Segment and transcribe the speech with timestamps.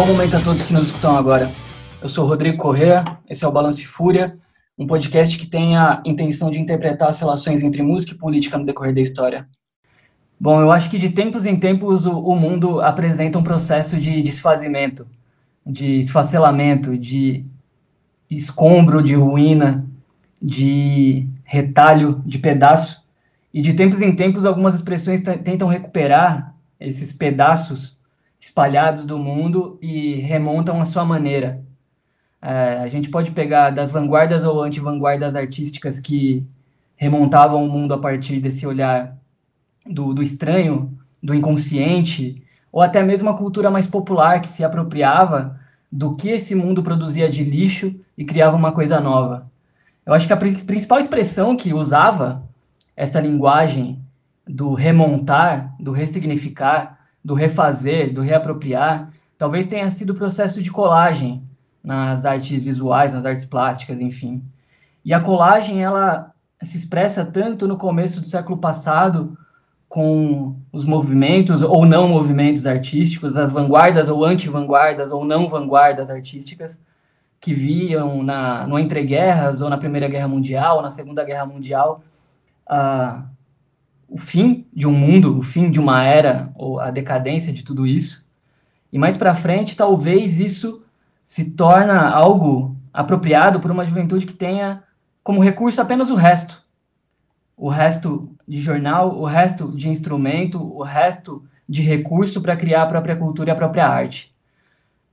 [0.00, 1.52] bom momento a todos que nos escutam agora.
[2.00, 4.34] Eu sou Rodrigo Correa, esse é o Balance Fúria,
[4.78, 8.64] um podcast que tem a intenção de interpretar as relações entre música e política no
[8.64, 9.46] decorrer da história.
[10.40, 14.22] Bom, eu acho que de tempos em tempos o, o mundo apresenta um processo de
[14.22, 15.06] desfazimento,
[15.66, 17.44] de esfacelamento, de
[18.30, 19.84] escombro, de ruína,
[20.40, 23.04] de retalho, de pedaço.
[23.52, 27.99] E de tempos em tempos algumas expressões tentam recuperar esses pedaços
[28.40, 31.62] espalhados do mundo e remontam a sua maneira.
[32.40, 36.46] É, a gente pode pegar das vanguardas ou anti-vanguardas artísticas que
[36.96, 39.16] remontavam o mundo a partir desse olhar
[39.86, 45.60] do, do estranho, do inconsciente, ou até mesmo a cultura mais popular que se apropriava
[45.92, 49.50] do que esse mundo produzia de lixo e criava uma coisa nova.
[50.06, 52.42] Eu acho que a principal expressão que usava
[52.96, 54.02] essa linguagem
[54.46, 61.42] do remontar, do ressignificar, do refazer, do reapropriar, talvez tenha sido o processo de colagem
[61.82, 64.42] nas artes visuais, nas artes plásticas, enfim.
[65.04, 69.36] E a colagem, ela se expressa tanto no começo do século passado
[69.88, 76.80] com os movimentos ou não movimentos artísticos, as vanguardas ou anti-vanguardas ou não vanguardas artísticas
[77.40, 82.02] que viam na, no entreguerras ou na Primeira Guerra Mundial ou na Segunda Guerra Mundial
[82.70, 83.24] uh,
[84.10, 87.86] o fim de um mundo, o fim de uma era, ou a decadência de tudo
[87.86, 88.26] isso.
[88.92, 90.82] E mais para frente, talvez isso
[91.24, 94.82] se torna algo apropriado por uma juventude que tenha
[95.22, 96.60] como recurso apenas o resto.
[97.56, 102.86] O resto de jornal, o resto de instrumento, o resto de recurso para criar a
[102.86, 104.34] própria cultura e a própria arte.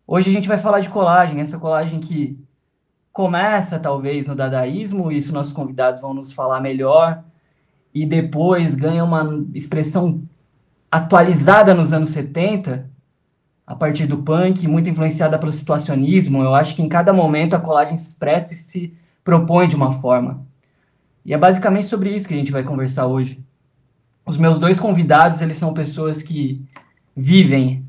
[0.08, 2.40] Hoje a gente vai falar de colagem, essa colagem que
[3.14, 7.24] começa talvez no dadaísmo, isso nossos convidados vão nos falar melhor,
[8.02, 10.22] e depois ganha uma expressão
[10.92, 12.88] atualizada nos anos 70,
[13.66, 16.44] a partir do punk, muito influenciada pelo situacionismo.
[16.44, 18.94] Eu acho que em cada momento a colagem expressa e se
[19.24, 20.46] propõe de uma forma.
[21.26, 23.44] E é basicamente sobre isso que a gente vai conversar hoje.
[24.24, 26.64] Os meus dois convidados, eles são pessoas que
[27.16, 27.84] vivem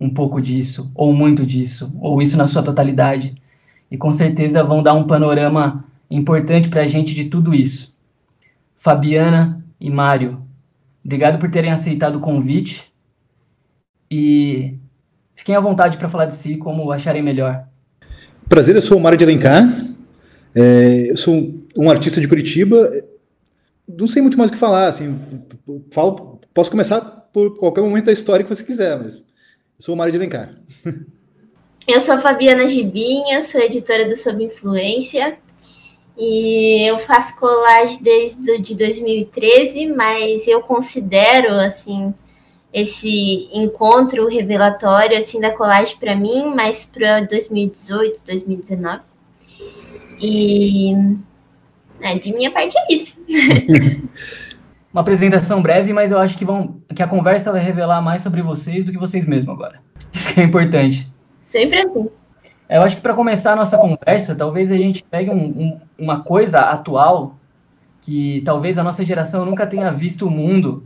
[0.00, 3.34] um pouco disso, ou muito disso, ou isso na sua totalidade.
[3.90, 7.97] E com certeza vão dar um panorama importante para a gente de tudo isso.
[8.78, 10.42] Fabiana e Mário.
[11.04, 12.92] Obrigado por terem aceitado o convite
[14.10, 14.74] e
[15.34, 17.66] fiquem à vontade para falar de si como acharem melhor.
[18.48, 19.64] Prazer, eu sou o Mário de Alencar,
[20.54, 22.90] é, eu sou um artista de Curitiba,
[23.86, 25.18] não sei muito mais o que falar, assim,
[25.90, 27.00] falo, posso começar
[27.32, 29.24] por qualquer momento da história que você quiser, mas eu
[29.78, 30.54] sou o Mário de Alencar.
[31.86, 35.38] Eu sou a Fabiana Gibinha, sou editora do Sob Influência,
[36.18, 42.12] e eu faço colagem desde de 2013, mas eu considero assim
[42.72, 49.02] esse encontro revelatório assim da colagem para mim, mais para 2018, 2019.
[50.20, 50.92] E
[52.00, 53.24] é, de minha parte é isso.
[54.92, 58.42] Uma apresentação breve, mas eu acho que vão que a conversa vai revelar mais sobre
[58.42, 59.80] vocês do que vocês mesmos agora.
[60.12, 61.08] Isso que é importante.
[61.46, 62.08] Sempre assim.
[62.68, 66.20] Eu acho que para começar a nossa conversa, talvez a gente pegue um, um, uma
[66.20, 67.36] coisa atual
[68.02, 70.84] que talvez a nossa geração nunca tenha visto o mundo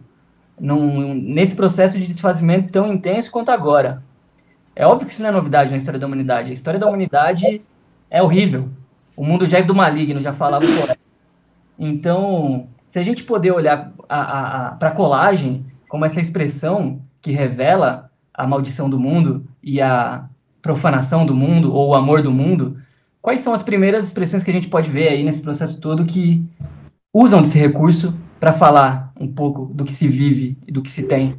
[0.58, 4.02] num, nesse processo de desfazimento tão intenso quanto agora.
[4.76, 6.50] É óbvio que isso não é novidade na história da humanidade.
[6.50, 7.60] A história da humanidade
[8.08, 8.68] é horrível.
[9.16, 10.96] O mundo já é do maligno, já falava o.
[11.78, 18.46] Então, se a gente poder olhar para a colagem como essa expressão que revela a
[18.46, 20.24] maldição do mundo e a
[20.62, 22.78] profanação do mundo ou o amor do mundo,
[23.20, 26.42] quais são as primeiras expressões que a gente pode ver aí nesse processo todo que
[27.12, 31.02] usam desse recurso para falar um pouco do que se vive e do que se
[31.04, 31.36] tem?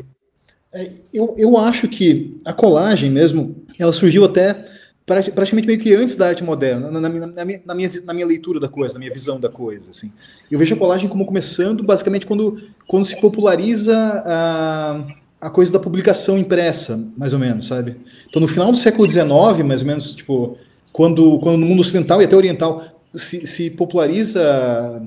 [0.74, 4.66] É, eu, eu acho que a colagem mesmo, ela surgiu até
[5.06, 8.26] praticamente meio que antes da arte moderna, na, na, na, minha, na, minha, na minha
[8.26, 9.92] leitura da coisa, na minha visão da coisa.
[9.92, 10.08] Assim.
[10.50, 15.06] Eu vejo a colagem como começando basicamente quando, quando se populariza a,
[15.44, 17.98] a coisa da publicação impressa, mais ou menos, sabe?
[18.30, 19.28] Então, no final do século XIX,
[19.66, 20.58] mais ou menos, tipo,
[20.94, 22.82] quando, quando no mundo ocidental e até oriental
[23.14, 25.04] se, se populariza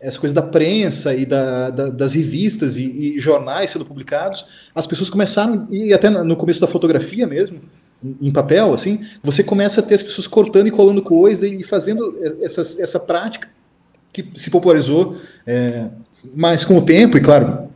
[0.00, 4.44] essa coisa da prensa e da, da, das revistas e, e, jornais sendo publicados,
[4.74, 7.60] as pessoas começaram, e até no começo da fotografia mesmo,
[8.20, 12.18] em papel, assim, você começa a ter as pessoas cortando e colando coisa e fazendo
[12.42, 13.48] essa, essa prática
[14.12, 15.16] que se popularizou
[15.46, 15.86] é,
[16.34, 17.68] mais com o tempo, e claro,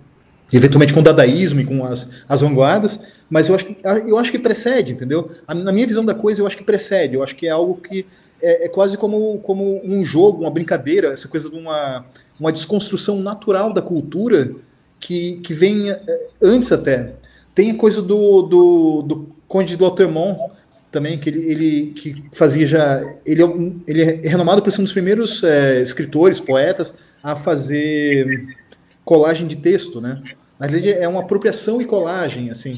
[0.52, 3.76] eventualmente com o dadaísmo e com as, as vanguardas, mas eu acho, que,
[4.06, 5.30] eu acho que precede, entendeu?
[5.46, 8.04] Na minha visão da coisa, eu acho que precede, eu acho que é algo que
[8.42, 12.04] é, é quase como, como um jogo, uma brincadeira, essa coisa de uma,
[12.38, 14.50] uma desconstrução natural da cultura
[14.98, 17.14] que, que vem é, antes até.
[17.54, 20.50] Tem a coisa do, do, do Conde de Lautremont,
[20.90, 23.00] também, que ele, ele que fazia já.
[23.24, 23.46] Ele é,
[23.86, 28.56] ele é renomado por ser um dos primeiros é, escritores, poetas, a fazer
[29.04, 30.20] colagem de texto, né?
[30.60, 32.72] Na verdade, é uma apropriação e colagem, assim.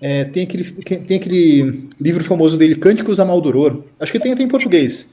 [0.00, 3.84] É, tem, aquele, tem aquele livro famoso dele, Cânticos a Maldoror.
[4.00, 5.08] Acho que tem até em português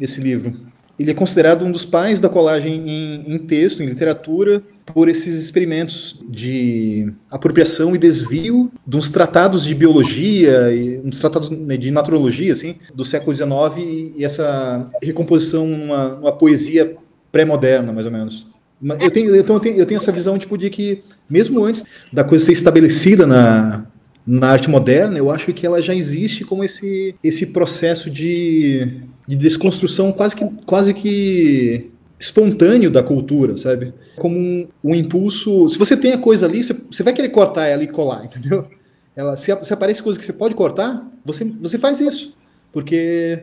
[0.00, 0.54] esse livro.
[0.98, 5.42] Ele é considerado um dos pais da colagem em, em texto, em literatura, por esses
[5.42, 11.90] experimentos de apropriação e desvio de uns tratados de biologia e uns tratados né, de
[11.90, 16.96] naturologia, assim, do século XIX e, essa recomposição numa, numa poesia
[17.30, 18.46] pré-moderna, mais ou menos.
[18.82, 22.44] Eu tenho, eu, tenho, eu tenho essa visão tipo, de que, mesmo antes da coisa
[22.44, 23.86] ser estabelecida na,
[24.26, 29.36] na arte moderna, eu acho que ela já existe como esse, esse processo de, de
[29.36, 33.94] desconstrução quase que, quase que espontâneo da cultura, sabe?
[34.16, 35.68] Como um, um impulso.
[35.68, 38.66] Se você tem a coisa ali, você, você, vai querer cortar ela e colar, entendeu?
[39.14, 42.36] Ela, se, se aparece coisa que você pode cortar, você, você faz isso.
[42.72, 43.40] Porque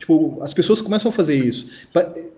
[0.00, 1.66] Tipo, as pessoas começam a fazer isso.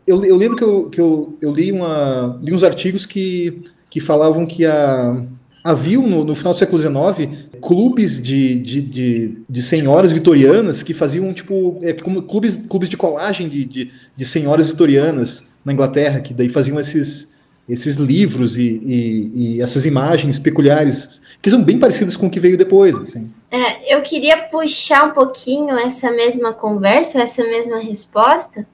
[0.05, 4.01] Eu, eu lembro que, eu, que eu, eu li, uma, li uns artigos que, que
[4.01, 5.25] falavam que a,
[5.63, 10.93] havia no, no final do século XIX clubes de, de, de, de, senhoras vitorianas que
[10.93, 16.21] faziam tipo é, como clubes, clubes de colagem de, de, de senhoras vitorianas na Inglaterra,
[16.21, 17.32] que daí faziam esses,
[17.73, 22.39] esses livros e, e, e, essas imagens peculiares, que são bem parecidas com o que
[22.39, 22.95] veio depois.
[22.95, 23.33] Assim.
[23.51, 28.67] É, eu queria puxar um pouquinho essa mesma conversa, essa mesma resposta,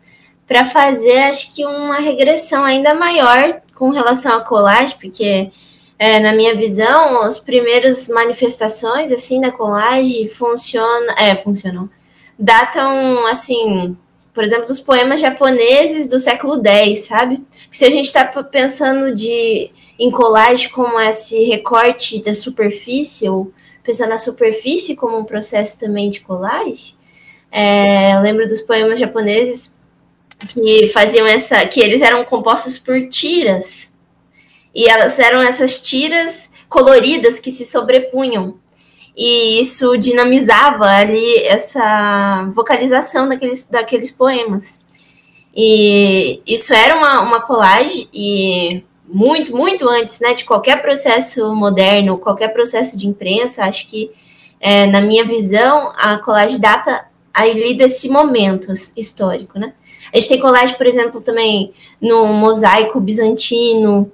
[0.48, 5.50] para fazer, acho que, uma regressão ainda maior com relação à colagem, porque,
[5.96, 11.88] é, na minha visão, as primeiras manifestações assim da colagem funcionam, é, funcionam,
[12.36, 13.96] datam assim
[14.38, 17.42] por exemplo, dos poemas japoneses do século X, sabe?
[17.72, 23.52] Se a gente está pensando de em colagem como esse recorte da superfície, ou
[23.82, 26.94] pensando na superfície como um processo também de colagem,
[27.50, 29.74] é, lembro dos poemas japoneses
[30.46, 33.92] que faziam essa, que eles eram compostos por tiras,
[34.72, 38.56] e elas eram essas tiras coloridas que se sobrepunham
[39.20, 44.80] e isso dinamizava ali essa vocalização daqueles, daqueles poemas.
[45.52, 52.16] E isso era uma, uma colagem e muito, muito antes né, de qualquer processo moderno,
[52.16, 54.12] qualquer processo de imprensa, acho que,
[54.60, 59.72] é, na minha visão, a colagem data ali desse momento histórico, né?
[60.12, 64.12] A gente tem colagem, por exemplo, também no mosaico bizantino,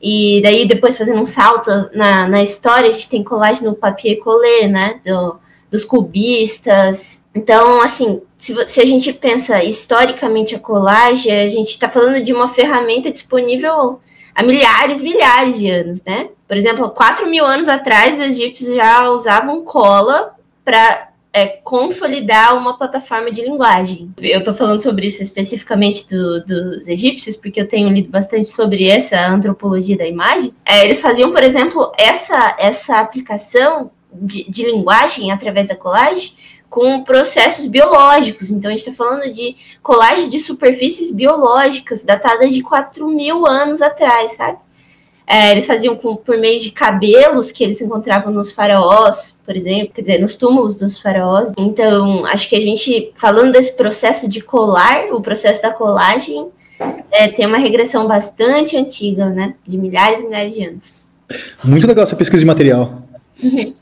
[0.00, 4.18] e daí, depois, fazendo um salto na, na história, a gente tem colagem no papier
[4.18, 5.00] collé, né?
[5.04, 5.38] Do,
[5.70, 7.22] dos cubistas.
[7.34, 12.32] Então, assim, se, se a gente pensa historicamente a colagem, a gente está falando de
[12.32, 14.00] uma ferramenta disponível
[14.34, 16.30] há milhares, milhares de anos, né?
[16.46, 20.34] Por exemplo, 4 mil anos atrás, os egípcios já usavam cola
[20.64, 24.12] para é, consolidar uma plataforma de linguagem.
[24.18, 28.88] Eu estou falando sobre isso especificamente do, dos egípcios, porque eu tenho lido bastante sobre
[28.88, 30.54] essa antropologia da imagem.
[30.64, 36.32] É, eles faziam, por exemplo, essa, essa aplicação de, de linguagem através da colagem
[36.68, 38.50] com processos biológicos.
[38.50, 43.80] Então, a gente está falando de colagem de superfícies biológicas datadas de 4 mil anos
[43.80, 44.58] atrás, sabe?
[45.30, 49.92] É, eles faziam com, por meio de cabelos que eles encontravam nos faraós, por exemplo,
[49.94, 51.52] quer dizer, nos túmulos dos faraós.
[51.58, 56.48] Então, acho que a gente, falando desse processo de colar, o processo da colagem,
[57.10, 59.54] é, tem uma regressão bastante antiga, né?
[59.66, 61.06] De milhares e milhares de anos.
[61.62, 63.02] Muito legal essa pesquisa de material.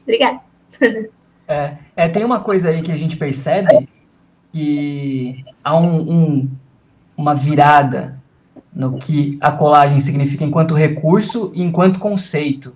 [0.03, 0.41] Obrigada.
[1.49, 3.89] É, é, tem uma coisa aí que a gente percebe
[4.53, 6.51] que há um, um,
[7.17, 8.21] uma virada
[8.77, 12.75] no que a colagem significa enquanto recurso e enquanto conceito.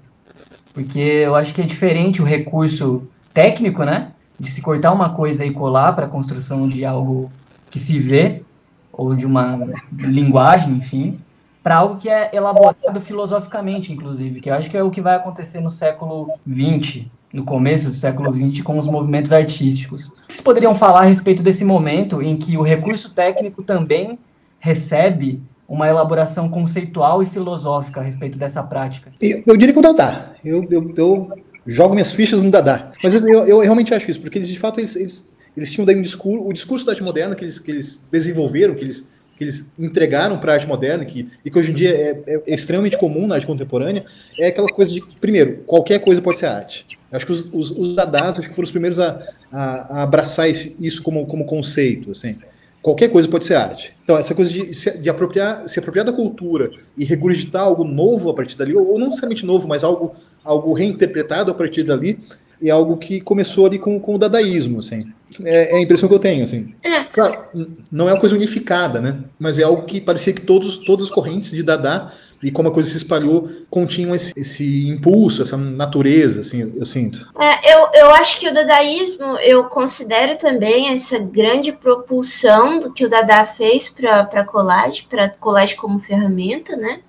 [0.72, 4.12] Porque eu acho que é diferente o recurso técnico, né?
[4.38, 7.30] De se cortar uma coisa e colar para a construção de algo
[7.70, 8.42] que se vê,
[8.90, 9.58] ou de uma
[9.92, 11.20] linguagem, enfim,
[11.62, 15.16] para algo que é elaborado filosoficamente, inclusive, que eu acho que é o que vai
[15.16, 20.10] acontecer no século XX, no começo do século XX, com os movimentos artísticos.
[20.14, 24.18] Vocês poderiam falar a respeito desse momento em que o recurso técnico também
[24.58, 29.12] recebe uma elaboração conceitual e filosófica a respeito dessa prática?
[29.20, 30.32] Eu, eu diria que o Dadá.
[30.44, 31.30] Eu, eu, eu,
[31.64, 32.90] jogo minhas fichas no Dadá.
[33.00, 35.94] Mas eu, eu realmente acho isso, porque eles, de fato, eles, eles, eles tinham daí
[35.94, 39.08] um discurso, o discurso da arte moderna que eles, que eles desenvolveram, que eles,
[39.38, 42.52] que eles entregaram para a arte moderna, que, e que hoje em dia é, é,
[42.52, 44.04] extremamente comum na arte contemporânea,
[44.40, 46.84] é aquela coisa de, primeiro, qualquer coisa pode ser arte.
[47.12, 49.22] Eu acho que os, os, os Dadás acho que foram os primeiros a,
[49.52, 52.32] a, a abraçar esse, isso como, como conceito, assim
[52.82, 53.94] qualquer coisa pode ser arte.
[54.02, 58.34] Então, essa coisa de, de apropriar, se apropriar da cultura e regurgitar algo novo a
[58.34, 62.18] partir dali, ou, não necessariamente novo, mas algo, algo reinterpretado a partir dali,
[62.62, 65.10] é algo que começou ali com, com o dadaísmo, assim.
[65.44, 66.74] é, é, a impressão que eu tenho, assim.
[66.82, 67.04] É.
[67.04, 67.44] Claro,
[67.90, 69.18] não é uma coisa unificada, né?
[69.38, 72.72] Mas é algo que parecia que todos, todas as correntes de Dada e como a
[72.72, 77.26] coisa se espalhou, continham esse, esse impulso, essa natureza, assim, eu sinto.
[77.38, 83.04] É, eu, eu acho que o dadaísmo, eu considero também essa grande propulsão do que
[83.04, 87.00] o Dada fez para a colagem, para colagem como ferramenta, né?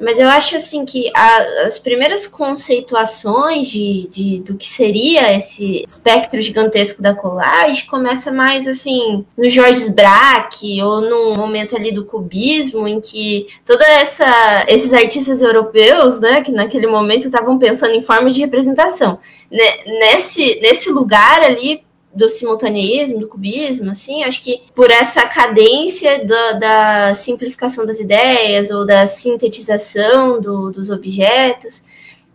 [0.00, 5.84] Mas eu acho assim que a, as primeiras conceituações de, de, do que seria esse
[5.84, 12.06] espectro gigantesco da colagem começa mais assim no Georges Braque ou no momento ali do
[12.06, 18.02] cubismo em que toda essa esses artistas europeus, né, que naquele momento estavam pensando em
[18.02, 19.18] formas de representação.
[19.50, 26.52] Nesse nesse lugar ali do simultaneismo, do cubismo, assim, acho que por essa cadência da,
[26.52, 31.84] da simplificação das ideias ou da sintetização do, dos objetos,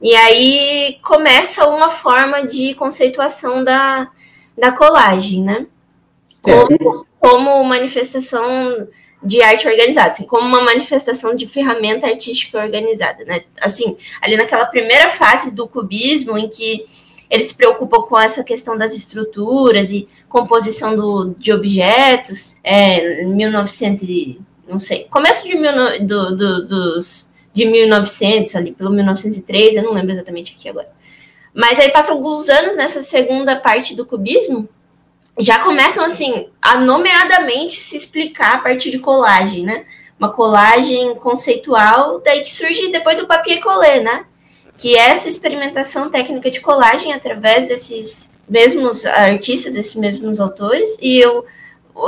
[0.01, 4.09] e aí começa uma forma de conceituação da,
[4.57, 5.67] da colagem, né?
[6.41, 8.87] Como, como manifestação
[9.23, 13.43] de arte organizada, assim, como uma manifestação de ferramenta artística organizada, né?
[13.59, 16.85] Assim, ali naquela primeira fase do cubismo, em que
[17.29, 24.03] ele se preocupa com essa questão das estruturas e composição do, de objetos, é, 1900
[24.03, 25.71] e, não sei, começo de, mil,
[26.05, 30.89] do, do, dos, de 1900, ali pelo 1903, eu não lembro exatamente aqui agora.
[31.53, 34.67] Mas aí passam alguns anos nessa segunda parte do cubismo,
[35.37, 39.85] já começam assim a nomeadamente se explicar a partir de colagem, né?
[40.17, 44.25] Uma colagem conceitual, daí que surge depois o papier collé, né?
[44.77, 51.45] Que essa experimentação técnica de colagem através desses mesmos artistas, esses mesmos autores, e eu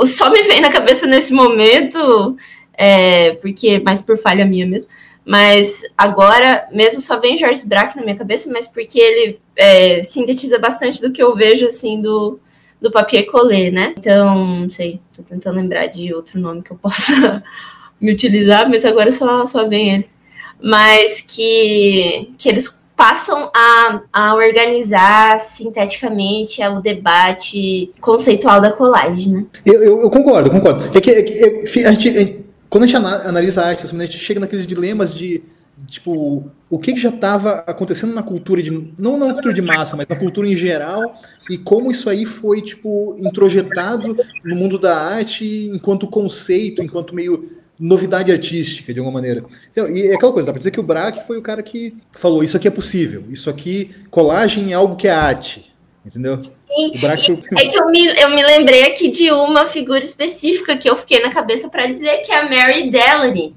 [0.06, 2.36] só me vem na cabeça nesse momento,
[2.74, 4.88] é, porque mais por falha minha mesmo,
[5.24, 10.58] mas agora mesmo só vem Georges Braque na minha cabeça, mas porque ele é, sintetiza
[10.58, 12.38] bastante do que eu vejo assim do,
[12.80, 13.94] do papier collé, né?
[13.98, 17.42] Então, não sei, tô tentando lembrar de outro nome que eu possa
[18.00, 20.17] me utilizar, mas agora só, só vem ele
[20.62, 29.46] mas que, que eles passam a, a organizar sinteticamente o debate conceitual da colagem, né?
[29.64, 30.90] Eu, eu, eu concordo, concordo.
[30.96, 32.38] É que, é que a gente, é,
[32.68, 35.42] quando a gente analisa a arte, assim, a gente chega naqueles dilemas de
[35.86, 39.96] tipo o que, que já estava acontecendo na cultura de não na cultura de massa
[39.96, 41.14] mas na cultura em geral
[41.48, 47.57] e como isso aí foi tipo introjetado no mundo da arte enquanto conceito enquanto meio
[47.78, 49.44] novidade artística, de alguma maneira.
[49.70, 51.94] Então, e é aquela coisa, dá pra dizer que o Braque foi o cara que
[52.12, 55.72] falou, isso aqui é possível, isso aqui, colagem é algo que é arte,
[56.04, 56.40] entendeu?
[56.42, 57.08] Sim, foi...
[57.08, 61.20] é que eu me, eu me lembrei aqui de uma figura específica que eu fiquei
[61.20, 63.54] na cabeça para dizer, que é a Mary Delaney,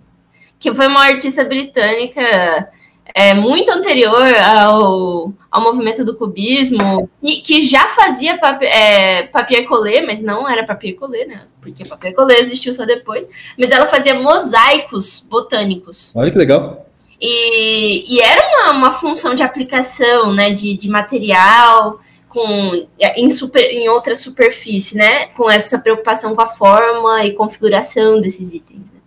[0.59, 2.69] que foi uma artista britânica
[3.13, 9.65] é, muito anterior ao, ao movimento do cubismo, que, que já fazia papier, é, papier
[9.65, 11.43] collé, mas não era papier collé, né?
[11.61, 13.27] Porque papier collé existiu só depois.
[13.57, 16.11] Mas ela fazia mosaicos botânicos.
[16.15, 16.85] Olha que legal.
[17.19, 20.49] E, e era uma, uma função de aplicação, né?
[20.49, 21.99] De, de material
[22.29, 22.87] com
[23.17, 25.27] em, super, em outra superfície, né?
[25.27, 28.91] Com essa preocupação com a forma e configuração desses itens.
[28.91, 29.00] Né?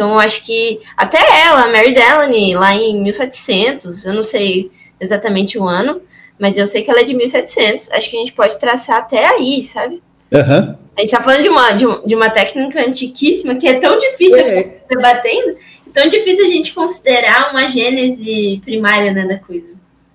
[0.00, 5.68] Então, acho que até ela, Mary Delaney, lá em 1700, eu não sei exatamente o
[5.68, 6.00] ano,
[6.38, 7.90] mas eu sei que ela é de 1700.
[7.90, 10.02] Acho que a gente pode traçar até aí, sabe?
[10.32, 10.74] Uhum.
[10.96, 14.38] A gente tá falando de uma, de, de, uma técnica antiquíssima que é tão difícil
[14.38, 14.78] é.
[14.88, 15.58] debatendo,
[15.92, 19.68] tão difícil a gente considerar uma gênese primária né, da coisa.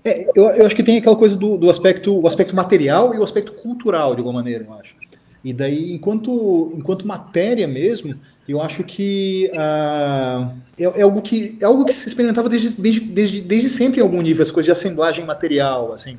[0.03, 3.19] É, eu, eu, acho que tem aquela coisa do, do aspecto, o aspecto material e
[3.19, 4.95] o aspecto cultural, de alguma maneira, eu acho.
[5.43, 8.11] E daí, enquanto, enquanto matéria mesmo,
[8.47, 12.99] eu acho que uh, é, é, algo que é algo que se experimentava desde, desde,
[13.01, 16.13] desde, desde sempre em algum nível, as coisas de assemblagem material, assim.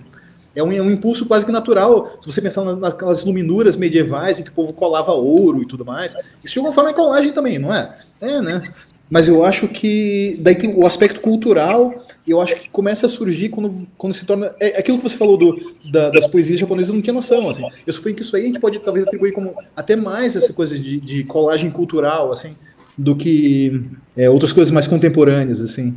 [0.54, 2.16] É um, é um impulso quase que natural.
[2.20, 6.14] Se você pensar naquelas luminuras medievais em que o povo colava ouro e tudo mais,
[6.42, 7.96] isso de alguma forma é colagem também, não é?
[8.20, 8.62] É, né?
[9.08, 13.50] Mas eu acho que daí tem o aspecto cultural, eu acho que começa a surgir
[13.50, 14.52] quando, quando se torna.
[14.58, 17.48] É aquilo que você falou do, da, das poesias japonesas, eu não tinha noção.
[17.48, 17.64] Assim.
[17.86, 20.76] Eu suponho que isso aí a gente pode talvez atribuir como até mais essa coisa
[20.76, 22.54] de, de colagem cultural, assim,
[22.98, 23.80] do que
[24.16, 25.96] é, outras coisas mais contemporâneas, assim.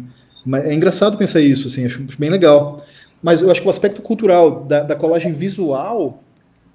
[0.63, 2.85] É engraçado pensar isso, assim, acho bem legal.
[3.23, 6.23] Mas eu acho que o aspecto cultural da, da colagem visual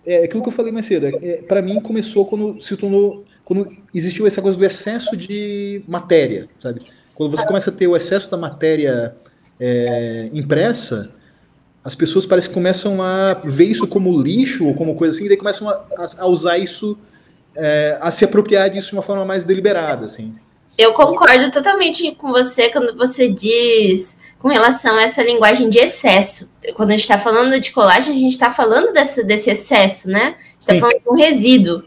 [0.04, 1.06] é aquilo que eu falei mais cedo.
[1.06, 5.82] É, é para mim começou quando se tornou quando existiu essa coisa do excesso de
[5.86, 6.80] matéria, sabe?
[7.14, 9.14] Quando você começa a ter o excesso da matéria
[9.60, 11.14] é, impressa,
[11.84, 15.28] as pessoas parece que começam a ver isso como lixo ou como coisa assim, e
[15.28, 15.84] daí começam a,
[16.18, 16.98] a usar isso,
[17.56, 20.34] é, a se apropriar disso de uma forma mais deliberada, assim.
[20.76, 26.52] Eu concordo totalmente com você quando você diz com relação a essa linguagem de excesso.
[26.74, 30.20] Quando a gente está falando de colagem, a gente está falando desse, desse excesso, né?
[30.20, 31.82] A gente está falando de um resíduo.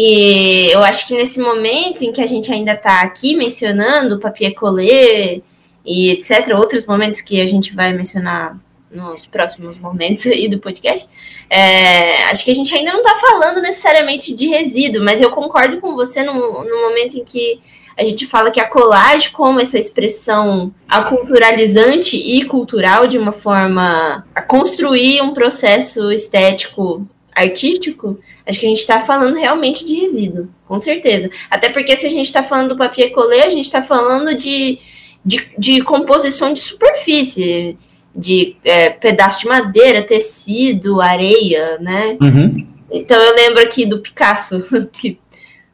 [0.00, 4.54] E eu acho que nesse momento em que a gente ainda está aqui mencionando papier
[4.54, 5.42] collé
[5.84, 8.56] e etc., outros momentos que a gente vai mencionar
[8.92, 11.08] nos próximos momentos aí do podcast,
[11.50, 15.80] é, acho que a gente ainda não está falando necessariamente de resíduo, mas eu concordo
[15.80, 17.60] com você no, no momento em que
[17.96, 24.24] a gente fala que a colagem, como essa expressão aculturalizante e cultural, de uma forma
[24.32, 27.04] a construir um processo estético
[27.38, 31.30] artístico, acho que a gente está falando realmente de resíduo, com certeza.
[31.50, 34.78] Até porque se a gente está falando do papier collé, a gente está falando de,
[35.24, 37.76] de, de, composição de superfície,
[38.14, 42.16] de é, pedaço de madeira, tecido, areia, né?
[42.20, 42.66] Uhum.
[42.90, 45.18] Então eu lembro aqui do Picasso, que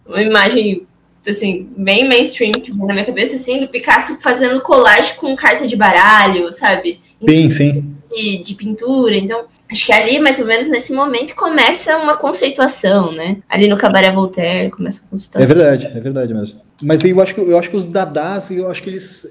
[0.06, 0.86] uma imagem
[1.26, 5.74] assim, bem mainstream que na minha cabeça, assim, do Picasso fazendo colagem com carta de
[5.76, 7.00] baralho, sabe?
[7.26, 7.96] Sim, sim.
[8.14, 9.16] De, de pintura.
[9.16, 13.38] Então, acho que ali, mais ou menos nesse momento, começa uma conceituação, né?
[13.48, 15.42] Ali no Cabaré Voltaire começa a conceituação.
[15.42, 16.60] É verdade, é verdade mesmo.
[16.82, 19.26] Mas eu acho que, eu acho que os dadás, eu acho que eles.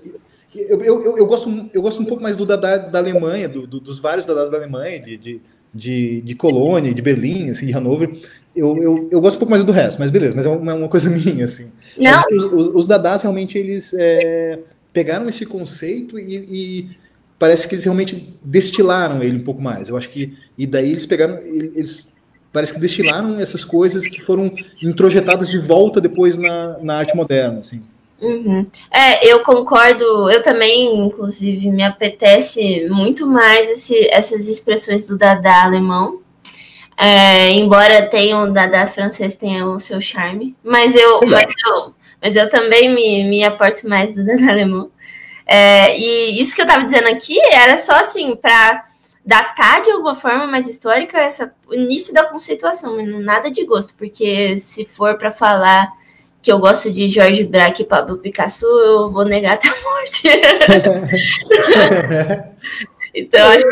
[0.56, 3.80] Eu, eu, eu, gosto, eu gosto um pouco mais do dadá da Alemanha, do, do,
[3.80, 5.42] dos vários dadás da Alemanha, de, de,
[5.74, 8.12] de, de Colônia, de Berlim, assim, de Hanover
[8.56, 10.90] eu, eu, eu gosto um pouco mais do resto, mas beleza, mas é uma, uma
[10.90, 11.72] coisa minha, assim.
[11.98, 12.24] Não.
[12.32, 14.60] Os, os, os dadás, realmente, eles é,
[14.92, 16.90] pegaram esse conceito e, e,
[17.44, 19.90] parece que eles realmente destilaram ele um pouco mais.
[19.90, 22.16] Eu acho que, e daí eles pegaram, eles
[22.54, 24.50] parece que destilaram essas coisas que foram
[24.82, 27.82] introjetadas de volta depois na, na arte moderna, assim.
[28.22, 28.66] Uhum.
[28.90, 30.32] É, eu concordo.
[30.32, 36.22] Eu também, inclusive, me apetece muito mais esse, essas expressões do Dada alemão.
[36.98, 42.36] É, embora tenha o Dada francês tenha o seu charme, mas eu, mas eu, mas
[42.38, 44.93] eu também me, me aporto mais do Dada alemão.
[45.46, 48.84] É, e isso que eu estava dizendo aqui era só assim para
[49.26, 54.58] datar de alguma forma mais histórica essa, o início da conceituação, nada de gosto, porque
[54.58, 55.92] se for para falar
[56.42, 60.28] que eu gosto de Jorge Braque e Pablo Picasso, eu vou negar até a morte.
[63.16, 63.72] então, acho que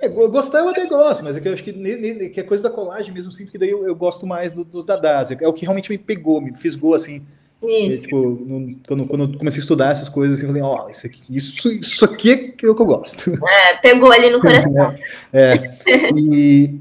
[0.00, 2.70] é, gostar eu até gosto, mas é que eu acho que, que é coisa da
[2.70, 5.32] colagem mesmo, sinto que daí eu, eu gosto mais do, dos dadás.
[5.32, 7.26] É o que realmente me pegou, me fisgou assim.
[7.62, 7.98] Isso.
[7.98, 10.86] E, tipo, no, quando, quando eu comecei a estudar essas coisas, assim, eu falei, ó,
[10.86, 13.30] oh, isso, aqui, isso, isso aqui é, que é o que eu gosto.
[13.30, 14.94] É, pegou ali no coração.
[15.32, 16.10] é, é.
[16.14, 16.74] E,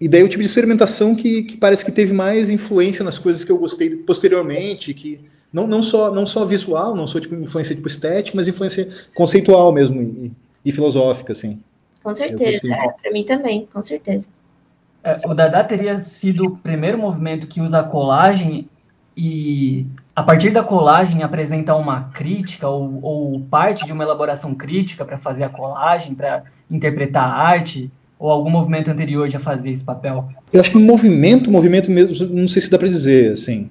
[0.00, 3.44] e daí o tipo de experimentação que, que parece que teve mais influência nas coisas
[3.44, 5.20] que eu gostei posteriormente, que
[5.52, 9.72] não, não, só, não só visual, não só tipo, influência tipo, estética, mas influência conceitual
[9.72, 10.32] mesmo e,
[10.64, 11.60] e filosófica, assim.
[12.02, 14.28] Com certeza, é, para mim também, com certeza.
[15.02, 18.68] É, o Dada teria sido o primeiro movimento que usa a colagem
[19.16, 25.04] e, a partir da colagem, apresenta uma crítica ou, ou parte de uma elaboração crítica
[25.04, 29.82] para fazer a colagem, para interpretar a arte, ou algum movimento anterior já fazia esse
[29.82, 30.28] papel?
[30.52, 33.68] Eu acho que movimento, movimento mesmo, não sei se dá para dizer, assim.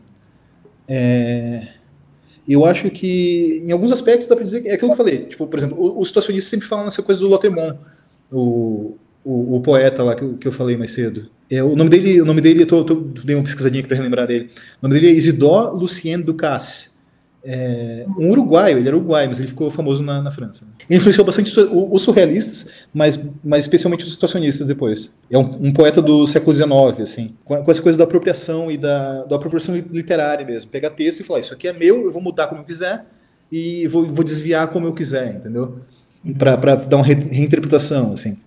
[0.88, 1.68] É...
[2.48, 5.18] Eu acho que, em alguns aspectos, dá para dizer que é aquilo que eu falei.
[5.26, 7.80] Tipo, por exemplo, os situacionistas sempre falam nessa coisa do Lotremont
[8.30, 11.30] o, o, o, poeta lá que que eu falei mais cedo.
[11.54, 14.26] É, o nome dele, o nome dele, eu tô, tô, dei uma pesquisadinha para relembrar
[14.26, 14.50] dele.
[14.82, 16.92] O nome dele é Isidore Lucien Ducasse.
[17.46, 20.66] É, um uruguaio, ele era uruguaio, mas ele ficou famoso na, na França.
[20.90, 25.14] Ele influenciou bastante os surrealistas, mas, mas especialmente os situacionistas depois.
[25.30, 28.78] É um, um poeta do século XIX, assim, com, com, essa coisa da apropriação e
[28.78, 30.72] da, da apropriação literária mesmo.
[30.72, 33.06] Pegar texto e falar, isso aqui é meu, eu vou mudar como eu quiser
[33.52, 35.82] e vou, vou desviar como eu quiser, entendeu?
[36.40, 38.38] para dar uma reinterpretação, assim.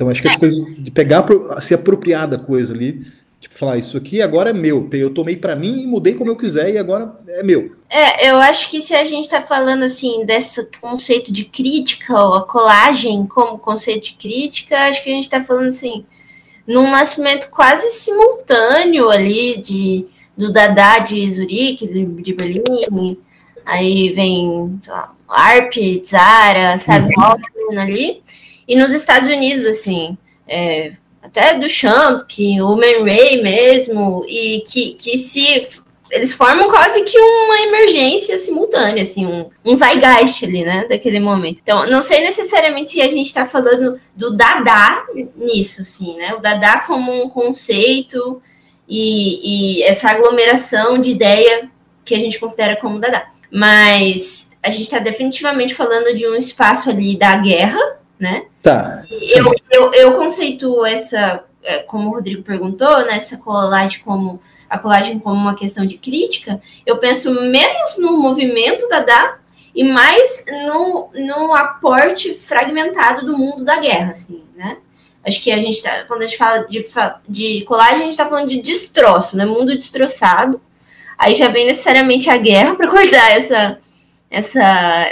[0.00, 1.26] Então, acho que as coisas de pegar,
[1.60, 3.06] se apropriar da coisa ali,
[3.38, 6.36] tipo, falar, isso aqui agora é meu, eu tomei para mim e mudei como eu
[6.36, 7.76] quiser e agora é meu.
[7.90, 12.32] É, eu acho que se a gente está falando, assim, desse conceito de crítica, ou
[12.32, 16.06] a colagem como conceito de crítica, acho que a gente está falando, assim,
[16.66, 21.86] num nascimento quase simultâneo ali de, do Dada de Zurique,
[22.22, 23.18] de Berlim,
[23.66, 27.78] aí vem, lá, ARP, Zara, sabe, uhum.
[27.78, 28.22] ali.
[28.70, 32.30] E nos Estados Unidos, assim, é, até do Champ,
[32.62, 35.66] o Man Ray mesmo, e que, que se
[36.08, 41.58] eles formam quase que uma emergência simultânea, assim, um, um zeitgeist ali, né, daquele momento.
[41.60, 45.04] Então, não sei necessariamente se a gente está falando do Dada
[45.34, 48.40] nisso, assim, né, o Dada como um conceito
[48.88, 51.68] e, e essa aglomeração de ideia
[52.04, 53.26] que a gente considera como Dada.
[53.50, 58.44] Mas a gente está definitivamente falando de um espaço ali da guerra, né?
[58.62, 59.04] Tá.
[59.10, 65.18] Eu, eu, eu conceituo essa, é, como o Rodrigo perguntou, né, colagem como a colagem
[65.18, 69.38] como uma questão de crítica, eu penso menos no movimento da DA
[69.74, 74.76] e mais no, no aporte fragmentado do mundo da guerra, assim, né?
[75.24, 76.86] Acho que a gente tá, quando a gente fala de,
[77.28, 79.44] de colagem, a gente está falando de destroço, né?
[79.44, 80.60] Mundo destroçado.
[81.18, 83.78] Aí já vem necessariamente a guerra para cortar essa,
[84.30, 84.62] essa,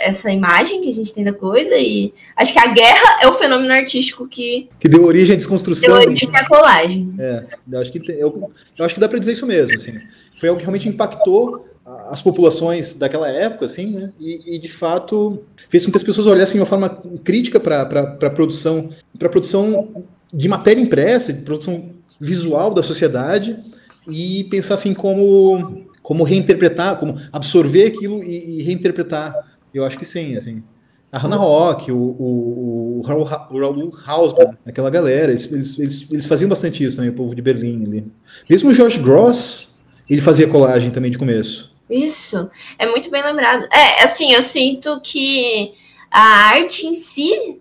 [0.01, 1.75] essa imagem que a gente tem da coisa.
[1.75, 4.69] E acho que a guerra é o fenômeno artístico que.
[4.79, 5.93] Que deu origem à desconstrução.
[5.93, 7.15] Deu origem à colagem.
[7.19, 9.75] É, eu acho que, eu, eu acho que dá para dizer isso mesmo.
[9.75, 9.97] Assim.
[10.39, 11.67] Foi algo que realmente impactou
[12.11, 14.13] as populações daquela época, assim, né?
[14.21, 17.81] E, e, de fato fez com que as pessoas olhassem de uma forma crítica para
[17.81, 23.59] a produção, para produção de matéria impressa, de produção visual da sociedade
[24.07, 29.35] e pensassem como como reinterpretar, como absorver aquilo e, e reinterpretar.
[29.75, 30.63] Eu acho que sim, assim.
[31.13, 33.29] A Hannah Rock, o, o, o, o Raul
[34.07, 38.07] Hausmann, aquela galera, eles, eles, eles, faziam bastante isso também, o povo de Berlim ali.
[38.49, 41.77] Mesmo o George Gross, ele fazia colagem também de começo.
[41.91, 43.69] Isso, é muito bem lembrado.
[43.71, 45.75] É, assim, eu sinto que
[46.11, 46.23] a
[46.55, 47.61] arte em si,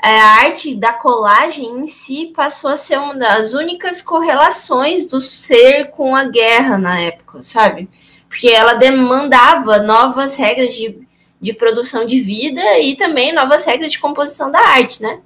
[0.00, 5.90] a arte da colagem em si passou a ser uma das únicas correlações do ser
[5.90, 7.88] com a guerra na época, sabe?
[8.28, 11.00] Porque ela demandava novas regras de,
[11.40, 15.20] de produção de vida e também novas regras de composição da arte, né?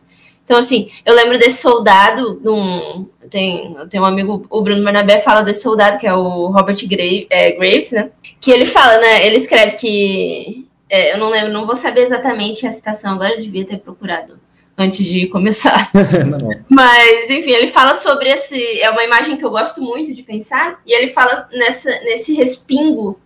[0.44, 5.42] Então, assim, eu lembro desse soldado, num, tem, tem um amigo, o Bruno Barnabé fala
[5.42, 8.10] desse soldado, que é o Robert Graves, é, Graves né?
[8.40, 9.26] Que ele fala, né?
[9.26, 10.66] Ele escreve que.
[10.88, 14.38] É, eu não lembro, não vou saber exatamente a citação, agora eu devia ter procurado
[14.76, 15.90] antes de começar.
[16.68, 18.80] Mas, enfim, ele fala sobre esse.
[18.80, 23.20] É uma imagem que eu gosto muito de pensar, e ele fala nessa, nesse respingo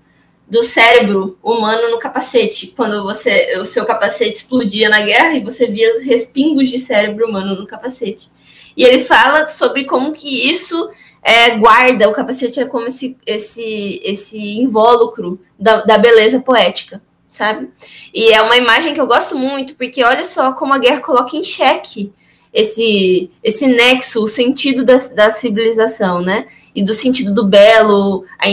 [0.49, 5.67] do cérebro humano no capacete, quando você o seu capacete explodia na guerra e você
[5.67, 8.31] via os respingos de cérebro humano no capacete.
[8.77, 10.91] E ele fala sobre como que isso
[11.23, 17.03] é, guarda, o capacete é como esse, esse, esse invólucro da, da beleza poética,
[17.37, 17.69] sabe?
[18.15, 21.37] E é uma imagem que eu gosto muito, porque olha só como a guerra coloca
[21.37, 22.13] em xeque
[22.53, 26.47] esse, esse nexo, o sentido da, da civilização, né?
[26.75, 28.47] E do sentido do belo, a,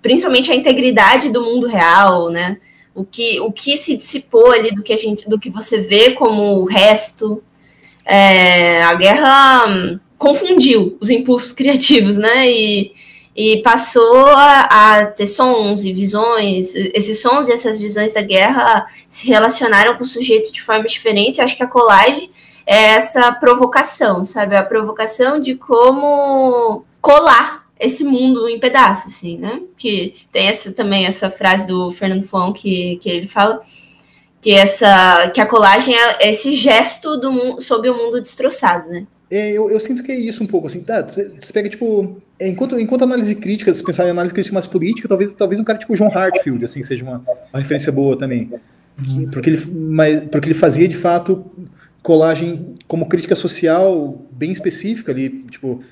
[0.00, 2.56] principalmente a integridade do mundo real, né?
[2.94, 6.12] O que, o que se dissipou ali do que a gente, do que você vê
[6.12, 7.42] como o resto.
[8.06, 12.50] É, a guerra hum, confundiu os impulsos criativos, né?
[12.50, 12.92] E,
[13.34, 14.60] e passou a,
[15.00, 16.74] a, ter sons e visões.
[16.74, 21.40] Esses sons e essas visões da guerra se relacionaram com o sujeito de forma diferente.
[21.40, 22.30] Acho que a colagem
[22.66, 24.56] é essa provocação, sabe?
[24.56, 29.60] A provocação de como colar esse mundo em pedaços, assim, né?
[29.76, 33.60] Que tem essa, também essa frase do Fernando Fon que, que ele fala
[34.40, 39.06] que essa que a colagem é esse gesto do sobre o mundo destroçado, né?
[39.32, 41.00] É, eu, eu, sinto que é isso um pouco, assim, tá?
[41.00, 45.08] Você pega, tipo, é, enquanto, enquanto análise crítica, se pensar em análise crítica mais política,
[45.08, 48.50] talvez, talvez um cara tipo John Hartfield, assim, seja uma, uma referência boa também.
[48.98, 49.30] Uhum.
[49.32, 51.46] Porque, ele, mas, porque ele fazia, de fato,
[52.02, 55.82] colagem como crítica social bem específica ali, tipo,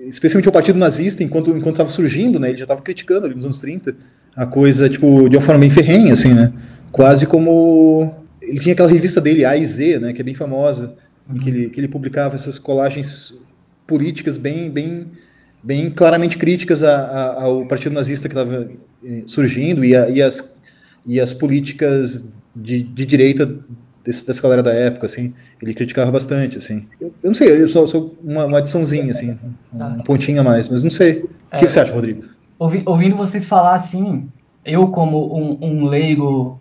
[0.00, 3.46] especialmente o partido nazista, enquanto enquanto estava surgindo, né, ele já estava criticando ali nos
[3.46, 3.96] anos 30
[4.36, 6.52] a coisa, tipo, de uma forma bem ferrenha, assim, né,
[6.92, 10.94] quase como ele tinha aquela revista dele, A e Z, né, que é bem famosa,
[11.30, 11.38] uhum.
[11.38, 13.42] que ele, que ele publicava essas colagens
[13.86, 15.08] políticas bem, bem,
[15.62, 18.70] bem claramente críticas a, a, ao partido nazista que estava
[19.04, 20.56] eh, surgindo e, a, e, as,
[21.04, 23.52] e as políticas de, de direita
[24.04, 26.86] desse, dessa galera da época, assim, ele criticava bastante, assim.
[27.00, 29.36] Eu, eu não sei, eu sou, sou uma, uma, adiçãozinha, assim,
[29.72, 31.22] um, um pontinho a mais, mas não sei.
[31.22, 32.24] O é, que, você acha, Rodrigo?
[32.58, 34.28] Ouvi, ouvindo vocês falar assim,
[34.64, 36.60] eu como um, um leigo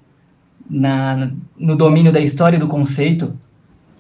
[0.70, 3.38] na, no domínio da história e do conceito,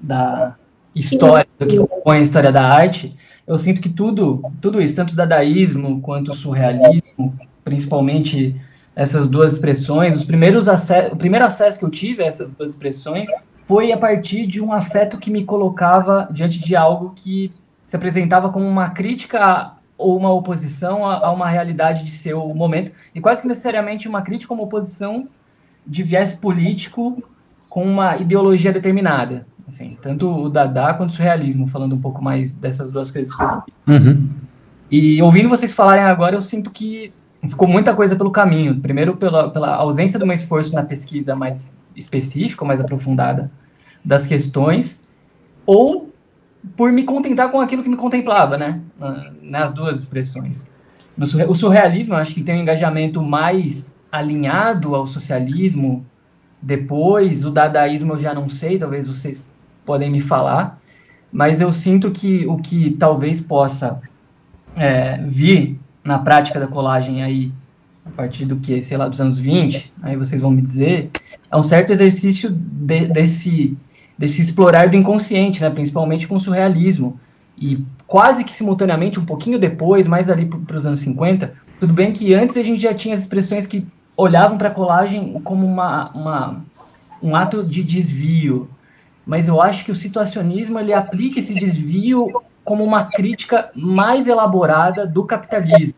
[0.01, 0.55] da
[0.95, 3.15] história, do que compõe a história da arte,
[3.47, 8.56] eu sinto que tudo, tudo isso, tanto o dadaísmo quanto o surrealismo, principalmente
[8.95, 10.15] essas duas expressões.
[10.15, 13.28] Os primeiros o primeiro acesso que eu tive a essas duas expressões
[13.67, 17.52] foi a partir de um afeto que me colocava diante de algo que
[17.88, 22.91] se apresentava como uma crítica ou uma oposição a, a uma realidade de seu momento,
[23.13, 25.28] e quase que necessariamente uma crítica ou uma oposição
[25.86, 27.21] de viés político
[27.67, 29.45] com uma ideologia determinada.
[29.69, 33.79] Assim, tanto o Dada quanto o surrealismo, falando um pouco mais dessas duas coisas específicas.
[33.88, 34.29] Uhum.
[34.91, 37.13] E ouvindo vocês falarem agora, eu sinto que
[37.47, 38.79] ficou muita coisa pelo caminho.
[38.79, 43.51] Primeiro, pela, pela ausência de um esforço na pesquisa mais específica, mais aprofundada
[44.03, 44.99] das questões,
[45.65, 46.12] ou
[46.75, 48.82] por me contentar com aquilo que me contemplava, né?
[49.41, 50.67] Nas duas expressões.
[51.17, 56.05] o surrealismo, eu acho que tem um engajamento mais alinhado ao socialismo.
[56.62, 59.49] Depois, o dadaísmo eu já não sei, talvez vocês
[59.85, 60.79] podem me falar,
[61.31, 64.01] mas eu sinto que o que talvez possa
[64.75, 67.51] é, vir na prática da colagem aí
[68.05, 71.11] a partir do que, sei lá, dos anos 20, aí vocês vão me dizer,
[71.51, 73.77] é um certo exercício de, desse,
[74.17, 77.19] desse explorar do inconsciente, né, principalmente com o surrealismo.
[77.57, 82.11] E quase que simultaneamente, um pouquinho depois, mais ali para os anos 50, tudo bem
[82.11, 83.85] que antes a gente já tinha as expressões que
[84.17, 86.65] olhavam para a colagem como uma, uma,
[87.21, 88.69] um ato de desvio,
[89.29, 95.05] mas eu acho que o situacionismo ele aplica esse desvio como uma crítica mais elaborada
[95.05, 95.93] do capitalismo,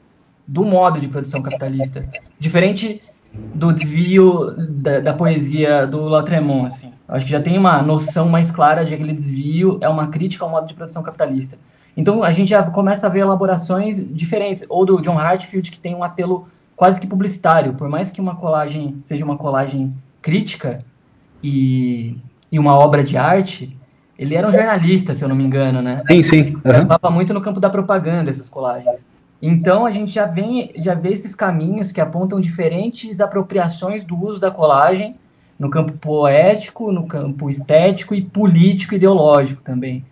[0.45, 2.01] do modo de produção capitalista,
[2.37, 3.01] diferente
[3.33, 6.91] do desvio da, da poesia do Latremont, assim.
[7.07, 10.07] Eu acho que já tem uma noção mais clara de que aquele desvio é uma
[10.07, 11.57] crítica ao modo de produção capitalista.
[11.95, 15.95] Então a gente já começa a ver elaborações diferentes, ou do John Hartfield que tem
[15.95, 20.83] um apelo quase que publicitário, por mais que uma colagem seja uma colagem crítica
[21.41, 22.17] e
[22.51, 23.77] e uma obra de arte,
[24.19, 26.01] ele era um jornalista, se eu não me engano, né?
[26.07, 26.55] Sim, sim.
[26.55, 27.11] Uhum.
[27.11, 29.25] muito no campo da propaganda essas colagens.
[29.41, 34.39] Então a gente já vem, já vê esses caminhos que apontam diferentes apropriações do uso
[34.39, 35.15] da colagem
[35.57, 40.05] no campo poético, no campo estético e político ideológico também.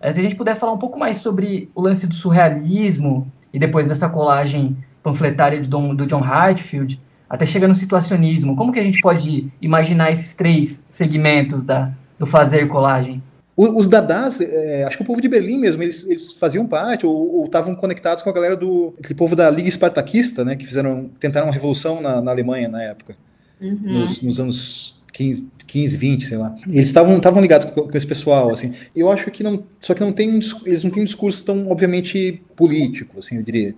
[0.00, 3.88] Se a gente puder falar um pouco mais sobre o lance do surrealismo e depois
[3.88, 8.56] dessa colagem panfletária do John Hartfield, até chegar no situacionismo.
[8.56, 13.22] Como que a gente pode imaginar esses três segmentos da, do fazer colagem?
[13.60, 17.44] Os dadás, é, acho que o povo de Berlim mesmo, eles, eles faziam parte ou
[17.44, 21.48] estavam conectados com a galera do aquele povo da Liga Espartaquista, né, que fizeram tentaram
[21.48, 23.16] uma revolução na, na Alemanha na época,
[23.60, 23.80] uhum.
[23.82, 26.54] nos, nos, anos 15, 15, 20, sei lá.
[26.68, 28.74] Eles estavam estavam ligados com, com, esse pessoal, assim.
[28.94, 32.40] Eu acho que não, só que não tem eles não têm um discurso tão obviamente
[32.54, 33.74] político, assim, eu diria.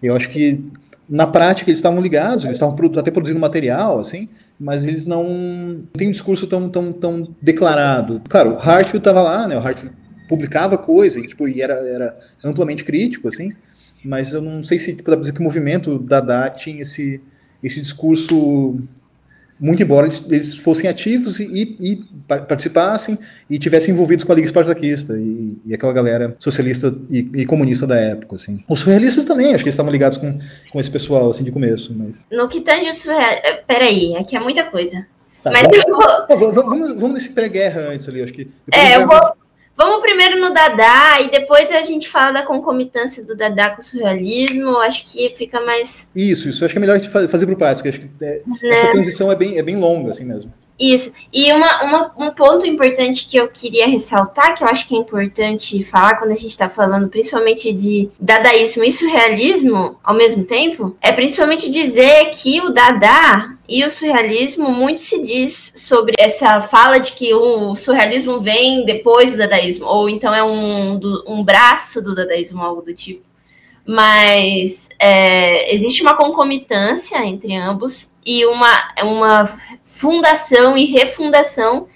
[0.00, 0.62] Eu acho que
[1.08, 6.08] na prática eles estavam ligados, eles estavam até produzindo material, assim, mas eles não têm
[6.08, 8.22] um discurso tão, tão, tão declarado.
[8.28, 9.56] Claro, o Hartfield estava lá, né?
[9.56, 9.94] O Hartfield
[10.28, 13.50] publicava coisa e, tipo, e era, era amplamente crítico, assim,
[14.04, 17.20] mas eu não sei se dá pra dizer que o movimento Dada tinha esse,
[17.62, 18.78] esse discurso
[19.58, 24.34] muito embora eles, eles fossem ativos e, e, e, participassem e tivessem envolvidos com a
[24.34, 28.56] Liga Espartaquista e, e aquela galera socialista e, comunista da época, assim.
[28.68, 30.38] Os surrealistas também, acho que eles estavam ligados com,
[30.70, 32.26] com esse pessoal, assim, de começo, mas...
[32.30, 33.30] No que tange o surreal...
[33.42, 35.06] Eh, peraí, aqui é muita coisa.
[35.42, 36.64] Tá, mas vamos, vou...
[36.64, 38.50] vamos, vamos, nesse pré-guerra antes ali, acho que...
[38.72, 39.43] É, eu vou...
[39.76, 43.84] Vamos primeiro no Dadá e depois a gente fala da concomitância do Dadá com o
[43.84, 44.78] surrealismo.
[44.78, 46.08] Acho que fica mais.
[46.14, 46.64] Isso, isso.
[46.64, 47.88] Acho que é melhor a gente fazer para o prático.
[47.88, 48.70] Acho que é, né?
[48.70, 50.52] essa transição é bem, é bem longa, assim mesmo.
[50.78, 51.12] Isso.
[51.32, 54.98] E uma, uma, um ponto importante que eu queria ressaltar, que eu acho que é
[54.98, 60.96] importante falar quando a gente está falando principalmente de dadaísmo e surrealismo ao mesmo tempo,
[61.00, 66.98] é principalmente dizer que o Dada e o surrealismo muito se diz sobre essa fala
[66.98, 72.14] de que o surrealismo vem depois do dadaísmo, ou então é um, um braço do
[72.14, 73.22] dadaísmo, algo do tipo.
[73.86, 79.44] Mas é, existe uma concomitância entre ambos e uma, uma
[79.94, 81.86] fundação e refundação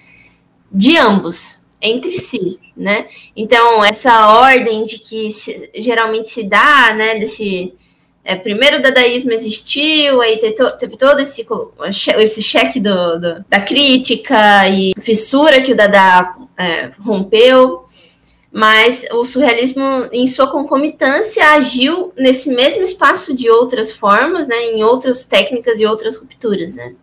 [0.71, 3.07] de ambos entre si, né?
[3.35, 7.73] Então essa ordem de que se, geralmente se dá, né, desse
[8.23, 11.45] é, primeiro o dadaísmo existiu, aí teve todo esse,
[12.17, 17.85] esse cheque do, do, da crítica e fissura que o Dada é, rompeu,
[18.51, 24.83] mas o surrealismo, em sua concomitância, agiu nesse mesmo espaço de outras formas, né, em
[24.83, 26.93] outras técnicas e outras rupturas, né.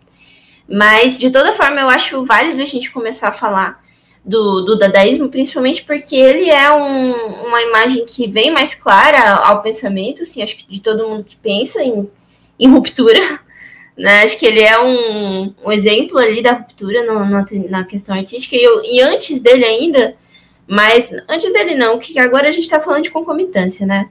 [0.68, 3.84] Mas, de toda forma, eu acho válido a gente começar a falar
[4.26, 7.12] do, do dadaísmo, principalmente porque ele é um,
[7.46, 11.36] uma imagem que vem mais clara ao pensamento, assim, acho que de todo mundo que
[11.36, 12.10] pensa em,
[12.58, 13.38] em ruptura,
[13.96, 14.24] né?
[14.24, 18.56] Acho que ele é um, um exemplo ali da ruptura no, na, na questão artística,
[18.56, 20.16] e, eu, e antes dele ainda,
[20.66, 24.08] mas antes dele não, que agora a gente está falando de concomitância, né?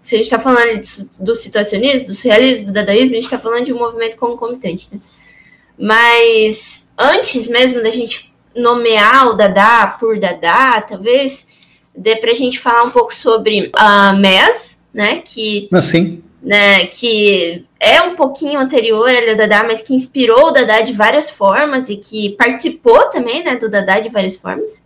[0.00, 0.80] Se a gente está falando
[1.20, 4.98] do situacionismo, do surrealismo, do dadaísmo, a gente está falando de um movimento concomitante, né?
[5.78, 11.48] Mas antes mesmo da gente nomear o Dada por Dada, talvez
[11.96, 15.22] dê para a gente falar um pouco sobre a MES, né?
[15.24, 16.22] Que, assim.
[16.42, 21.28] né, que é um pouquinho anterior ao Dada, mas que inspirou o Dada de várias
[21.28, 24.84] formas e que participou também né, do Dada de várias formas.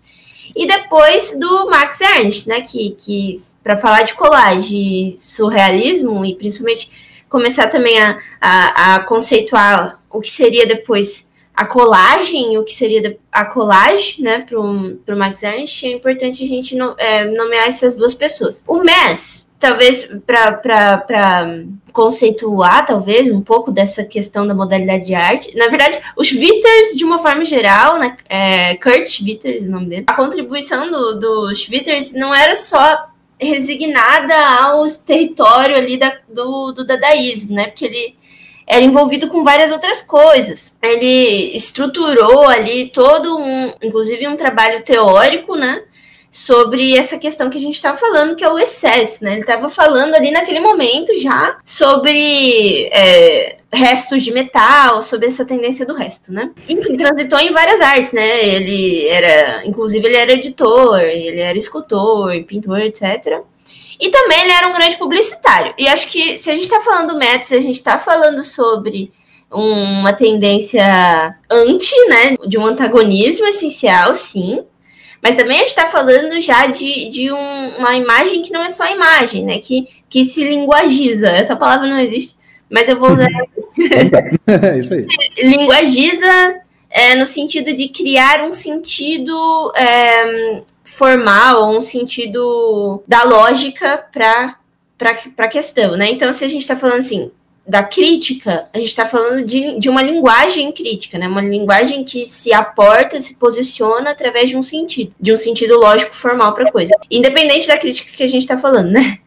[0.56, 2.62] E depois do Max Ernst, né?
[2.62, 6.90] Que, que para falar de colagem, surrealismo e principalmente
[7.28, 13.18] começar também a, a, a conceituar o que seria depois a colagem, o que seria
[13.32, 17.96] a colagem, né, para o Max Ernst, é importante a gente no, é, nomear essas
[17.96, 18.62] duas pessoas.
[18.64, 21.48] O MES, talvez para
[21.92, 25.52] conceituar, talvez, um pouco dessa questão da modalidade de arte.
[25.56, 30.04] Na verdade, os Witters, de uma forma geral, né, é, Kurt Witters, o nome dele,
[30.06, 33.08] a contribuição do, dos Witters não era só
[33.40, 37.66] resignada ao território ali da, do, do dadaísmo, né?
[37.66, 38.16] Porque ele
[38.68, 40.76] era envolvido com várias outras coisas.
[40.82, 45.82] Ele estruturou ali todo um, inclusive um trabalho teórico, né?
[46.30, 49.32] Sobre essa questão que a gente estava falando, que é o excesso, né?
[49.32, 55.86] Ele estava falando ali naquele momento já sobre é, restos de metal, sobre essa tendência
[55.86, 56.50] do resto, né?
[56.68, 58.44] Enfim, transitou em várias artes, né?
[58.46, 63.42] Ele era, inclusive, ele era editor, ele era escultor, pintor, etc.
[64.00, 65.74] E também ele era um grande publicitário.
[65.76, 69.12] E acho que se a gente está falando do Metz, a gente está falando sobre
[69.50, 72.36] uma tendência anti, né?
[72.46, 74.62] De um antagonismo essencial, sim.
[75.22, 78.68] Mas também a gente está falando já de, de um, uma imagem que não é
[78.68, 79.58] só imagem, né?
[79.58, 81.28] Que, que se linguagiza.
[81.28, 82.36] Essa palavra não existe,
[82.70, 83.26] mas eu vou usar.
[83.26, 85.06] é isso aí.
[85.38, 94.56] linguagiza é, no sentido de criar um sentido é, formal, um sentido da lógica para
[95.36, 96.10] a questão, né?
[96.10, 97.30] Então, se a gente está falando assim,
[97.66, 101.28] da crítica, a gente está falando de, de uma linguagem crítica, né?
[101.28, 106.14] Uma linguagem que se aporta, se posiciona através de um sentido, de um sentido lógico
[106.14, 109.18] formal para a coisa, independente da crítica que a gente está falando, né?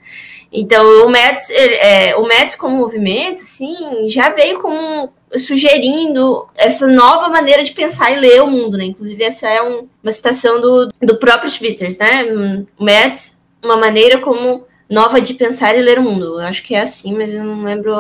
[0.52, 7.30] Então, o Mets, é, o Mets como movimento, sim, já veio com sugerindo essa nova
[7.30, 8.86] maneira de pensar e ler o mundo, né?
[8.86, 12.66] Inclusive, essa é um, uma citação do, do próprio Twitter, né?
[12.78, 16.26] O Mets, uma maneira como nova de pensar e ler o mundo.
[16.26, 17.96] Eu acho que é assim, mas eu não lembro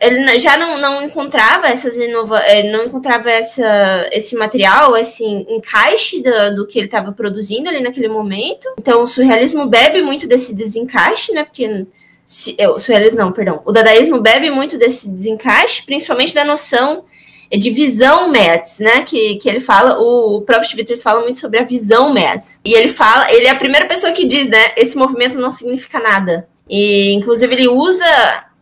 [0.00, 6.20] ele já não, não encontrava essas inova ele não encontrava essa, esse material, esse encaixe
[6.20, 8.66] do, do que ele estava produzindo ali naquele momento.
[8.78, 11.44] Então o surrealismo bebe muito desse desencaixe, né?
[11.44, 11.86] Porque
[12.26, 13.62] se, o surrealismo não, perdão.
[13.64, 17.04] O dadaísmo bebe muito desse desencaixe, principalmente da noção
[17.50, 19.02] de visão Metz, né?
[19.02, 22.60] Que, que ele fala, o, o próprio Twitter fala muito sobre a visão Metz.
[22.64, 24.72] E ele fala, ele é a primeira pessoa que diz, né?
[24.76, 26.48] Esse movimento não significa nada.
[26.68, 28.04] E inclusive ele usa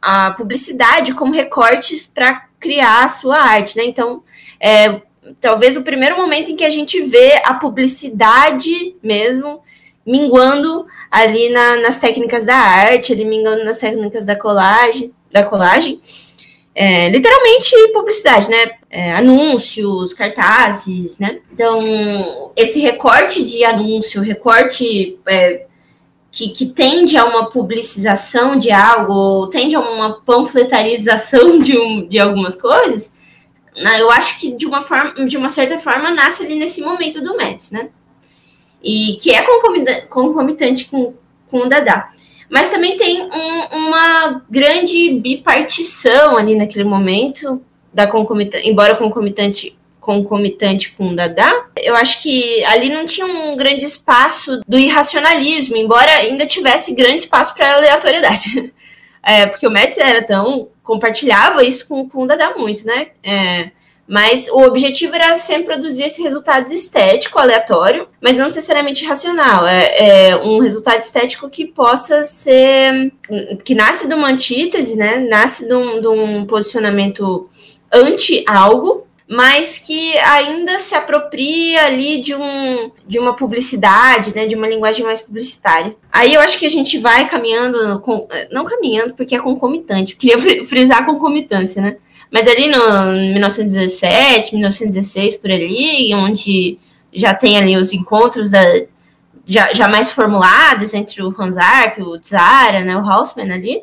[0.04, 3.84] a publicidade como recortes para criar a sua arte, né?
[3.86, 4.22] Então,
[4.60, 5.00] é,
[5.40, 9.62] talvez o primeiro momento em que a gente vê a publicidade mesmo
[10.06, 16.02] minguando ali na, nas técnicas da arte, ali minguando nas técnicas da colagem, da colagem.
[16.74, 18.72] É, literalmente publicidade, né?
[18.90, 21.38] É, anúncios, cartazes, né?
[21.50, 25.66] Então, esse recorte de anúncio, recorte é,
[26.34, 32.18] que, que tende a uma publicização de algo, tende a uma panfletarização de, um, de
[32.18, 33.12] algumas coisas,
[33.76, 37.22] né, eu acho que de uma, forma, de uma certa forma nasce ali nesse momento
[37.22, 37.88] do Mets, né?
[38.82, 39.42] E que é
[40.08, 41.14] concomitante, com,
[41.48, 42.08] com o Dada.
[42.50, 50.92] Mas também tem um, uma grande bipartição ali naquele momento, da concomitante, embora concomitante concomitante
[50.92, 56.10] com o Dada, eu acho que ali não tinha um grande espaço do irracionalismo, embora
[56.10, 58.72] ainda tivesse grande espaço para aleatoriedade.
[59.26, 60.68] É, porque o Metz era tão.
[60.82, 63.06] compartilhava isso com, com o Dada muito, né?
[63.22, 63.70] É,
[64.06, 69.66] mas o objetivo era sempre produzir esse resultado estético aleatório, mas não necessariamente racional.
[69.66, 73.10] É, é, um resultado estético que possa ser.
[73.64, 75.20] que nasce de uma antítese, né?
[75.20, 77.48] Nasce de um, de um posicionamento
[77.90, 84.54] anti algo, mas que ainda se apropria ali de, um, de uma publicidade, né, de
[84.54, 85.96] uma linguagem mais publicitária.
[86.12, 90.38] Aí eu acho que a gente vai caminhando, com, não caminhando, porque é concomitante, queria
[90.64, 91.96] frisar a concomitância, né?
[92.30, 96.78] Mas ali no 1917, 1916, por ali, onde
[97.12, 98.60] já tem ali os encontros da,
[99.46, 103.82] já, já mais formulados entre o Hans Arp, o Zara, né, o Hausmann ali,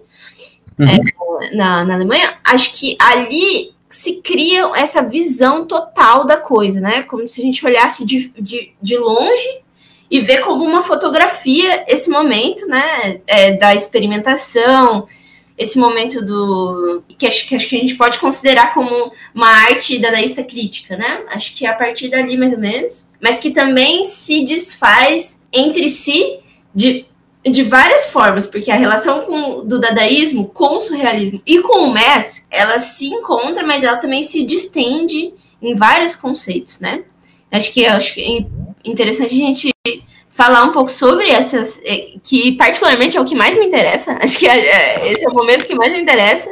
[0.78, 0.86] uhum.
[0.86, 7.04] é, na, na Alemanha, acho que ali se cria essa visão total da coisa, né?
[7.04, 9.62] Como se a gente olhasse de, de, de longe
[10.10, 13.22] e ver como uma fotografia esse momento, né?
[13.28, 15.08] É, da experimentação,
[15.58, 17.04] esse momento do.
[17.18, 21.24] Que acho, que acho que a gente pode considerar como uma arte dadaísta crítica, né?
[21.30, 23.08] Acho que é a partir dali, mais ou menos.
[23.22, 26.40] Mas que também se desfaz entre si
[26.74, 27.06] de
[27.50, 31.94] de várias formas, porque a relação com, do dadaísmo com o surrealismo e com o
[31.94, 37.04] MES, ela se encontra, mas ela também se distende em vários conceitos, né?
[37.52, 39.72] Acho que, acho que é interessante a gente
[40.30, 44.38] falar um pouco sobre essas, é, que particularmente é o que mais me interessa, acho
[44.38, 46.50] que é, é, esse é o momento que mais me interessa,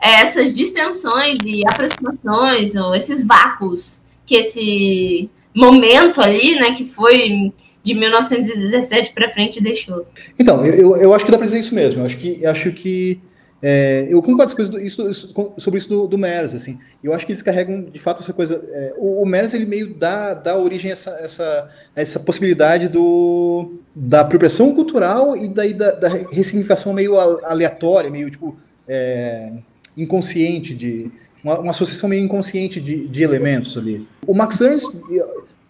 [0.00, 7.52] é essas distensões e aproximações, ou esses vácuos que esse momento ali, né, que foi
[7.84, 10.06] de 1917 para frente deixou.
[10.38, 12.00] Então, eu, eu acho que dá para dizer isso mesmo.
[12.00, 13.20] Eu acho que, acho que
[13.62, 16.78] é, eu concordo com isso, isso, sobre isso do, do Mers, assim.
[17.02, 18.60] Eu acho que eles carregam, de fato, essa coisa.
[18.70, 23.74] É, o, o Mers, ele meio dá, dá origem a essa, essa, essa possibilidade do,
[23.94, 28.56] da apropriação cultural e daí da, da ressignificação meio aleatória, meio tipo
[28.88, 29.52] é,
[29.96, 31.10] inconsciente de
[31.42, 34.06] uma, uma, associação meio inconsciente de, de elementos ali.
[34.26, 34.94] O Max Ernst,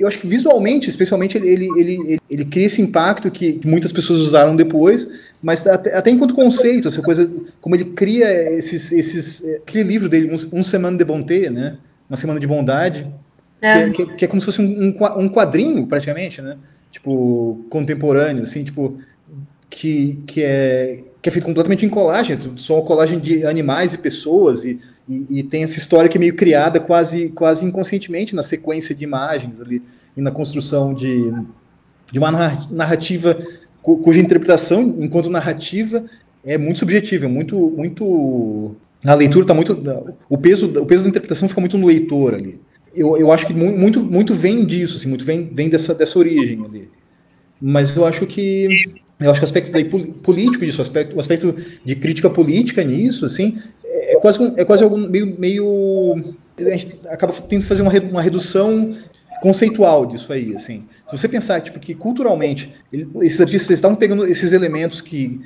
[0.05, 4.21] eu acho que visualmente, especialmente, ele, ele, ele, ele, cria esse impacto que muitas pessoas
[4.21, 5.09] usaram depois,
[5.43, 7.31] mas até, até enquanto conceito, essa coisa,
[7.61, 11.79] como ele cria esses, esses aquele livro dele, Um, um Semana de Bonté, né?
[12.09, 13.11] Uma Semana de Bondade,
[13.63, 13.91] é.
[13.91, 16.57] Que, é, que, que, é como se fosse um, um quadrinho, praticamente, né?
[16.93, 18.99] Tipo, contemporâneo, assim, tipo,
[19.71, 24.65] que, que, é, que é feito completamente em colagem, só colagem de animais e pessoas
[24.65, 24.79] e
[25.09, 29.05] e, e, tem essa história que é meio criada quase, quase inconscientemente na sequência de
[29.05, 29.83] imagens ali
[30.17, 31.33] e na construção de,
[32.11, 32.31] de uma
[32.71, 33.39] narrativa
[33.83, 36.05] cuja interpretação, enquanto narrativa,
[36.43, 38.75] é muito subjetiva, muito, muito
[39.05, 39.79] a leitura está muito,
[40.29, 42.59] o peso, o peso da interpretação fica muito no leitor ali.
[42.95, 46.65] Eu, eu acho que muito, muito vem disso, assim, muito vem, vem dessa, dessa origem
[46.65, 46.89] ali.
[47.61, 48.69] Mas eu acho que
[49.21, 49.71] eu acho que o aspecto
[50.23, 53.59] político disso, o aspecto, o aspecto de crítica política nisso, assim,
[53.95, 56.35] é, é quase, um, é quase algum meio, meio.
[56.59, 58.97] A gente acaba tendo que fazer uma, uma redução
[59.41, 60.79] conceitual disso aí, assim.
[61.09, 65.41] Se você pensar tipo, que culturalmente ele, esses artistas estavam pegando esses elementos que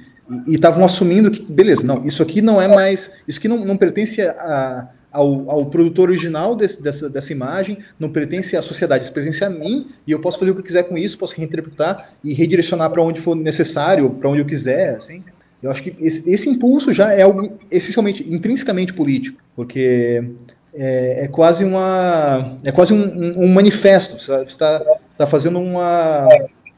[0.47, 3.79] e estavam assumindo que, beleza, não, isso aqui não é mais, isso aqui não, não
[3.79, 9.13] pertence a, ao, ao produtor original desse, dessa, dessa imagem, não pertence à sociedade, isso
[9.13, 12.35] pertence a mim, e eu posso fazer o que quiser com isso, posso reinterpretar e
[12.35, 15.19] redirecionar para onde for necessário, para onde eu quiser, assim.
[15.63, 20.25] Eu acho que esse, esse, impulso já é algo essencialmente, intrinsecamente político, porque
[20.75, 24.23] é, é quase uma, é quase um, um, um manifesto.
[24.23, 24.81] Você está
[25.17, 26.29] tá fazendo uma,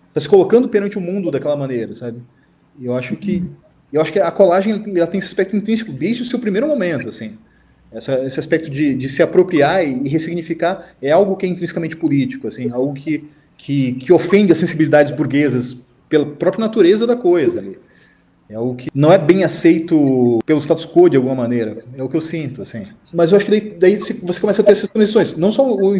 [0.08, 2.22] está se colocando perante o mundo daquela maneira, sabe?
[2.80, 3.42] Eu acho que,
[3.92, 7.08] eu acho que a colagem ela tem esse aspecto intrínseco desde o seu primeiro momento,
[7.08, 7.38] assim.
[7.92, 11.96] Essa, esse aspecto de, de se apropriar e, e ressignificar é algo que é intrinsecamente
[11.96, 13.28] político, assim, algo que,
[13.58, 17.58] que, que ofende as sensibilidades burguesas pela própria natureza da coisa.
[17.58, 17.78] Ali.
[18.50, 21.84] É algo que não é bem aceito pelo status quo de alguma maneira.
[21.96, 22.82] É o que eu sinto, assim.
[23.14, 25.36] Mas eu acho que daí, daí você começa a ter essas conexões.
[25.36, 25.96] Não só o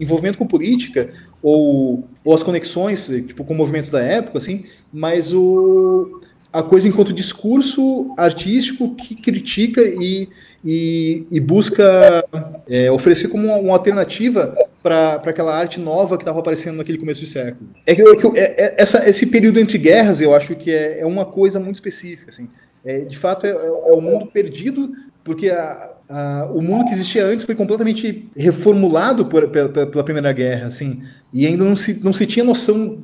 [0.00, 6.18] envolvimento com política ou, ou as conexões tipo, com movimentos da época, assim, mas o,
[6.54, 10.28] a coisa enquanto discurso artístico que critica e,
[10.64, 12.24] e, e busca
[12.68, 17.18] é, oferecer como uma, uma alternativa para aquela arte nova que estava aparecendo naquele começo
[17.22, 17.68] de século.
[17.84, 21.00] É que, é que é, é, essa, esse período entre guerras, eu acho que é,
[21.00, 22.30] é uma coisa muito específica.
[22.30, 22.48] Assim.
[22.84, 24.92] É, de fato, é, o mundo perdido,
[25.24, 30.32] porque a, a, o mundo que existia antes foi completamente reformulado por, pela, pela Primeira
[30.32, 31.02] Guerra, assim,
[31.32, 33.02] e ainda não se, não se tinha noção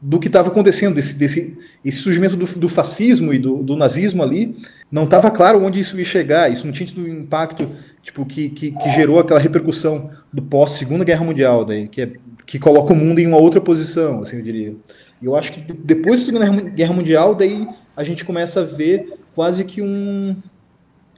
[0.00, 4.22] do que estava acontecendo, desse, desse esse surgimento do, do fascismo e do, do nazismo
[4.22, 4.56] ali,
[4.90, 7.68] não estava claro onde isso ia chegar, isso não tinha tido impacto
[8.02, 12.12] tipo, que, que, que gerou aquela repercussão do pós-Segunda Guerra Mundial, daí, que, é,
[12.46, 14.76] que coloca o mundo em uma outra posição, assim eu diria.
[15.20, 19.18] E eu acho que depois da Segunda Guerra Mundial, daí a gente começa a ver
[19.34, 20.36] quase que um,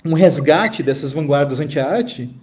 [0.05, 2.35] um resgate dessas vanguardas anti-arte,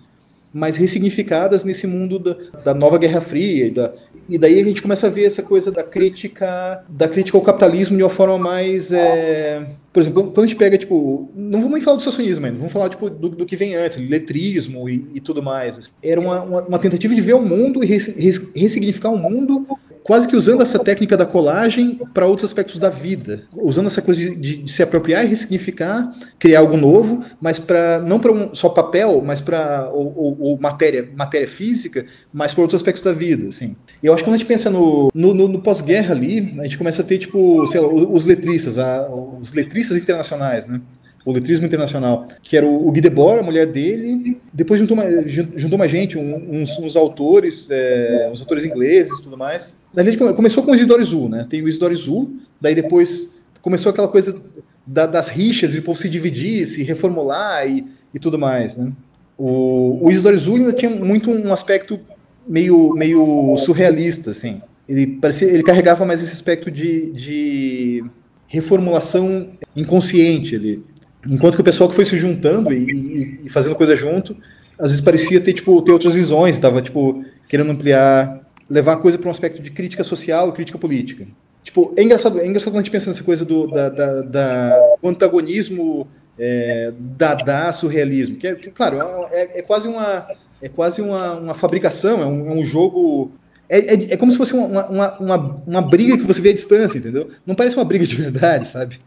[0.54, 3.94] mais ressignificadas nesse mundo da, da nova Guerra Fria e, da,
[4.30, 7.98] e daí a gente começa a ver essa coisa da crítica da crítica ao capitalismo
[7.98, 9.66] de uma forma mais é...
[9.94, 12.74] por exemplo quando a gente pega tipo não vamos nem falar do socialismo ainda vamos
[12.74, 16.62] falar tipo do, do que vem antes letrismo e, e tudo mais era uma, uma,
[16.62, 19.66] uma, tentativa de ver o mundo e res, res, ressignificar o mundo
[20.08, 24.22] quase que usando essa técnica da colagem para outros aspectos da vida, usando essa coisa
[24.22, 28.70] de, de, se apropriar e ressignificar, criar algo novo, mas para não para um, só
[28.70, 33.50] papel, mas para ou, ou, ou, matéria, matéria física, mas para outros aspectos da vida,
[33.50, 33.76] assim.
[34.02, 36.78] Eu acho que quando a gente pensa no, no, no, no pós-guerra ali, a gente
[36.78, 40.80] começa a ter tipo, sei lá, os letristas, a, os letristas internacionais, né?
[41.28, 44.40] O letrismo internacional, que era o, Guy Debord, a mulher dele.
[44.54, 49.38] Depois juntou, uma, juntou gente, um, uns, uns, autores, é, uns autores ingleses e tudo
[49.38, 49.76] mais.
[49.94, 51.46] Na verdade, começou com o Isidore Zu, né?
[51.50, 54.40] Tem o Isidore Zu, daí depois começou aquela coisa
[54.86, 58.90] da, das rixas, de o povo se dividir, se reformular e, e tudo mais, né?
[59.38, 62.00] O, o Isidore Zu ainda tinha muito um aspecto
[62.48, 64.62] meio, meio surrealista, assim.
[64.88, 68.06] Ele, parecia, ele carregava mais esse aspecto de, de
[68.48, 70.82] reformulação inconsciente ali.
[71.28, 74.36] Enquanto que o pessoal que foi se juntando e, e, fazendo coisa junto,
[74.80, 79.18] às vezes parecia ter, tipo, ter outras visões, estava tipo, querendo ampliar, levar a coisa
[79.18, 81.28] para um aspecto de crítica social e crítica política.
[81.64, 84.80] Tipo, é engraçado, é engraçado quando a gente pensa nessa coisa do, da, da, da
[85.02, 86.08] do antagonismo
[86.40, 89.00] é, dada surrealismo, que, é, que claro,
[89.32, 90.26] é, é, quase uma
[90.62, 93.32] é quase uma, uma fabricação, é um, é um jogo
[93.70, 96.54] é, é, é, como se fosse uma, uma, uma, uma, briga que você vê à
[96.54, 97.30] distância, entendeu?
[97.46, 98.98] Não parece uma briga de verdade, sabe?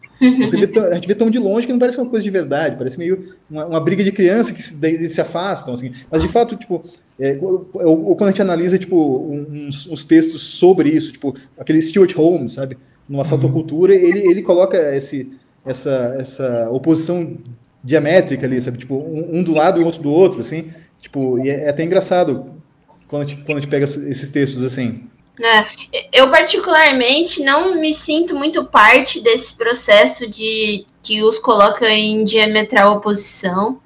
[0.73, 2.99] Tão, a gente vê tão de longe que não parece uma coisa de verdade, parece
[2.99, 5.91] meio uma, uma briga de criança que se, se afastam, assim.
[6.11, 6.85] Mas, de fato, tipo,
[7.19, 12.13] é, ou, quando a gente analisa, tipo, uns, uns, textos sobre isso, tipo, aquele Stuart
[12.13, 12.77] Holmes, sabe?
[13.09, 13.51] No Assalto uhum.
[13.51, 15.33] à Cultura, ele, ele coloca esse,
[15.65, 17.39] essa, essa oposição
[17.83, 18.77] diamétrica ali, sabe?
[18.77, 20.65] Tipo, um, um do lado e outro do outro, assim.
[21.01, 22.60] Tipo, e é, é até engraçado
[23.11, 25.03] quando a gente, quando a gente pega esses textos assim?
[25.43, 32.25] É, eu particularmente não me sinto muito parte desse processo de que os coloca em
[32.25, 33.81] diametral oposição.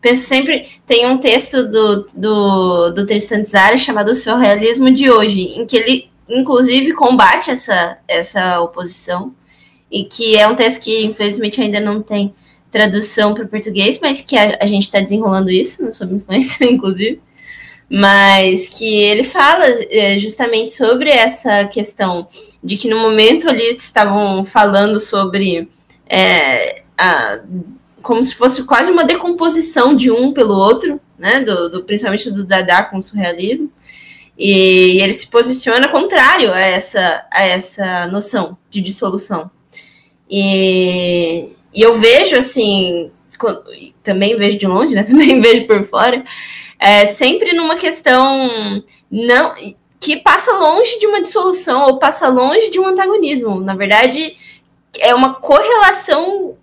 [0.00, 5.42] Penso sempre, tem um texto do, do, do Tristan Tzara chamado O Surrealismo de Hoje,
[5.42, 9.34] em que ele, inclusive, combate essa, essa oposição,
[9.90, 12.32] e que é um texto que, infelizmente, ainda não tem
[12.70, 16.64] tradução para o português, mas que a, a gente está desenrolando isso, no Sob Influência,
[16.70, 17.20] inclusive
[17.90, 22.28] mas que ele fala é, justamente sobre essa questão
[22.62, 25.68] de que no momento ali estavam falando sobre
[26.08, 27.40] é, a,
[28.00, 32.44] como se fosse quase uma decomposição de um pelo outro, né, do, do principalmente do
[32.44, 33.70] Dada com o surrealismo,
[34.38, 39.50] e ele se posiciona contrário a essa, a essa noção de dissolução.
[40.30, 43.10] E, e eu vejo assim,
[44.02, 46.24] também vejo de longe, né, também vejo por fora,
[46.80, 49.54] é, sempre numa questão não
[50.00, 53.60] que passa longe de uma dissolução ou passa longe de um antagonismo.
[53.60, 54.34] Na verdade,
[54.98, 56.56] é uma correlação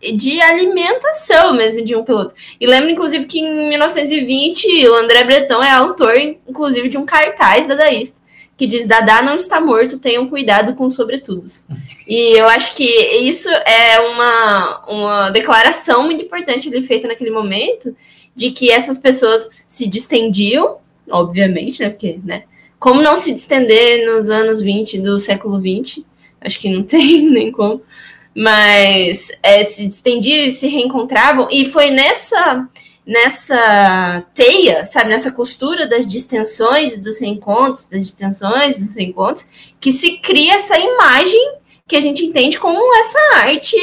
[0.00, 2.34] de alimentação mesmo de um pelo outro.
[2.58, 7.66] E lembro, inclusive, que em 1920 o André Breton é autor, inclusive, de um cartaz
[7.66, 8.24] dadaísta
[8.56, 11.64] que diz Dadá não está morto, tenham cuidado com sobretudos.
[12.06, 17.94] E eu acho que isso é uma, uma declaração muito importante ali feita naquele momento
[18.34, 20.78] de que essas pessoas se distendiam,
[21.10, 21.90] obviamente, né?
[21.90, 22.44] Porque, né?
[22.78, 26.04] Como não se distender nos anos 20 do século 20?
[26.40, 27.82] Acho que não tem nem como.
[28.34, 31.48] Mas é, se distendiam e se reencontravam.
[31.50, 32.68] E foi nessa
[33.06, 39.46] nessa teia, sabe, nessa costura das distensões e dos reencontros, das distensões dos reencontros,
[39.78, 43.76] que se cria essa imagem que a gente entende como essa arte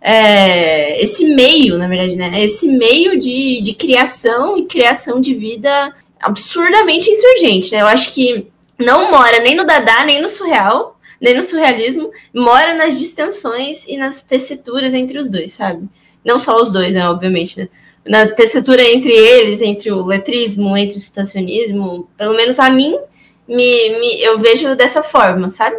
[0.00, 2.42] é, esse meio, na verdade, né?
[2.42, 7.82] Esse meio de, de criação e criação de vida absurdamente insurgente, né?
[7.82, 8.48] Eu acho que
[8.78, 13.96] não mora nem no Dada, nem no surreal, nem no surrealismo, mora nas distensões e
[13.98, 15.86] nas tessituras entre os dois, sabe?
[16.24, 17.08] Não só os dois, né?
[17.08, 17.68] Obviamente, né?
[18.06, 22.98] Na tessitura entre eles, entre o letrismo, entre o situacionismo, pelo menos a mim,
[23.46, 25.76] me, me, eu vejo dessa forma, sabe?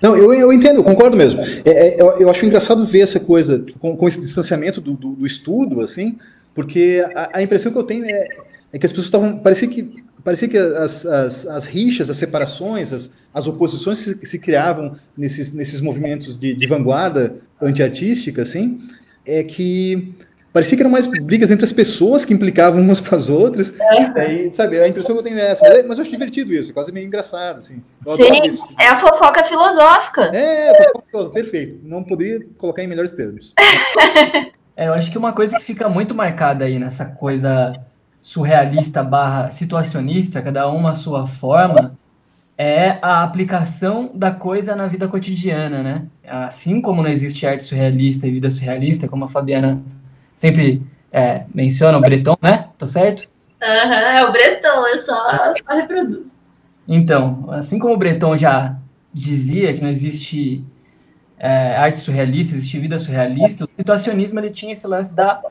[0.00, 1.40] Não, eu, eu entendo, eu concordo mesmo.
[1.64, 5.10] É, é, eu, eu, acho engraçado ver essa coisa com, com esse distanciamento do, do,
[5.10, 6.18] do, estudo, assim,
[6.54, 8.28] porque a, a, impressão que eu tenho é,
[8.72, 9.38] é que as pessoas estavam.
[9.38, 14.38] Parecia que, parecia que as, as, as rixas, as separações, as, as oposições se, se
[14.38, 18.80] criavam nesses, nesses movimentos de, de vanguarda antiartística, assim,
[19.26, 20.14] é que
[20.58, 23.72] parecia que eram mais brigas entre as pessoas que implicavam umas com as outras.
[23.78, 24.20] É.
[24.20, 25.64] Aí, sabe, a impressão que eu tenho é essa.
[25.68, 27.80] Mas, mas eu acho divertido isso, quase meio engraçado, assim.
[28.02, 30.22] Sim, é a fofoca filosófica.
[30.34, 31.80] É, a fofoca filosófica, perfeito.
[31.84, 33.54] Não poderia colocar em melhores termos.
[34.76, 37.76] é, eu acho que uma coisa que fica muito marcada aí nessa coisa
[38.20, 41.96] surrealista barra situacionista, cada uma a sua forma,
[42.56, 46.06] é a aplicação da coisa na vida cotidiana, né?
[46.26, 49.80] Assim como não existe arte surrealista e vida surrealista, como a Fabiana
[50.38, 50.80] sempre
[51.12, 52.68] é, menciona o Breton, né?
[52.78, 53.28] Tô certo?
[53.60, 56.26] Aham, uhum, é o Breton, eu só, só reproduzo.
[56.86, 58.76] Então, assim como o Breton já
[59.12, 60.64] dizia que não existe
[61.36, 65.42] é, arte surrealista, existe vida surrealista, o situacionismo ele tinha esse lance da,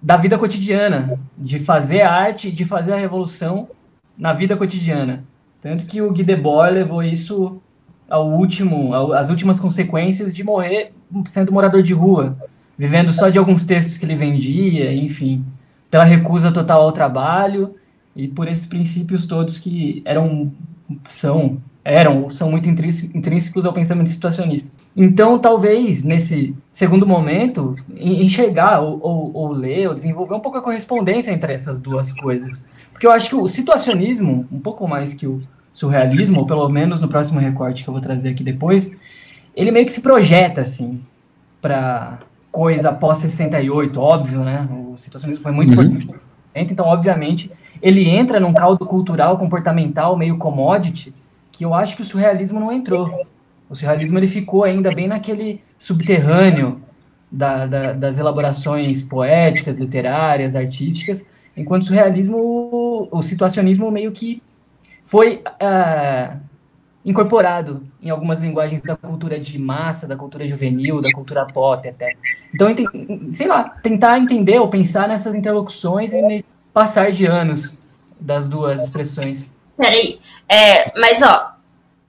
[0.00, 3.68] da vida cotidiana, de fazer arte, de fazer a revolução
[4.16, 5.22] na vida cotidiana.
[5.60, 7.60] Tanto que o Guy Debord levou isso
[8.08, 10.92] ao último, ao, às últimas consequências de morrer
[11.26, 12.38] sendo morador de rua
[12.80, 15.44] vivendo só de alguns textos que ele vendia, enfim,
[15.90, 17.74] pela recusa total ao trabalho
[18.16, 20.50] e por esses princípios todos que eram
[21.06, 24.70] são eram são muito intrínsecos ao pensamento situacionista.
[24.96, 30.62] Então, talvez nesse segundo momento enxergar ou, ou, ou, ler ou desenvolver um pouco a
[30.62, 35.26] correspondência entre essas duas coisas, porque eu acho que o situacionismo, um pouco mais que
[35.26, 35.42] o
[35.74, 38.96] surrealismo, ou pelo menos no próximo recorte que eu vou trazer aqui depois,
[39.54, 41.04] ele meio que se projeta assim
[41.60, 42.18] para
[42.50, 44.68] coisa pós 68, óbvio, né?
[44.70, 45.84] O situacionismo foi muito uhum.
[45.84, 46.20] importante.
[46.54, 51.14] Então, obviamente, ele entra num caldo cultural, comportamental, meio commodity,
[51.52, 53.26] que eu acho que o surrealismo não entrou.
[53.68, 56.80] O surrealismo ele ficou ainda bem naquele subterrâneo
[57.30, 61.24] da, da, das elaborações poéticas, literárias, artísticas,
[61.56, 64.38] enquanto o surrealismo, o situacionismo meio que
[65.04, 66.32] foi é,
[67.04, 72.14] incorporado em algumas linguagens da cultura de massa, da cultura juvenil, da cultura pop até.
[72.54, 72.68] Então,
[73.30, 77.74] sei lá, tentar entender ou pensar nessas interlocuções e nesse passar de anos
[78.18, 79.48] das duas expressões.
[79.76, 81.54] Peraí, é, mas ó,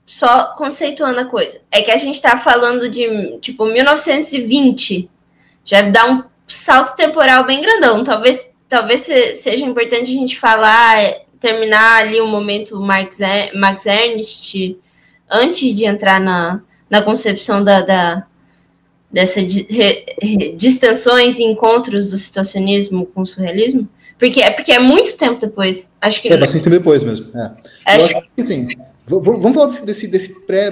[0.04, 5.10] só conceituando a coisa, é que a gente tá falando de, tipo, 1920,
[5.64, 10.98] já dá um salto temporal bem grandão, talvez, talvez seja importante a gente falar,
[11.42, 13.18] terminar ali o momento Max,
[13.54, 14.76] Max Ernst,
[15.30, 18.26] antes de entrar na, na concepção da, da
[19.12, 19.52] dessas
[20.56, 23.86] distensões e encontros do situacionismo com o surrealismo,
[24.18, 25.92] porque é porque é muito tempo depois.
[26.00, 27.30] Acho que é bastante tempo depois mesmo.
[27.36, 27.50] É.
[27.84, 28.16] Acho...
[28.16, 28.66] acho que assim,
[29.06, 30.70] vamos falar desse, desse, desse pré,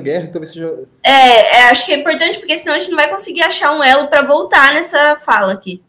[0.00, 0.72] Guerra, talvez seja.
[1.02, 3.82] É, é, acho que é importante porque senão a gente não vai conseguir achar um
[3.82, 5.82] elo para voltar nessa fala aqui.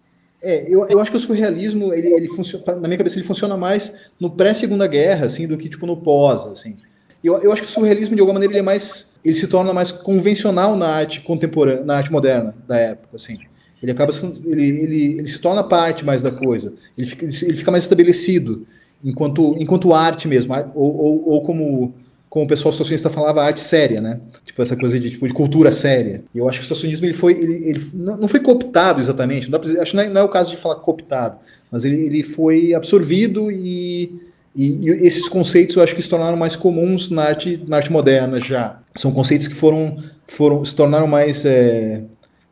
[0.43, 3.55] É, eu, eu acho que o surrealismo, ele, ele funciona, na minha cabeça, ele funciona
[3.55, 6.75] mais no pré-segunda guerra, assim, do que tipo no pós, assim.
[7.23, 9.13] Eu, eu acho que o surrealismo, de alguma maneira, ele é mais.
[9.23, 13.35] Ele se torna mais convencional na arte contemporânea, na arte moderna da época, assim.
[13.81, 14.11] Ele acaba
[14.45, 16.73] ele, ele, ele se torna parte mais da coisa.
[16.97, 18.67] Ele fica, ele fica mais estabelecido
[19.03, 21.93] enquanto, enquanto arte mesmo, ou, ou, ou como
[22.33, 24.19] como o pessoal socialista falava, arte séria, né?
[24.43, 26.23] Tipo, essa coisa de, tipo, de cultura séria.
[26.33, 29.61] E eu acho que o socialismo ele foi, ele, ele não foi cooptado exatamente, não
[29.61, 31.37] acho que não é, não é, o caso de falar cooptado,
[31.71, 34.19] mas ele, ele foi absorvido e,
[34.55, 37.91] e, e, esses conceitos eu acho que se tornaram mais comuns na arte, na arte
[37.91, 38.79] moderna já.
[38.95, 42.01] São conceitos que foram, foram se tornaram mais é,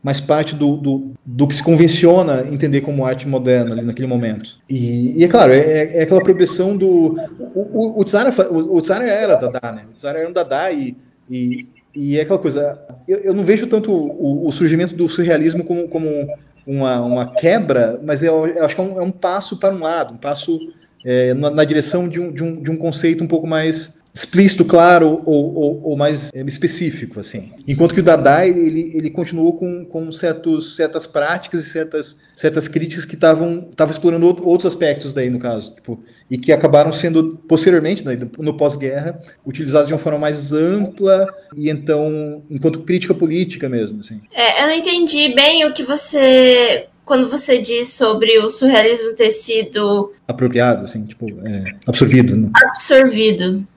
[0.03, 4.57] mais parte do, do, do, que se convenciona entender como arte moderna ali naquele momento.
[4.67, 7.15] E, e é claro, é, é, aquela progressão do.
[7.53, 9.85] O, o, o, Tsar, o, o era Dada, né?
[9.91, 10.97] O Tsar era um Dada e,
[11.29, 12.79] e, e é aquela coisa.
[13.07, 16.27] Eu, eu não vejo tanto o, o, surgimento do surrealismo como, como
[16.65, 19.79] uma, uma quebra, mas eu, eu acho que é um, é um, passo para um
[19.79, 20.57] lado, um passo
[21.05, 24.65] é, na, na, direção de um, de, um, de um conceito um pouco mais explícito,
[24.65, 27.53] claro ou, ou, ou, mais é, específico, assim.
[27.67, 32.67] Enquanto que o Dada ele, ele continuou com, com certos, certas práticas e certas, certas
[32.67, 38.05] críticas que estavam explorando outros aspectos daí, no caso, tipo, e que acabaram sendo, posteriormente,
[38.05, 44.01] né, no pós-guerra, utilizados de uma forma mais ampla e então, enquanto crítica política mesmo,
[44.01, 44.19] assim.
[44.33, 49.31] É, eu não entendi bem o que você quando você diz sobre o surrealismo ter
[49.31, 52.37] sido apropriado, assim, tipo, é, absorvido.
[52.37, 52.49] Né?
[52.69, 53.67] Absorvido.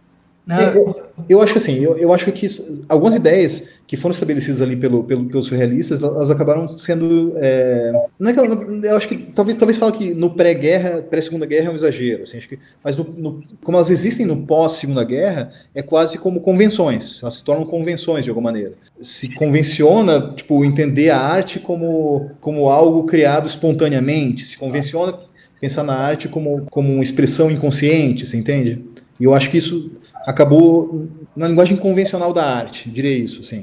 [0.47, 0.75] Né?
[0.77, 0.95] Eu,
[1.27, 2.47] eu, acho que assim, eu, eu acho que
[2.89, 7.33] algumas ideias que foram estabelecidas ali pelo, pelo, pelos surrealistas, elas acabaram sendo.
[7.37, 8.41] É, não é que,
[8.87, 12.37] eu acho que talvez, talvez fale que no pré-guerra, pré-segunda guerra é um exagero, assim,
[12.37, 17.23] acho que, mas no, no, como elas existem no pós-segunda guerra, é quase como convenções,
[17.23, 18.75] elas se tornam convenções de alguma maneira.
[19.01, 25.15] Se convenciona, tipo, entender a arte como, como algo criado espontaneamente, se convenciona
[25.59, 28.85] pensar na arte como, como uma expressão inconsciente, você entende?
[29.19, 29.91] E eu acho que isso
[30.25, 33.63] acabou na linguagem convencional da arte, direi isso, assim.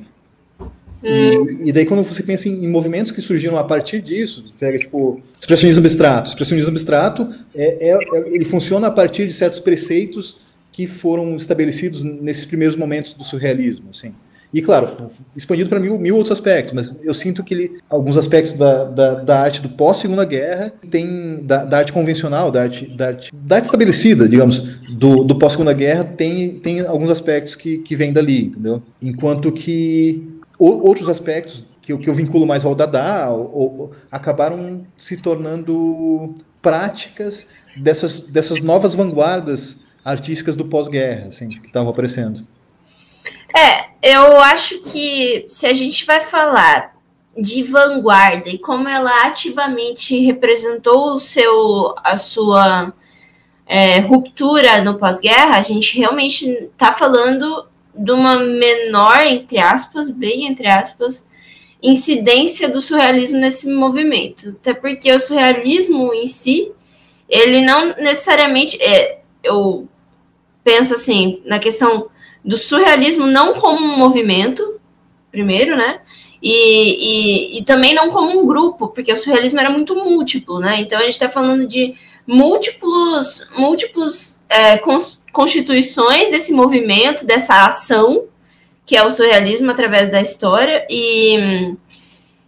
[1.04, 4.78] E, e, daí quando você pensa em, em, movimentos que surgiram a partir disso, pega
[4.78, 6.30] tipo expressionismo abstrato.
[6.30, 10.38] Expressionismo abstrato é, é, é, ele funciona a partir de certos preceitos
[10.72, 14.12] que foram estabelecidos nesses primeiros momentos do surrealismo, assim.
[14.54, 14.90] E, claro,
[15.36, 19.14] expandido para mil, mil outros aspectos, mas eu sinto que ele, alguns aspectos da, da,
[19.16, 23.56] da arte do pós-segunda guerra, tem da, da, arte convencional, da arte, da arte, da
[23.56, 28.46] arte estabelecida, digamos, do, do pós-segunda guerra, tem, tem alguns aspectos que, que vêm dali,
[28.46, 28.84] entendeu?
[29.02, 30.28] Enquanto que
[30.60, 37.48] outros aspectos que, que eu vinculo mais ao Dada ou, ou, acabaram se tornando práticas
[37.78, 42.46] dessas, dessas novas vanguardas artísticas do pós-guerra, assim, que estavam aparecendo.
[43.56, 46.96] É, eu acho que se a gente vai falar
[47.38, 52.94] de vanguarda e como ela ativamente representou o seu, a sua
[53.66, 60.46] é, ruptura no pós-guerra, a gente realmente está falando de uma menor, entre aspas, bem
[60.46, 61.30] entre aspas,
[61.82, 64.50] incidência do surrealismo nesse movimento.
[64.50, 66.72] Até porque o surrealismo em si,
[67.28, 68.82] ele não necessariamente.
[68.82, 69.88] É, eu
[70.64, 72.11] penso assim, na questão
[72.44, 74.80] do surrealismo não como um movimento,
[75.32, 76.02] primeiro, né?
[76.42, 80.82] E, e, e, também não como um grupo, porque o surrealismo era muito múltiplo, né?
[80.82, 81.94] Então a gente está falando de
[82.26, 84.80] múltiplos, múltiplos é,
[85.32, 88.26] constituições desse movimento, dessa ação,
[88.86, 91.76] que é o surrealismo através da história, e,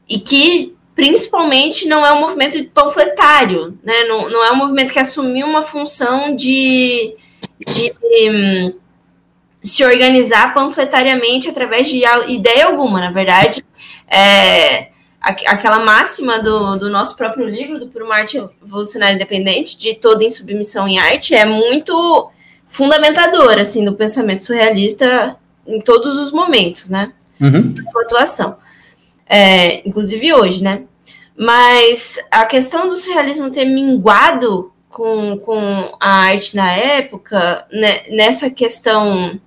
[0.10, 4.06] e que principalmente não é um movimento panfletário, né?
[4.06, 7.16] Não, não é um movimento que assumiu uma função de,
[7.68, 8.74] de
[9.64, 13.66] se organizar panfletariamente através de ideia alguma, na verdade.
[14.08, 14.90] É,
[15.22, 20.26] aquela máxima do, do nosso próprio livro, do Por uma Arte Revolucionária Independente, de toda
[20.26, 22.30] insubmissão em arte, é muito
[22.68, 27.14] fundamentador, assim, do pensamento surrealista em todos os momentos, né?
[27.40, 27.74] Uhum.
[27.90, 28.58] Sua atuação.
[29.26, 30.84] É, inclusive hoje, né?
[31.38, 38.50] Mas a questão do surrealismo ter minguado com, com a arte na época, né, nessa
[38.50, 39.40] questão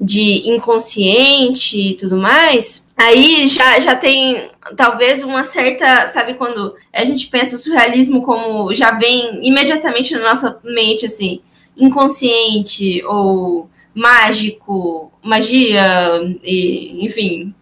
[0.00, 7.04] de inconsciente e tudo mais, aí já, já tem talvez uma certa, sabe, quando a
[7.04, 11.40] gente pensa o surrealismo como já vem imediatamente na nossa mente, assim,
[11.76, 17.54] inconsciente ou mágico, magia, e, enfim,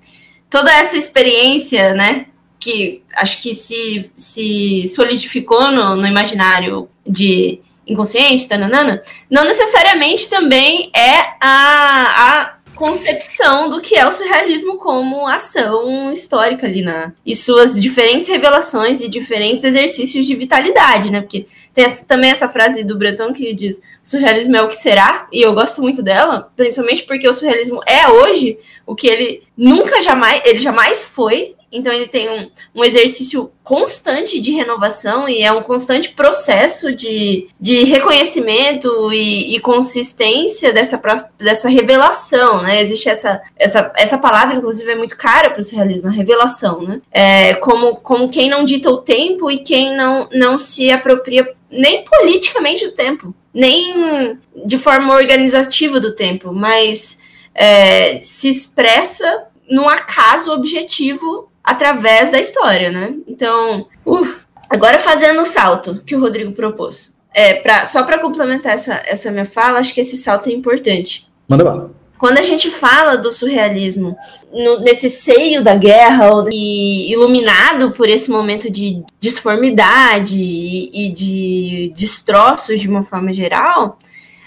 [0.49, 2.27] toda essa experiência, né,
[2.61, 10.91] que acho que se, se solidificou no, no imaginário de inconsciente, tananana, não necessariamente também
[10.95, 17.35] é a, a concepção do que é o surrealismo como ação histórica ali na e
[17.35, 21.21] suas diferentes revelações e diferentes exercícios de vitalidade, né?
[21.21, 25.27] Porque tem essa, também essa frase do Breton que diz: surrealismo é o que será,
[25.33, 30.01] e eu gosto muito dela, principalmente porque o surrealismo é hoje o que ele nunca
[30.01, 35.53] jamais, ele jamais foi, então ele tem um, um exercício constante de renovação e é
[35.53, 41.01] um constante processo de, de reconhecimento e, e consistência dessa,
[41.39, 42.81] dessa revelação, né?
[42.81, 47.03] Existe essa, essa, essa palavra, inclusive, é muito cara para o surrealismo, a revelação, né?
[47.13, 52.03] É como, como quem não dita o tempo e quem não, não se apropria nem
[52.05, 57.19] politicamente do tempo, nem de forma organizativa do tempo, mas
[57.55, 63.15] é, se expressa num acaso objetivo através da história, né?
[63.27, 64.35] Então, uh,
[64.71, 67.15] agora fazendo o salto que o Rodrigo propôs.
[67.35, 71.29] É, pra, só para complementar essa, essa minha fala, acho que esse salto é importante.
[71.47, 71.91] Manda bala.
[72.19, 74.17] Quando a gente fala do surrealismo
[74.51, 81.93] no, nesse seio da guerra e iluminado por esse momento de disformidade e, e de
[81.95, 83.99] destroços de uma forma geral,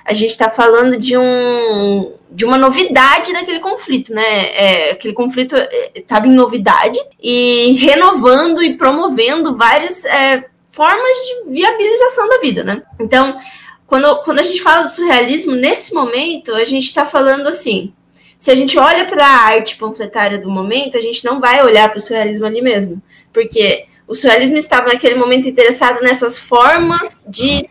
[0.05, 4.45] a gente está falando de um de uma novidade daquele conflito, né?
[4.55, 5.53] É, aquele conflito
[5.93, 12.63] estava é, em novidade e renovando e promovendo várias é, formas de viabilização da vida,
[12.63, 12.81] né?
[12.99, 13.37] Então,
[13.85, 17.93] quando, quando a gente fala do surrealismo, nesse momento, a gente está falando assim.
[18.37, 21.89] Se a gente olha para a arte panfletária do momento, a gente não vai olhar
[21.89, 22.99] para o surrealismo ali mesmo.
[23.31, 27.67] Porque o surrealismo estava naquele momento interessado nessas formas de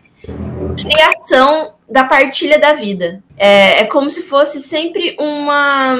[0.77, 3.21] criação da partilha da vida.
[3.37, 5.95] É, é como se fosse sempre uma.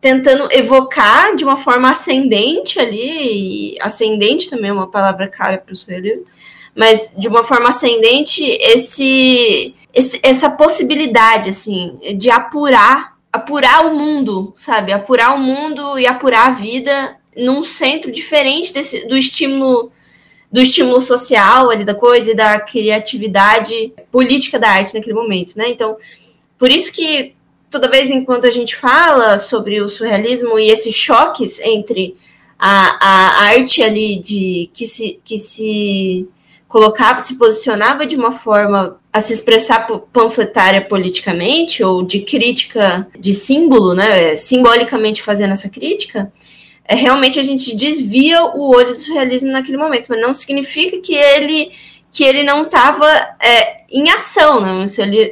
[0.00, 5.76] tentando evocar de uma forma ascendente ali, ascendente também é uma palavra cara para o
[5.76, 6.24] surrealismo,
[6.74, 14.52] mas de uma forma ascendente esse, esse, essa possibilidade assim de apurar apurar o mundo,
[14.54, 14.92] sabe?
[14.92, 19.90] Apurar o mundo e apurar a vida num centro diferente desse, do estímulo
[20.54, 25.68] do estímulo social ali da coisa e da criatividade política da arte naquele momento, né?
[25.68, 25.96] Então,
[26.56, 27.34] por isso que
[27.68, 32.16] toda vez enquanto a gente fala sobre o surrealismo e esses choques entre
[32.56, 32.68] a,
[33.00, 36.28] a arte ali de que se, que se
[36.68, 43.34] colocava, se posicionava de uma forma a se expressar panfletária politicamente ou de crítica de
[43.34, 46.32] símbolo, né, simbolicamente fazendo essa crítica,
[46.86, 51.14] é, realmente a gente desvia o olho do surrealismo naquele momento, mas não significa que
[51.14, 51.72] ele
[52.10, 53.08] que ele não estava
[53.40, 54.84] é, em ação, né?
[54.84, 54.86] O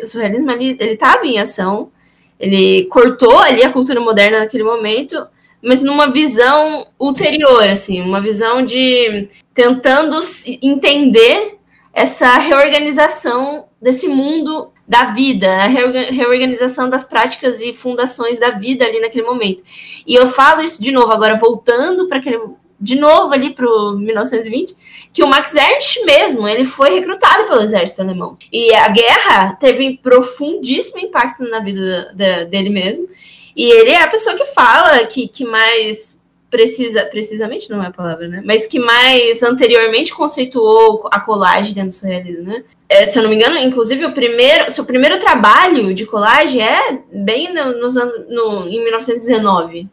[0.06, 1.92] surrealismo ali, ele estava em ação,
[2.40, 5.24] ele cortou ali a cultura moderna naquele momento,
[5.62, 10.18] mas numa visão ulterior, assim, uma visão de tentando
[10.60, 11.56] entender
[11.92, 19.00] essa reorganização desse mundo da vida, a reorganização das práticas e fundações da vida ali
[19.00, 19.62] naquele momento.
[20.06, 22.40] E eu falo isso de novo, agora voltando para aquele.
[22.80, 24.74] De novo ali para o 1920,
[25.12, 28.36] que o Max Ernst mesmo, ele foi recrutado pelo exército alemão.
[28.52, 33.08] E a guerra teve profundíssimo impacto na vida da, dele mesmo.
[33.54, 36.20] E ele é a pessoa que fala, que, que mais
[36.50, 38.42] precisa, precisamente não é a palavra, né?
[38.44, 42.64] Mas que mais anteriormente conceituou a colagem dentro do surrealismo, né?
[42.92, 46.98] É, se eu não me engano, inclusive o primeiro, seu primeiro trabalho de colagem é
[47.10, 49.88] bem no, nos anos, no, em 1919.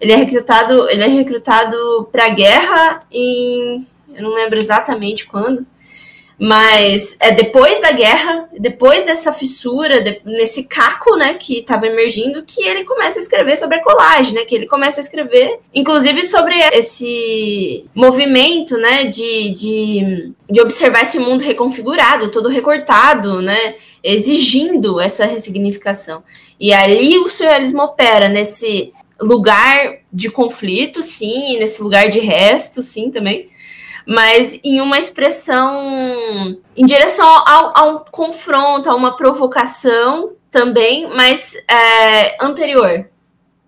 [0.00, 5.64] Ele é recrutado, ele é recrutado para a guerra em, eu não lembro exatamente quando,
[6.38, 12.42] mas é depois da guerra, depois dessa fissura, de, nesse caco, né, que estava emergindo,
[12.42, 16.22] que ele começa a escrever sobre a colagem, né, que ele começa a escrever, inclusive
[16.22, 25.00] sobre esse movimento, né, de, de, de observar esse mundo reconfigurado, todo recortado, né, exigindo
[25.00, 26.22] essa ressignificação.
[26.60, 33.10] E ali o surrealismo opera nesse lugar de conflito, sim, nesse lugar de resto, sim,
[33.10, 33.48] também,
[34.06, 41.54] mas em uma expressão em direção ao, a um confronto, a uma provocação também, mas
[41.68, 43.06] é, anterior.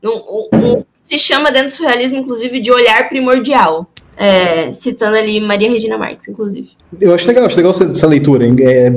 [0.02, 3.90] Um, um, se chama dentro do surrealismo, inclusive, de olhar primordial.
[4.20, 6.70] É, citando ali Maria Regina Marques, inclusive.
[7.00, 8.46] Eu acho legal, acho legal essa, essa leitura.
[8.60, 8.92] É,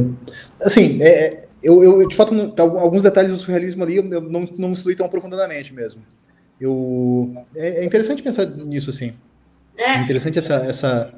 [0.63, 4.71] assim, é, eu, eu, de fato, não, alguns detalhes do surrealismo ali eu não, não
[4.71, 6.01] estudei tão aprofundadamente mesmo.
[6.59, 9.13] Eu, é, é interessante pensar nisso, assim.
[9.77, 11.13] É, é interessante essa, essa,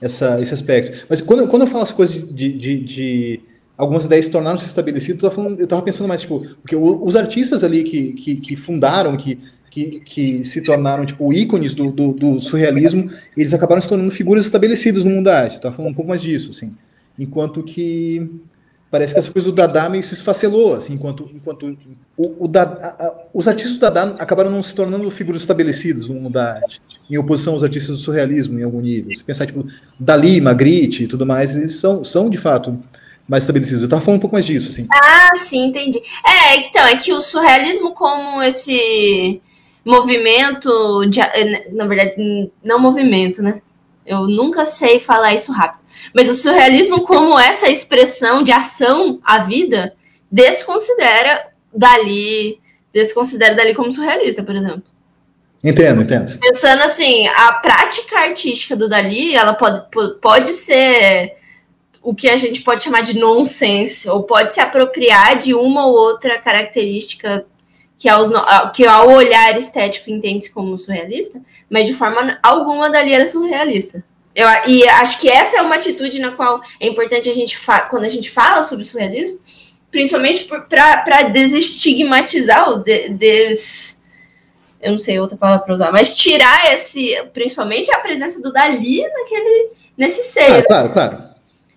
[0.00, 1.06] essa, esse aspecto.
[1.08, 3.40] Mas quando, quando eu falo as coisas de, de, de
[3.76, 8.36] algumas ideias tornaram-se estabelecidas, eu estava pensando mais, tipo, porque os artistas ali que, que,
[8.36, 9.38] que fundaram, que
[9.76, 14.46] que, que se tornaram tipo ícones do, do, do, surrealismo, eles acabaram se tornando figuras
[14.46, 15.60] estabelecidas no mundo da arte.
[15.60, 16.72] Tá falando um pouco mais disso, assim.
[17.18, 18.26] Enquanto que
[18.96, 21.76] parece que essa coisa do Dada meio se esfacelou, assim, enquanto, enquanto
[22.16, 26.30] o, o a, os artistas do Dada acabaram não se tornando figuras estabelecidas no mundo
[26.30, 26.80] da arte,
[27.10, 29.14] em oposição aos artistas do surrealismo em algum nível.
[29.14, 29.66] Se pensar, tipo,
[30.00, 32.78] Dali, Magritte e tudo mais, eles são, são de fato
[33.28, 33.82] mais estabelecidos.
[33.82, 34.86] Eu estava falando um pouco mais disso, assim.
[34.90, 36.00] Ah, sim, entendi.
[36.26, 39.42] É, então, é que o surrealismo como esse
[39.84, 41.20] movimento, de,
[41.72, 42.14] na verdade,
[42.64, 43.60] não movimento, né?
[44.06, 45.85] Eu nunca sei falar isso rápido.
[46.14, 49.94] Mas o surrealismo, como essa expressão de ação à vida,
[50.30, 52.60] desconsidera Dali,
[52.92, 54.84] desconsidera Dali como surrealista, por exemplo.
[55.62, 56.38] Entendo, entendo.
[56.38, 59.84] Pensando assim, a prática artística do Dali, ela pode,
[60.20, 61.36] pode ser
[62.02, 65.92] o que a gente pode chamar de nonsense, ou pode se apropriar de uma ou
[65.92, 67.44] outra característica
[67.98, 68.30] que, aos,
[68.74, 74.04] que ao olhar estético entende-se como surrealista, mas de forma alguma dali era surrealista.
[74.36, 77.58] Eu, e acho que essa é uma atitude na qual é importante a gente,
[77.88, 79.40] quando a gente fala sobre surrealismo,
[79.90, 83.98] principalmente para desestigmatizar o de, des,
[84.82, 89.02] eu não sei outra palavra para usar, mas tirar esse, principalmente a presença do Dali
[89.02, 90.52] naquele, nesse ser.
[90.52, 91.18] Ah, claro, claro.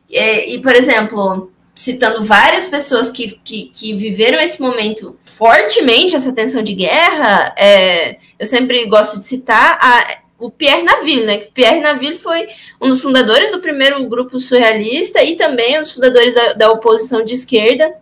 [0.10, 6.34] E, e, por exemplo, citando várias pessoas que, que, que, viveram esse momento fortemente, essa
[6.34, 11.38] tensão de guerra, é, eu sempre gosto de citar a, o Pierre Naville, né?
[11.54, 12.48] Pierre Naville foi
[12.82, 17.24] um dos fundadores do primeiro grupo surrealista e também um dos fundadores da, da oposição
[17.24, 17.94] de esquerda.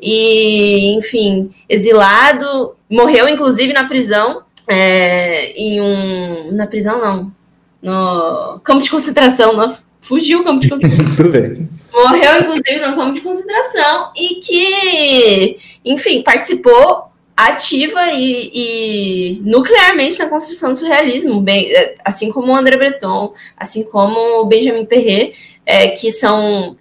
[0.00, 6.52] E, enfim, exilado, morreu inclusive na prisão, é, em um.
[6.52, 7.32] Na prisão, não.
[7.82, 11.16] No campo de concentração, nossa, fugiu o campo de concentração.
[11.16, 17.04] Tudo bem morreu, inclusive, no campo de concentração e que, enfim, participou
[17.36, 23.34] ativa e, e, nuclearmente na construção do surrealismo, bem, é, assim como o André Breton,
[23.56, 25.34] assim como o Benjamin Perret,
[25.66, 26.76] é, que são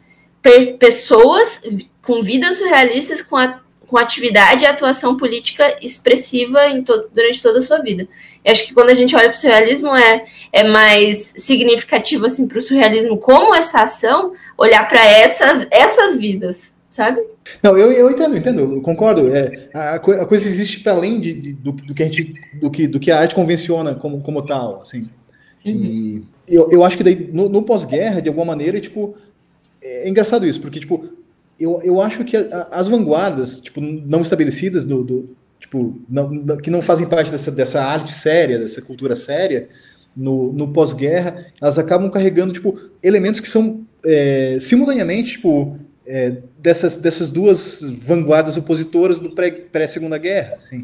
[0.79, 1.63] pessoas
[2.01, 7.61] com vidas surrealistas com a com atividade e atuação política expressiva to durante toda a
[7.61, 8.07] sua vida.
[8.43, 12.47] Eu acho que quando a gente olha para o surrealismo é, é mais significativo assim,
[12.47, 17.19] para o surrealismo como essa ação, olhar para essa, essas vidas, sabe?
[17.63, 19.35] Não, eu, eu entendo, entendo, eu concordo.
[19.35, 22.69] É, a, a coisa existe para além de, de, do, do, que a gente, do,
[22.69, 25.01] que, do que a arte convenciona como, como tal, assim.
[25.65, 25.73] Uhum.
[25.73, 29.15] E eu, eu acho que daí, no, no pós-guerra, de alguma maneira, tipo,
[29.81, 31.09] é engraçado isso, porque, tipo,
[31.59, 36.69] eu, eu acho que a, as vanguardas, tipo, não estabelecidas do, do tipo, não, que
[36.69, 39.67] não fazem parte dessa, dessa arte séria, dessa cultura séria,
[40.15, 46.97] no, no pós-guerra, elas acabam carregando, tipo, elementos que são é, simultaneamente, tipo, é, dessas,
[46.97, 49.29] dessas duas vanguardas opositoras do
[49.71, 50.77] pré-segunda pré guerra, assim.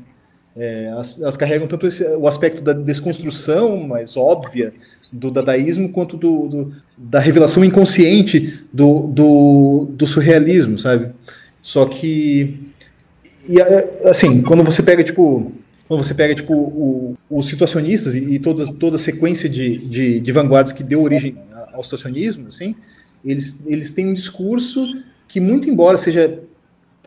[0.55, 4.73] É, elas, elas, carregam tanto esse, o aspecto da desconstrução mais óbvia
[5.11, 11.11] do dadaísmo quanto do, do da revelação inconsciente do, do, do, surrealismo, sabe?
[11.61, 12.71] Só que
[13.47, 13.61] e
[14.05, 15.51] assim, quando você pega tipo
[15.87, 20.19] quando você pega tipo o, os situacionistas e, e toda, toda a sequência de, de,
[20.19, 21.37] de vanguardas que deu origem
[21.73, 22.75] ao situacionismo, assim,
[23.23, 24.79] eles, eles têm um discurso
[25.27, 26.39] que muito embora seja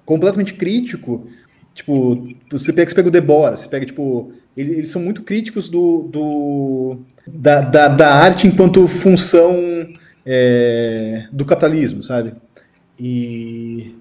[0.05, 1.27] completamente crítico,
[1.75, 6.09] tipo, você pega, você pega o Debora, você pega tipo eles, são muito críticos do,
[6.11, 9.57] do da, da, da, arte enquanto função
[10.27, 12.35] é, do capitalismo, sabe?
[12.99, 13.95] E,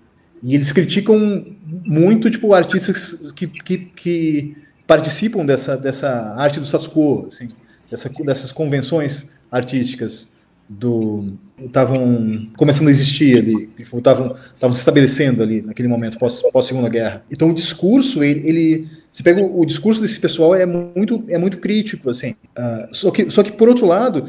[0.44, 1.46] e eles criticam
[1.86, 7.48] muito tipo artistas que, que, que participam dessa, dessa arte do status quo, assim,
[7.90, 10.31] dessa, dessas convenções artísticas
[10.72, 16.42] do estavam começando a existir ali, estavam tipo, estavam se estabelecendo ali naquele momento pós,
[16.42, 17.24] pós Segunda Guerra.
[17.30, 18.90] Então o discurso ele, ele
[19.24, 22.34] pega o, o, discurso desse pessoal é muito é muito crítico assim.
[22.58, 24.28] Uh, só que só que por outro lado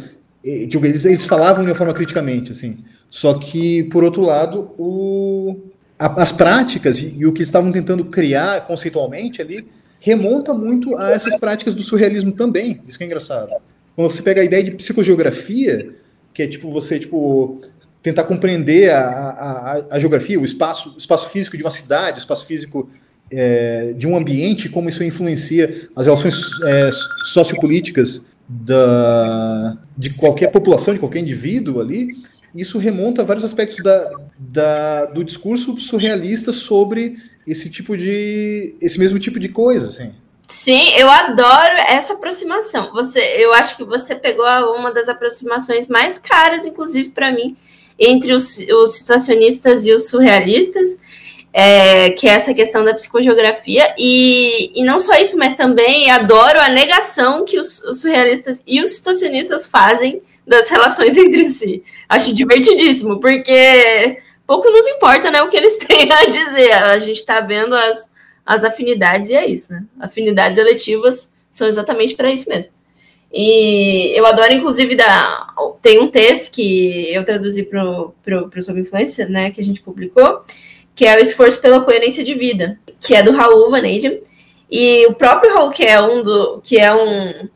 [0.68, 2.74] tipo, eles, eles falavam de uma forma criticamente assim.
[3.08, 5.56] Só que por outro lado o
[5.98, 9.66] a, as práticas e, e o que estavam tentando criar conceitualmente ali
[10.00, 12.82] remonta muito a essas práticas do surrealismo também.
[12.86, 13.50] Isso que é engraçado.
[13.94, 16.01] Quando você pega a ideia de psicogeografia
[16.32, 17.60] que é tipo você tipo
[18.02, 22.20] tentar compreender a, a, a geografia, o espaço, o espaço físico de uma cidade, o
[22.20, 22.90] espaço físico
[23.30, 26.90] é, de um ambiente, como isso influencia as relações é,
[27.32, 32.08] sociopolíticas da, de qualquer população, de qualquer indivíduo ali,
[32.54, 37.16] isso remonta a vários aspectos da, da, do discurso surrealista sobre
[37.46, 40.12] esse tipo de esse mesmo tipo de coisa, assim.
[40.52, 42.92] Sim, eu adoro essa aproximação.
[42.92, 44.46] Você, eu acho que você pegou
[44.76, 47.56] uma das aproximações mais caras, inclusive para mim,
[47.98, 50.98] entre os, os situacionistas e os surrealistas,
[51.54, 56.60] é, que é essa questão da psicogeografia, e, e não só isso, mas também adoro
[56.60, 61.82] a negação que os, os surrealistas e os situacionistas fazem das relações entre si.
[62.06, 66.72] Acho divertidíssimo, porque pouco nos importa né, o que eles têm a dizer.
[66.72, 68.11] A gente está vendo as,
[68.44, 69.84] as afinidades e é isso, né?
[70.00, 72.70] Afinidades eletivas são exatamente para isso mesmo.
[73.32, 75.46] E eu adoro, inclusive, da,
[75.80, 80.44] tem um texto que eu traduzi para o Sob Influência, né, que a gente publicou,
[80.94, 84.18] que é o Esforço pela Coerência de Vida, que é do Raul Vanadium.
[84.70, 87.48] E o próprio Raul, que é um, do, que é um,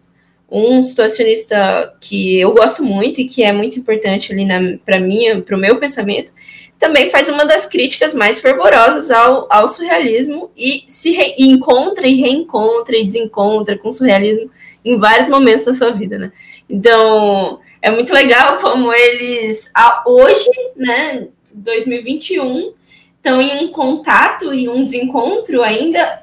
[0.51, 4.47] um situacionista que eu gosto muito e que é muito importante ali
[4.85, 6.33] para mim, para o meu pensamento,
[6.79, 12.21] também faz uma das críticas mais fervorosas ao, ao surrealismo e se re, encontra e
[12.21, 14.51] reencontra e desencontra com o surrealismo
[14.85, 16.33] em vários momentos da sua vida, né?
[16.69, 19.71] Então, é muito legal como eles,
[20.07, 22.73] hoje, né, 2021,
[23.17, 26.23] estão em um contato e um desencontro ainda,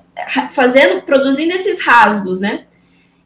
[0.51, 2.65] fazendo, produzindo esses rasgos, né?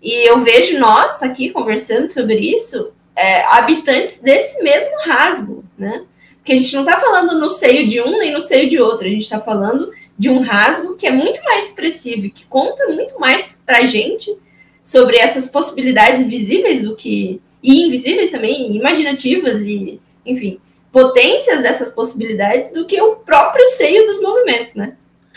[0.02, 6.06] E eu vejo nós aqui conversando sobre isso, é, habitantes desse mesmo rasgo, né?
[6.48, 9.06] Porque a gente não está falando no seio de um nem no seio de outro,
[9.06, 13.20] a gente está falando de um rasgo que é muito mais expressivo, que conta muito
[13.20, 14.34] mais para a gente
[14.82, 20.58] sobre essas possibilidades visíveis do que e invisíveis também, imaginativas e, enfim,
[20.89, 24.93] potências dessas possibilidades do que o próprio seio dos movimentos, né?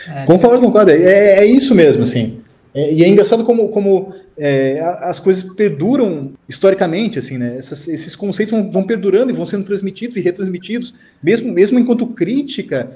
[0.07, 0.91] É, concordo, concordo.
[0.91, 2.41] É, é isso mesmo, assim.
[2.73, 7.57] É, e é engraçado como, como é, as coisas perduram historicamente, assim, né?
[7.57, 12.07] Essas, esses conceitos vão, vão, perdurando e vão sendo transmitidos e retransmitidos, mesmo, mesmo enquanto
[12.07, 12.89] crítica,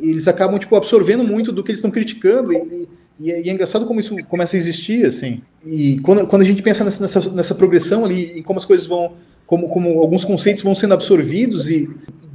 [0.00, 3.86] eles acabam tipo absorvendo muito do que eles estão criticando e, e, e, é engraçado
[3.86, 5.40] como isso começa a existir, assim.
[5.64, 8.86] E quando, quando a gente pensa nessa, nessa, nessa progressão ali, em como as coisas
[8.86, 9.16] vão,
[9.46, 11.88] como, como alguns conceitos vão sendo absorvidos e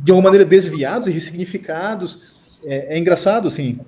[0.03, 2.33] de alguma maneira desviados e ressignificados,
[2.65, 3.79] é, é engraçado, assim.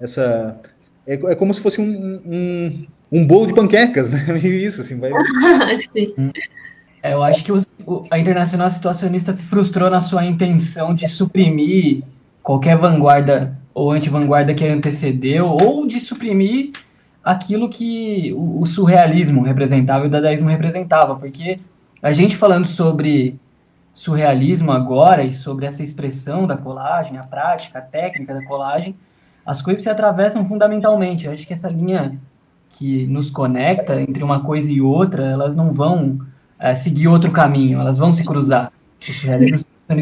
[0.00, 0.60] Essa
[1.08, 4.26] é, é como se fosse um, um, um bolo de panquecas, né?
[4.28, 5.00] Meio isso, assim.
[5.00, 5.10] Vai...
[5.92, 6.14] Sim.
[7.02, 7.60] É, eu acho que o,
[8.10, 12.02] a Internacional Situacionista se frustrou na sua intenção de suprimir
[12.42, 16.72] qualquer vanguarda ou anti-vanguarda que antecedeu, ou de suprimir
[17.22, 21.56] aquilo que o, o surrealismo representava e o dadaísmo representava, porque
[22.02, 23.38] a gente falando sobre
[23.92, 28.96] surrealismo agora e sobre essa expressão da colagem, a prática, a técnica da colagem,
[29.48, 31.24] as coisas se atravessam fundamentalmente.
[31.24, 32.20] Eu acho que essa linha
[32.68, 36.18] que nos conecta entre uma coisa e outra, elas não vão
[36.60, 38.70] é, seguir outro caminho, elas vão se cruzar.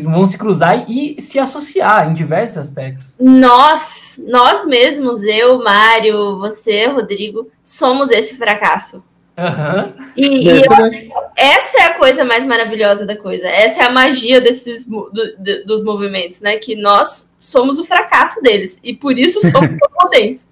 [0.02, 3.14] Vão se cruzar e, se associar em diversos aspectos.
[3.20, 9.04] Nós, nós mesmos, eu, Mário, você, Rodrigo, somos esse fracasso.
[9.38, 9.92] Uhum.
[10.16, 13.46] E, é, e eu, essa é a coisa mais maravilhosa da coisa.
[13.46, 16.56] Essa é a magia desses do, do, dos movimentos, né?
[16.56, 20.48] Que nós somos o fracasso deles e por isso somos potentes.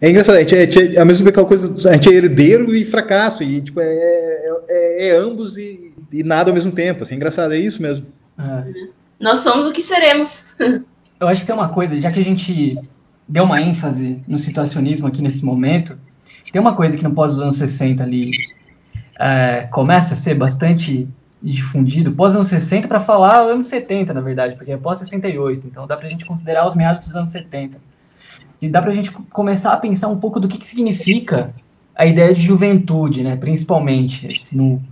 [0.00, 2.84] É engraçado, a gente é, é a mesma aquela coisa, a gente é herdeiro e
[2.84, 7.02] fracasso, e tipo, é, é, é, é ambos e, e, nada ao mesmo tempo.
[7.02, 8.06] Assim, é engraçado, é isso mesmo.
[8.38, 8.88] É.
[9.18, 10.46] Nós somos o que seremos.
[11.20, 12.78] Eu acho que tem uma coisa, já que a gente
[13.26, 15.98] deu uma ênfase no situacionismo aqui nesse momento,
[16.52, 18.30] tem uma coisa que no pós dos anos 60 ali
[19.18, 21.08] é, começa a ser bastante
[21.42, 25.86] difundido, pós anos 60 para falar anos 70, na verdade, porque é pós 68, então
[25.86, 27.78] dá para a gente considerar os meados dos anos 70.
[28.60, 31.54] E dá para a gente começar a pensar um pouco do que, que significa
[31.94, 34.46] a ideia de juventude, né, principalmente.
[34.50, 34.82] No,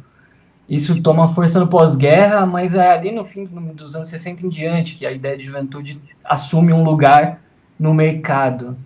[0.69, 4.95] isso toma força no pós-guerra, mas é ali no fim dos anos 60 em diante
[4.95, 7.41] que a ideia de juventude assume um lugar
[7.79, 8.77] no mercado.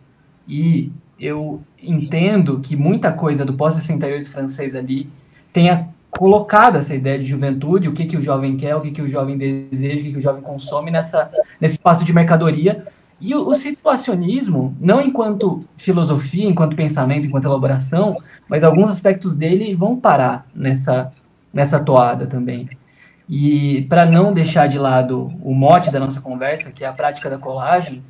[0.48, 0.90] E
[1.20, 5.08] eu entendo que muita coisa do pós-68 francês ali
[5.52, 9.02] tenha colocado essa ideia de juventude, o que, que o jovem quer, o que, que
[9.02, 12.84] o jovem deseja, o que, que o jovem consome nessa, nesse espaço de mercadoria.
[13.20, 18.16] E o, o situacionismo, não enquanto filosofia, enquanto pensamento, enquanto elaboração,
[18.48, 21.12] mas alguns aspectos dele vão parar nessa,
[21.52, 22.68] nessa toada também.
[23.28, 27.30] E para não deixar de lado o mote da nossa conversa, que é a prática
[27.30, 28.02] da colagem,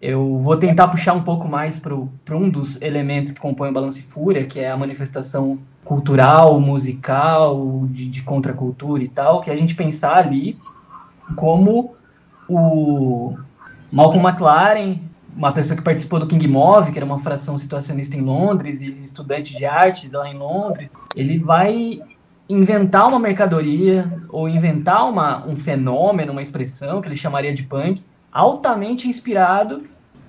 [0.00, 4.02] eu vou tentar puxar um pouco mais para um dos elementos que compõem o Balance
[4.02, 9.74] Fúria, que é a manifestação cultural, musical, de, de contracultura e tal, que a gente
[9.74, 10.58] pensar ali
[11.36, 11.94] como
[12.48, 13.36] o
[13.90, 14.98] Malcolm McLaren,
[15.36, 18.88] uma pessoa que participou do King Move, que era uma fração situacionista em Londres e
[19.02, 22.00] estudante de artes lá em Londres, ele vai
[22.48, 28.02] inventar uma mercadoria ou inventar uma, um fenômeno, uma expressão que ele chamaria de punk,
[28.34, 29.84] altamente inspirado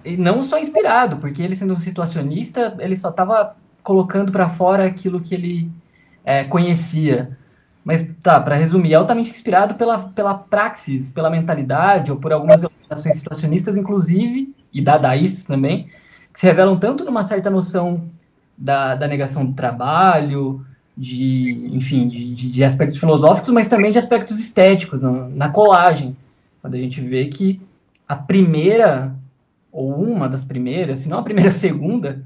[0.06, 4.86] e não só inspirado, porque ele sendo um situacionista, ele só estava colocando para fora
[4.86, 5.72] aquilo que ele
[6.24, 7.36] é, conhecia.
[7.84, 13.18] Mas tá, para resumir, altamente inspirado pela, pela praxis, pela mentalidade ou por algumas ações
[13.18, 15.90] situacionistas, inclusive, e dadaístas também,
[16.32, 18.10] que se revelam tanto numa certa noção
[18.58, 20.66] da, da negação do trabalho,
[20.98, 26.16] de, enfim, de, de, aspectos filosóficos, mas também de aspectos estéticos, na, na colagem,
[26.62, 27.60] quando a gente vê que
[28.08, 29.16] a primeira,
[29.72, 32.24] ou uma das primeiras, se não a primeira, a segunda,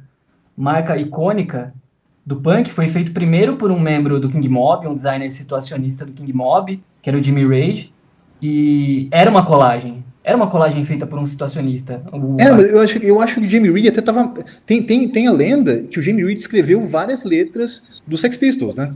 [0.56, 1.74] marca icônica
[2.26, 6.12] do punk foi feito primeiro por um membro do King Mob, um designer situacionista do
[6.12, 7.92] King Mob, que era o Jimmy Rage,
[8.42, 10.04] e era uma colagem.
[10.24, 11.98] Era uma colagem feita por um situacionista.
[12.14, 12.36] O...
[12.40, 14.34] É, mas eu acho, eu acho que o Jimmy Reed até tava.
[14.66, 18.78] Tem, tem, tem a lenda que o Jimmy Reed escreveu várias letras do Sex Pistols,
[18.78, 18.92] né?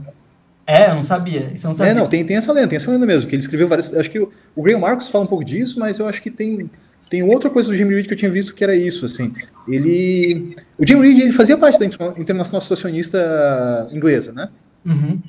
[0.66, 1.50] É, eu não sabia.
[1.54, 1.92] Isso não sabia.
[1.92, 3.92] É, não, tem, tem essa lenda, tem essa lenda mesmo, que ele escreveu várias.
[3.94, 6.70] Acho que o, o Graham Marcos fala um pouco disso, mas eu acho que tem,
[7.10, 9.32] tem outra coisa do Jimmy Reed que eu tinha visto que era isso, assim.
[9.68, 10.56] Ele.
[10.78, 14.48] O Jim Reed ele fazia parte da Internacional Situacionista Inglesa, né?
[14.84, 15.20] Uhum.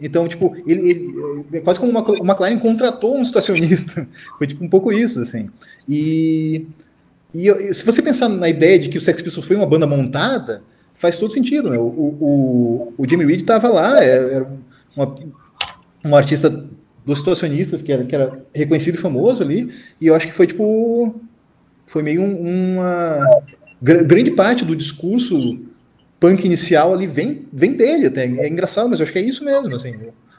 [0.00, 4.06] Então, tipo, ele, ele, é quase como uma, o McLaren contratou um situacionista.
[4.38, 5.48] Foi tipo um pouco isso, assim.
[5.88, 6.66] E,
[7.34, 10.62] e se você pensar na ideia de que o Sex Pistols foi uma banda montada,
[10.94, 11.70] faz todo sentido.
[11.70, 11.78] Né?
[11.78, 14.46] O, o, o Jimmy Reed estava lá, é, era
[15.04, 15.14] uma,
[16.04, 16.64] um artista
[17.04, 19.70] dos situacionistas que era, que era reconhecido e famoso ali,
[20.00, 21.14] e eu acho que foi tipo.
[21.86, 23.24] Foi meio um, uma
[23.80, 25.58] grande parte do discurso
[26.20, 28.24] punk inicial ali vem, vem dele até.
[28.24, 29.94] É engraçado, mas eu acho que é isso mesmo, assim.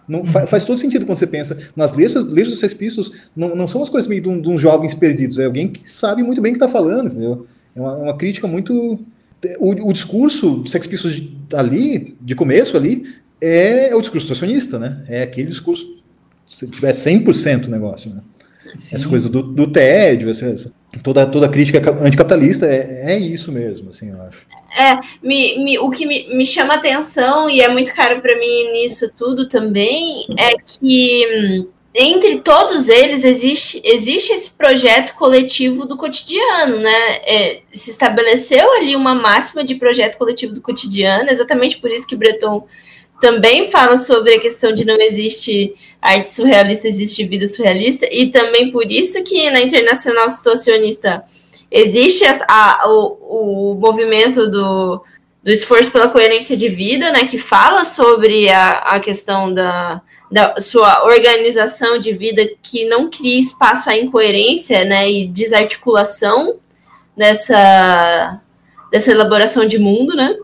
[0.08, 3.68] Não, faz, faz todo sentido quando você pensa nas letras, letras dos Pistols, não, não
[3.68, 6.42] são as coisas meio de, um, de uns jovens perdidos, é alguém que sabe muito
[6.42, 7.46] bem o que está falando, entendeu?
[7.76, 9.00] É uma, uma crítica muito...
[9.60, 13.06] O, o, discurso do Sex Pistols ali, de começo ali,
[13.42, 15.04] é, o discurso situacionista, né?
[15.08, 16.04] É aquele discurso,
[16.46, 18.22] se tiver 100% o negócio, né?
[18.76, 18.96] Sim.
[18.96, 23.90] Essa coisa do, do tédio, essa, essa, toda, toda crítica anticapitalista é, é isso mesmo,
[23.90, 24.40] assim, eu acho.
[24.78, 28.72] É, me, me, o que me, me chama atenção, e é muito caro para mim
[28.72, 35.98] nisso tudo também, é que hum, entre todos eles existe, existe esse projeto coletivo do
[35.98, 37.16] cotidiano, né?
[37.26, 42.16] É, se estabeleceu ali uma máxima de projeto coletivo do cotidiano, exatamente por isso que
[42.16, 42.68] Breton
[43.20, 48.72] também fala sobre a questão de não existe arte surrealista, existe vida surrealista, e também
[48.72, 51.24] por isso que na Internacional Situacionista
[51.70, 55.04] existe a, o, o movimento do,
[55.44, 60.02] do esforço pela coerência de vida, né, que fala sobre a, a questão da,
[60.32, 66.58] da sua organização de vida que não cria espaço à incoerência, né, e desarticulação
[67.18, 68.42] dessa,
[68.92, 70.36] dessa elaboração de mundo, né,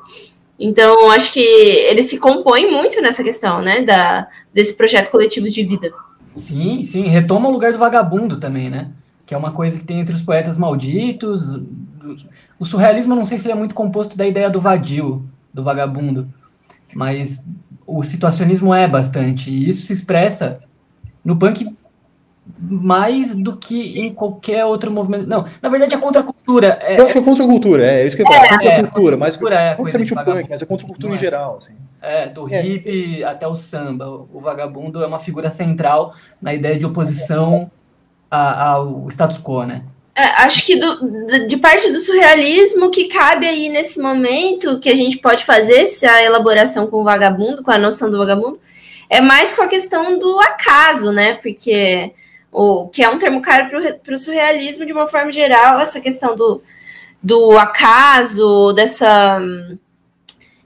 [0.60, 5.64] então acho que ele se compõe muito nessa questão, né, da, desse projeto coletivo de
[5.64, 5.93] vida.
[6.34, 8.91] Sim, sim, retoma o lugar do vagabundo também, né,
[9.26, 11.60] que é uma coisa que tem entre os poetas malditos.
[12.60, 16.28] O surrealismo, não sei se ele é muito composto da ideia do vadio, do vagabundo,
[16.95, 17.43] mas
[17.86, 20.62] o situacionismo é bastante, e isso se expressa
[21.24, 21.68] no punk
[22.57, 25.27] mais do que em qualquer outro movimento.
[25.27, 26.77] Não, na verdade, a contracultura.
[26.81, 28.45] É, eu acho que é contracultura, é isso que eu falo.
[28.45, 31.19] É, contracultura, é, mas é, não necessariamente o punk, mas a contracultura em é.
[31.19, 31.57] geral.
[31.57, 31.73] Assim.
[32.01, 32.65] É, do é.
[32.65, 34.07] hip até o samba.
[34.31, 37.69] O vagabundo é uma figura central na ideia de oposição
[38.30, 39.84] ao status quo, né?
[40.17, 44.95] É, acho que do, de parte do surrealismo que cabe aí nesse momento que a
[44.95, 48.57] gente pode fazer essa elaboração com o vagabundo, com a noção do vagabundo,
[49.09, 51.34] é mais com a questão do acaso, né?
[51.34, 52.13] Porque
[52.56, 53.68] o que é um termo caro
[54.03, 56.64] para o surrealismo de uma forma geral, essa questão do,
[57.22, 59.41] do acaso, dessa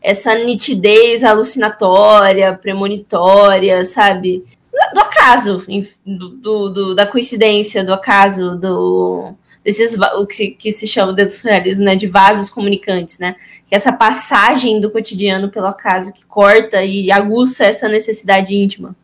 [0.02, 4.46] essa nitidez alucinatória, premonitória, sabe?
[4.94, 5.66] do acaso,
[6.06, 9.34] do, do, da coincidência, do acaso, do
[9.64, 13.36] desses o que, que se chama dentro do surrealismo, né, de vasos comunicantes, né?
[13.68, 18.96] Que é essa passagem do cotidiano pelo acaso que corta e aguça essa necessidade íntima.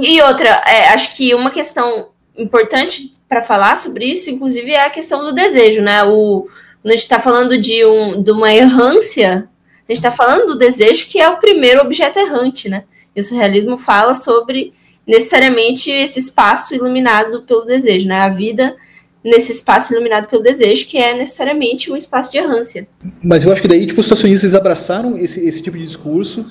[0.00, 4.90] E outra, é, acho que uma questão importante para falar sobre isso, inclusive, é a
[4.90, 6.04] questão do desejo, né?
[6.04, 6.48] O,
[6.82, 9.48] quando a gente está falando de, um, de uma errância,
[9.88, 12.84] a gente está falando do desejo que é o primeiro objeto errante, né?
[13.14, 14.72] E o surrealismo fala sobre
[15.06, 18.20] necessariamente esse espaço iluminado pelo desejo, né?
[18.20, 18.76] A vida
[19.22, 22.88] nesse espaço iluminado pelo desejo, que é necessariamente um espaço de errância.
[23.22, 26.46] Mas eu acho que daí, tipo, os situacionistas abraçaram esse, esse tipo de discurso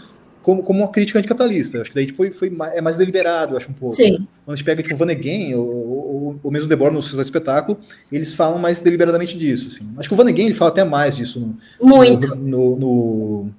[0.48, 1.82] como, como uma crítica anticapitalista.
[1.82, 3.94] Acho que daí tipo, foi, foi é mais deliberado, acho um pouco.
[3.94, 4.26] Sim.
[4.46, 7.78] Quando a gente pega tipo, o Vanegan ou, ou, ou mesmo Debord no seu espetáculo,
[8.10, 9.68] eles falam mais deliberadamente disso.
[9.68, 9.94] Assim.
[9.98, 11.54] Acho que o Vanegan ele fala até mais disso.
[11.82, 12.34] No, Muito.
[12.34, 13.50] No, no, no,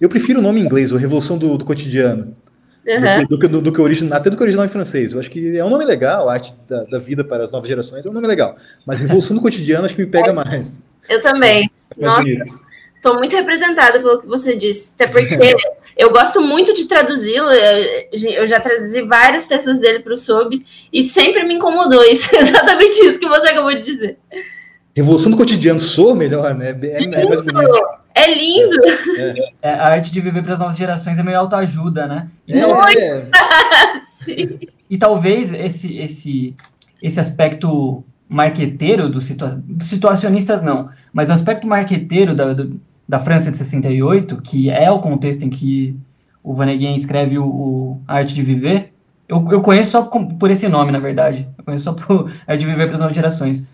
[0.00, 2.34] Eu prefiro o nome em inglês, o Revolução do, do Cotidiano.
[2.86, 3.26] Uhum.
[3.26, 5.12] Do, do, do, do, que original, até do que original em francês.
[5.12, 7.68] Eu acho que é um nome legal, a arte da, da, vida para as novas
[7.68, 8.56] gerações é um nome legal.
[8.86, 10.88] Mas Revolução do Cotidiano acho que me pega mais.
[11.10, 11.68] Eu também.
[11.98, 12.26] É Nossa,
[13.06, 14.94] estou muito representada pelo que você disse.
[14.94, 15.36] Até porque
[15.96, 17.48] eu gosto muito de traduzi-lo.
[17.50, 20.62] Eu já traduzi vários textos dele para o Sob
[20.92, 22.34] e sempre me incomodou isso.
[22.36, 24.18] Exatamente isso que você acabou de dizer.
[24.94, 26.78] Revolução do Cotidiano sou melhor, né?
[26.82, 27.86] É, é mais bonito.
[28.14, 28.76] É lindo!
[29.18, 29.70] É, é.
[29.70, 32.28] a arte de viver para as novas gerações é meio autoajuda, né?
[32.48, 33.28] E, é,
[34.28, 36.54] e, e talvez esse, esse,
[37.02, 43.18] esse aspecto marqueteiro do situa dos situacionistas, não, mas o aspecto marqueteiro da, do, da
[43.18, 45.96] França de 68, que é o contexto em que
[46.42, 48.92] o Vaneguin escreve o, o Arte de Viver,
[49.28, 51.48] eu, eu conheço só por esse nome, na verdade.
[51.58, 53.66] Eu conheço só por Arte de Viver para as Novas Gerações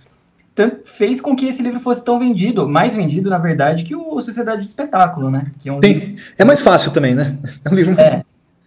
[0.54, 4.20] tanto, fez com que esse livro fosse tão vendido, mais vendido, na verdade, que o
[4.20, 5.44] Sociedade do Espetáculo, né?
[5.58, 6.22] Que é, um Sim, livro...
[6.36, 7.36] é mais fácil também, né?
[7.64, 8.22] É um livro é,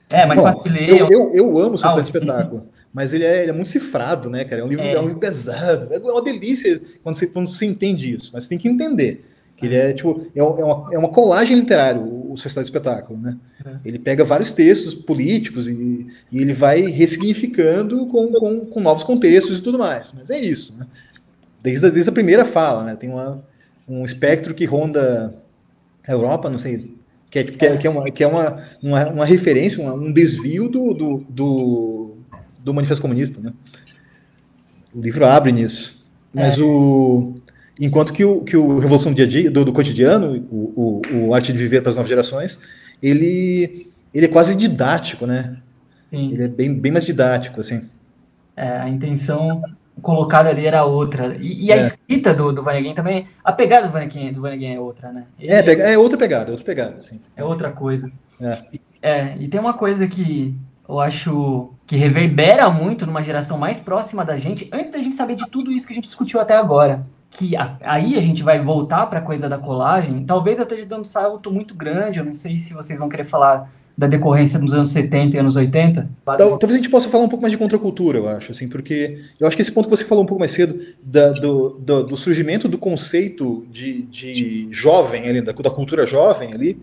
[0.10, 0.90] é mais Bom, fácil de ler.
[0.90, 4.30] Eu, eu, eu amo Sociedade ah, do Espetáculo, mas ele é, ele é, muito cifrado,
[4.30, 4.62] né, cara?
[4.62, 4.94] É um livro, é.
[4.94, 8.50] é um livro pesado, é uma delícia quando você, quando você entende isso, mas você
[8.50, 9.24] tem que entender
[9.58, 13.18] que ele é tipo é, é uma, é uma colagem literária o, Sociedade do Espetáculo,
[13.18, 13.38] né?
[13.66, 13.76] É.
[13.86, 19.60] Ele pega vários textos políticos e, e ele vai ressignificando com, com, com novos contextos
[19.60, 20.14] e tudo mais.
[20.14, 20.86] Mas é isso, né?
[21.66, 22.96] desde, desde a primeira fala, né?
[22.96, 23.44] Tem uma,
[23.88, 25.36] um espectro que ronda
[26.08, 26.96] a Europa, não sei,
[27.32, 30.14] que é, que é, que é, uma, que é uma, uma, uma referência, uma, um
[30.14, 32.18] desvio do, do, do,
[32.62, 33.52] do, Manifesto Comunista, né?
[34.94, 36.06] O livro abre nisso.
[36.32, 36.62] Mas é.
[36.62, 37.34] o...
[37.80, 41.28] Enquanto que o, que o Revolução do Dia a Dia, do, do cotidiano, o, o,
[41.28, 42.60] o, Arte de Viver para as Novas Gerações,
[43.04, 45.58] ele, ele é quase didático, né?
[46.10, 46.32] Sim.
[46.32, 47.82] Ele é bem, bem mais didático, assim.
[48.56, 49.62] É, a intenção
[50.02, 51.36] colocado ali era outra.
[51.36, 51.80] E, e a é.
[51.82, 55.26] escrita do, do Vaneguin também, a pegada do Vaneguin, do Vaneguin é outra, né?
[55.38, 57.20] Ele, é, é outra pegada, é outra pegada, sim.
[57.36, 58.10] É outra coisa.
[58.40, 58.60] É.
[59.02, 60.56] é, e tem uma coisa que
[60.88, 65.36] eu acho que reverbera muito numa geração mais próxima da gente, antes da gente saber
[65.36, 67.06] de tudo isso que a gente discutiu até agora.
[67.38, 70.24] Que a, aí a gente vai voltar para a coisa da colagem.
[70.26, 73.26] Talvez eu esteja dando um salto muito grande, eu não sei se vocês vão querer
[73.26, 76.10] falar da decorrência dos anos 70 e anos 80?
[76.26, 79.48] Talvez a gente possa falar um pouco mais de contracultura, eu acho, assim, porque eu
[79.48, 82.18] acho que esse ponto que você falou um pouco mais cedo, da, do, do, do,
[82.18, 86.78] surgimento do conceito de, de jovem ali, da, da cultura jovem ali,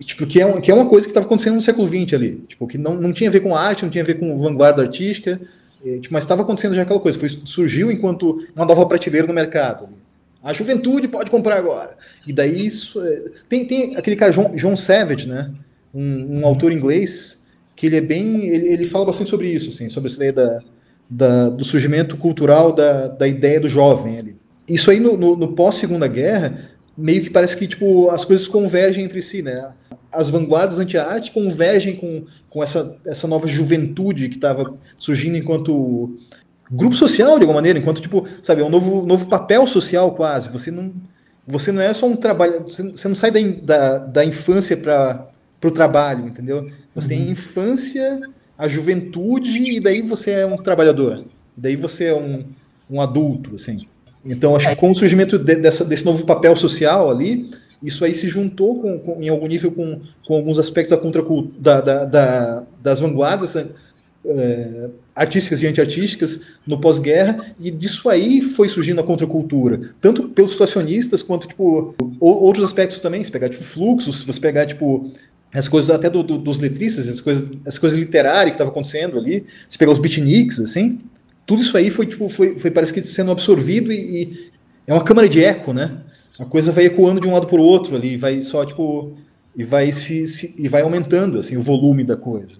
[0.00, 2.44] tipo, que, é um, que é uma coisa que estava acontecendo no século XX ali,
[2.46, 4.82] tipo, que não, não tinha a ver com arte, não tinha a ver com vanguarda
[4.82, 5.40] artística,
[6.10, 9.88] mas estava acontecendo já aquela coisa, foi, surgiu enquanto uma nova prateleira no mercado.
[10.42, 11.96] A juventude pode comprar agora.
[12.26, 13.02] E daí isso.
[13.02, 15.50] É, tem, tem aquele cara, John, John Savage, né?
[15.94, 17.40] um, um autor inglês
[17.74, 20.58] que ele é bem, ele, ele fala bastante sobre isso, assim, sobre essa ideia da,
[21.08, 24.36] da, do surgimento cultural da, da ideia do jovem ali.
[24.68, 28.46] Isso aí no, no, no pós Segunda Guerra meio que parece que tipo as coisas
[28.46, 29.70] convergem entre si, né?
[30.12, 36.18] As vanguardas anti-arte convergem com, com essa, essa nova juventude que estava surgindo enquanto
[36.70, 40.48] grupo social de alguma maneira, enquanto tipo, sabe, é um novo, novo papel social quase.
[40.48, 40.92] Você não
[41.46, 45.30] você não é só um trabalho, você não sai da, da, da infância para
[45.60, 46.70] para o trabalho, entendeu?
[46.94, 47.20] Você uhum.
[47.20, 48.20] tem a infância,
[48.56, 51.24] a juventude e daí você é um trabalhador.
[51.56, 52.46] Daí você é um,
[52.90, 53.76] um adulto, assim.
[54.24, 57.50] Então, acho que com o surgimento de, dessa, desse novo papel social ali,
[57.82, 61.22] isso aí se juntou com, com, em algum nível com, com alguns aspectos da contra,
[61.58, 63.56] da, da, da, das vanguardas
[64.26, 70.52] é, artísticas e antiartísticas no pós-guerra, e disso aí foi surgindo a contracultura, tanto pelos
[70.52, 75.10] situacionistas quanto tipo, outros aspectos também, se pegar tipo, fluxos, se pegar tipo,
[75.52, 79.18] as coisas até do, do, dos letristas, as coisas, as coisas literárias que estavam acontecendo
[79.18, 81.00] ali, se pegar os beatniks, assim,
[81.46, 84.50] tudo isso aí foi, tipo, foi, foi parece que sendo absorvido e, e,
[84.86, 85.98] é uma câmara de eco, né?
[86.38, 89.14] A coisa vai ecoando de um lado para o outro ali, vai só, tipo,
[89.56, 92.56] e vai se, se, e vai aumentando, assim, o volume da coisa.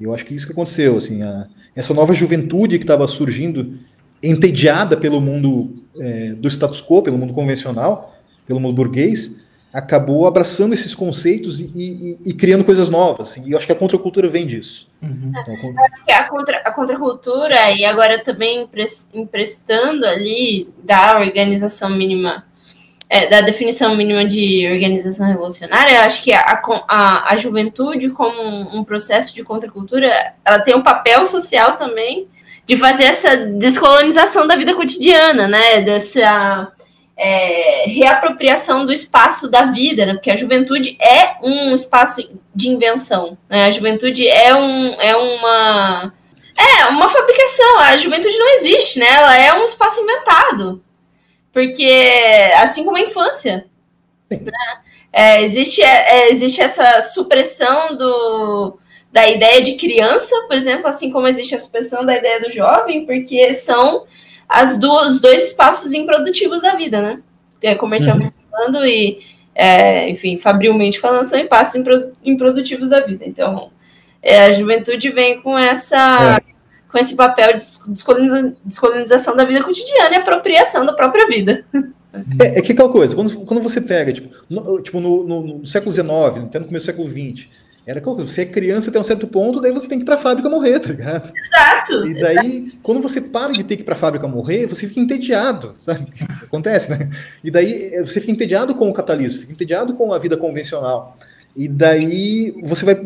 [0.00, 3.78] Eu acho que isso que aconteceu, assim, a, essa nova juventude que estava surgindo,
[4.22, 8.14] entediada pelo mundo é, do status quo, pelo mundo convencional,
[8.46, 9.43] pelo mundo burguês,
[9.74, 13.32] acabou abraçando esses conceitos e, e, e criando coisas novas.
[13.32, 14.86] Assim, e eu acho que a contracultura vem disso.
[15.02, 15.32] Uhum.
[15.36, 18.68] Então, eu acho que a, contra, a contracultura, e agora também
[19.12, 22.44] emprestando ali da organização mínima,
[23.10, 28.40] é, da definição mínima de organização revolucionária, eu acho que a, a, a juventude, como
[28.40, 32.28] um, um processo de contracultura, ela tem um papel social também
[32.64, 35.82] de fazer essa descolonização da vida cotidiana, né?
[35.82, 36.72] Dessa
[37.16, 40.14] é, reapropriação do espaço da vida, né?
[40.14, 43.66] Porque a juventude é um espaço de invenção, né?
[43.66, 46.12] A juventude é, um, é uma
[46.56, 47.78] é uma fabricação.
[47.80, 49.06] A juventude não existe, né?
[49.06, 50.82] Ela é um espaço inventado,
[51.52, 53.66] porque assim como a infância,
[54.30, 54.40] né?
[55.12, 58.78] é, existe é, existe essa supressão do
[59.12, 63.06] da ideia de criança, por exemplo, assim como existe a supressão da ideia do jovem,
[63.06, 64.04] porque são
[64.48, 67.20] as duas, os dois espaços improdutivos da vida, né?
[67.62, 68.50] É, comercialmente uhum.
[68.50, 69.20] falando e,
[69.54, 71.82] é, enfim, fabrilmente falando, são espaços
[72.22, 73.24] improdutivos da vida.
[73.26, 73.70] Então,
[74.22, 76.40] é, a juventude vem com essa.
[76.40, 76.54] É.
[76.90, 77.62] Com esse papel de
[78.64, 81.64] descolonização da vida cotidiana e apropriação da própria vida.
[82.40, 85.66] É, é que aquela coisa, quando, quando você pega, tipo, no, tipo no, no, no
[85.66, 87.48] século XIX, até no começo do século XX,
[87.86, 90.14] era como você é criança até um certo ponto, daí você tem que ir para
[90.14, 91.32] a fábrica morrer, tá ligado?
[91.36, 92.08] Exato.
[92.08, 92.78] E daí, exato.
[92.82, 96.06] quando você para de ter que ir para a fábrica morrer, você fica entediado, sabe?
[96.44, 97.10] Acontece, né?
[97.42, 101.18] E daí eh, você fica entediado com o capitalismo, fica entediado com a vida convencional.
[101.54, 103.00] E daí você vai.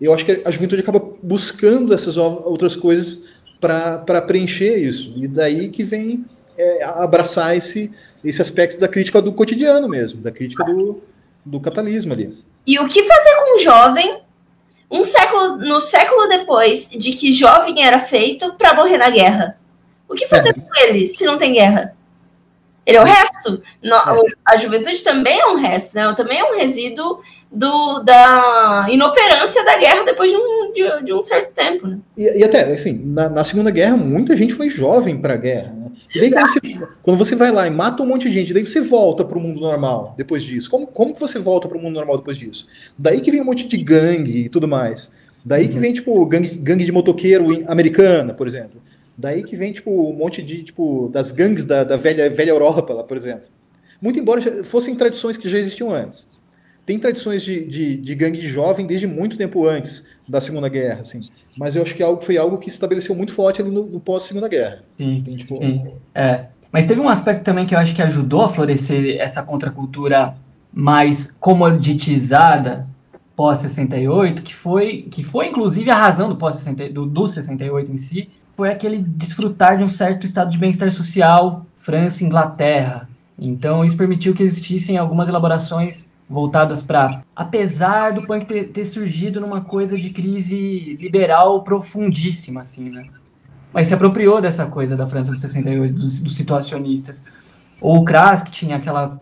[0.00, 3.22] Eu acho que a juventude acaba buscando essas outras coisas
[3.60, 5.12] para preencher isso.
[5.16, 6.24] E daí que vem
[6.56, 7.92] é, abraçar esse,
[8.24, 11.02] esse aspecto da crítica do cotidiano mesmo, da crítica do,
[11.44, 12.43] do capitalismo ali.
[12.66, 14.20] E o que fazer com um jovem
[14.90, 19.58] um século no século depois de que jovem era feito para morrer na guerra?
[20.08, 20.52] O que fazer é.
[20.52, 21.96] com ele se não tem guerra?
[22.86, 23.62] Ele é o resto.
[23.82, 24.32] No, é.
[24.44, 26.12] A juventude também é um resto, né?
[26.14, 31.22] Também é um resíduo do, da inoperância da guerra depois de um, de, de um
[31.22, 31.86] certo tempo.
[31.86, 31.98] Né?
[32.16, 35.74] E, e, até, assim, na, na, Segunda Guerra, muita gente foi jovem para a guerra.
[36.14, 38.66] E daí, quando você, quando você, vai lá e mata um monte de gente, daí
[38.66, 40.70] você volta para o mundo normal depois disso.
[40.70, 42.66] Como, como que você volta para o mundo normal depois disso?
[42.98, 45.10] Daí que vem um monte de gangue e tudo mais.
[45.44, 45.80] Daí que uhum.
[45.80, 48.82] vem, tipo, gangue, gangue de motoqueiro americana, por exemplo.
[49.16, 52.94] Daí que vem, tipo, um monte de, tipo, das gangues da, da velha, velha Europa,
[52.94, 53.44] lá, por exemplo.
[54.00, 56.42] Muito embora fossem tradições que já existiam antes
[56.86, 61.00] tem tradições de, de, de, gangue de jovem desde muito tempo antes da Segunda Guerra,
[61.00, 61.20] assim.
[61.56, 64.00] Mas eu acho que algo, foi algo que se estabeleceu muito forte ali no, no
[64.00, 64.82] pós-Segunda Guerra.
[64.96, 65.58] Sim, tem, tipo...
[65.58, 65.92] sim.
[66.14, 66.46] É.
[66.72, 70.34] Mas teve um aspecto também que eu acho que ajudou a florescer essa contracultura
[70.72, 72.86] mais comoditizada
[73.36, 77.96] pós-68, que foi, que foi inclusive a razão do, pós -60, do, do 68 em
[77.96, 83.08] si, foi aquele desfrutar de um certo estado de bem-estar social, França e Inglaterra.
[83.38, 89.40] Então isso permitiu que existissem algumas elaborações voltadas para, apesar do punk ter, ter, surgido
[89.40, 93.06] numa coisa de crise liberal profundíssima, assim, né?
[93.72, 97.24] Mas se apropriou dessa coisa da França dos 68, dos, dos situacionistas.
[97.80, 99.20] Ou o Kras, que tinha aquela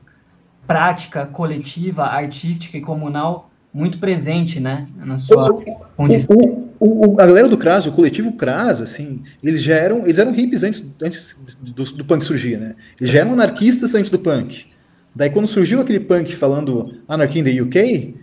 [0.66, 4.86] prática coletiva, artística e comunal muito presente, né?
[4.96, 5.62] Na sua
[5.96, 6.36] condição.
[6.78, 10.32] O, o, a galera do Kras, o coletivo Kras, assim, eles já eram, eles eram
[10.32, 12.74] hippies antes, antes do, do punk surgir, né?
[13.00, 14.66] Eles já eram anarquistas antes do punk.
[15.14, 18.14] Daí quando surgiu aquele punk falando Anarchy in the UK,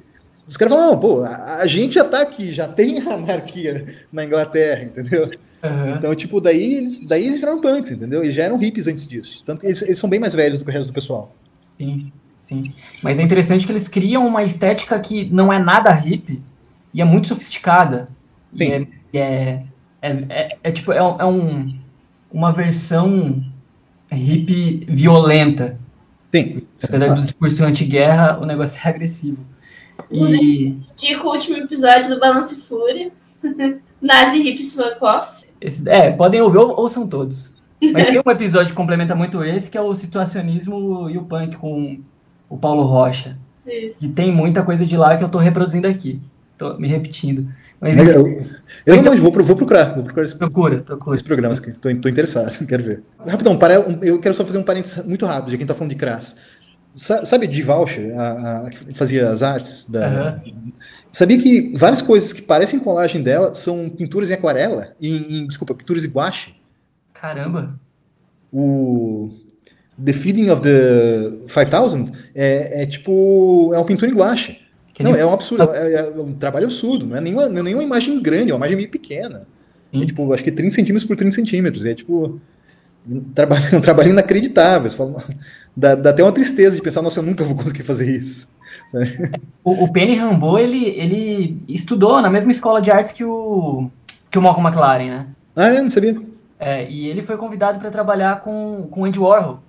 [0.48, 4.84] os caras falaram, pô, a, a, gente já tá aqui, já tem anarquia na Inglaterra,
[4.84, 5.30] entendeu?
[5.64, 5.95] Uhum.
[5.95, 8.24] Então, tipo, daí eles, daí eles viraram punks, entendeu?
[8.24, 9.44] Eles já eram hippies antes disso.
[9.45, 11.36] Tanto que eles, eles são bem mais velhos do que o resto do pessoal.
[11.78, 12.74] Sim, sim.
[13.03, 16.41] Mas é interessante que eles criam uma estética que não é nada hippie
[16.94, 18.07] e é muito sofisticada.
[18.57, 18.88] Sim.
[19.14, 19.64] E é,
[20.02, 21.78] é, é, é, é tipo, é, um,
[22.32, 23.44] uma versão
[24.11, 25.78] hippie violenta
[26.34, 26.62] Sim.
[26.84, 29.38] Apesar do discurso anti-guerra, o negócio é agressivo.
[30.12, 30.78] E...
[30.96, 33.12] Dico o último episódio do Balance Fúria.
[34.02, 35.44] Nazi Hips Fuck Off.
[35.60, 37.60] Esse, é, podem ouvir, ou, ouçam todos.
[37.82, 41.58] Mas tem um episódio que complementa muito esse, que é o situacionismo e o punk
[41.58, 42.00] com
[42.50, 43.38] o Paulo Rocha.
[43.66, 44.06] Isso.
[44.06, 46.20] E tem muita coisa de lá que eu tô reproduzindo aqui.
[46.58, 47.50] Tô me repetindo.
[47.82, 48.46] Mas, eu, eu,
[48.86, 51.16] eu não, vou, vou procurar, vou procurar esse, procura, procura.
[51.16, 53.04] esse programa, estou interessado, quero ver.
[53.26, 55.96] Rapidão, para, eu quero só fazer um parênteses muito rápido, de quem está falando de
[55.96, 56.36] Crass.
[56.94, 59.90] Sabe de Voucher, a, a, que fazia as artes?
[59.90, 60.72] Da, uhum.
[61.12, 64.94] Sabia que várias coisas que parecem colagem dela são pinturas em aquarela?
[65.00, 66.56] Em, em, desculpa, pinturas em guache?
[67.14, 67.80] Caramba!
[68.52, 69.32] O
[70.04, 73.72] The Feeding of the 5000 é, é tipo.
[73.74, 74.60] É uma pintura em guache.
[75.00, 75.22] Que não, nem...
[75.22, 78.22] é um absurdo, é, é, um trabalho absurdo, não é nenhuma, não é nenhuma imagem
[78.22, 79.48] grande, é uma imagem meio pequena.
[79.94, 81.86] É, tipo, acho que 30 centímetros por 30 centímetros.
[81.86, 82.38] É tipo.
[83.10, 84.92] Um trabalho, um trabalho inacreditável.
[84.92, 85.24] Fala,
[85.76, 88.50] dá, dá, até uma tristeza de pensar, nossa, eu nunca vou conseguir fazer isso.
[89.64, 93.90] O, o Penny Rambo, ele, ele estudou na mesma escola de artes que o,
[94.32, 95.28] que o Malcolm McLaren, né?
[95.56, 95.82] Ah, é?
[95.82, 96.20] Não sabia.
[96.60, 99.60] É, e ele foi convidado para trabalhar com, com Andy Warhol.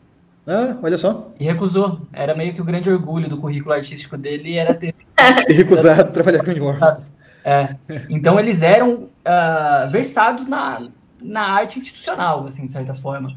[0.46, 1.30] Ah, olha só.
[1.38, 2.00] E recusou.
[2.12, 4.94] Era meio que o grande orgulho do currículo artístico dele era ter.
[5.48, 7.02] e recusado trabalhar com o Warhol.
[7.44, 7.76] É.
[8.08, 10.88] Então eles eram uh, versados na,
[11.20, 13.36] na arte institucional, assim, de certa forma.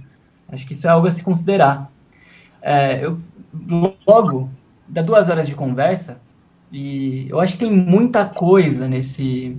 [0.49, 1.89] Acho que isso é algo a se considerar.
[2.61, 3.19] É, eu,
[4.07, 4.49] logo,
[4.87, 6.17] dá duas horas de conversa,
[6.71, 9.57] e eu acho que tem muita coisa nesse,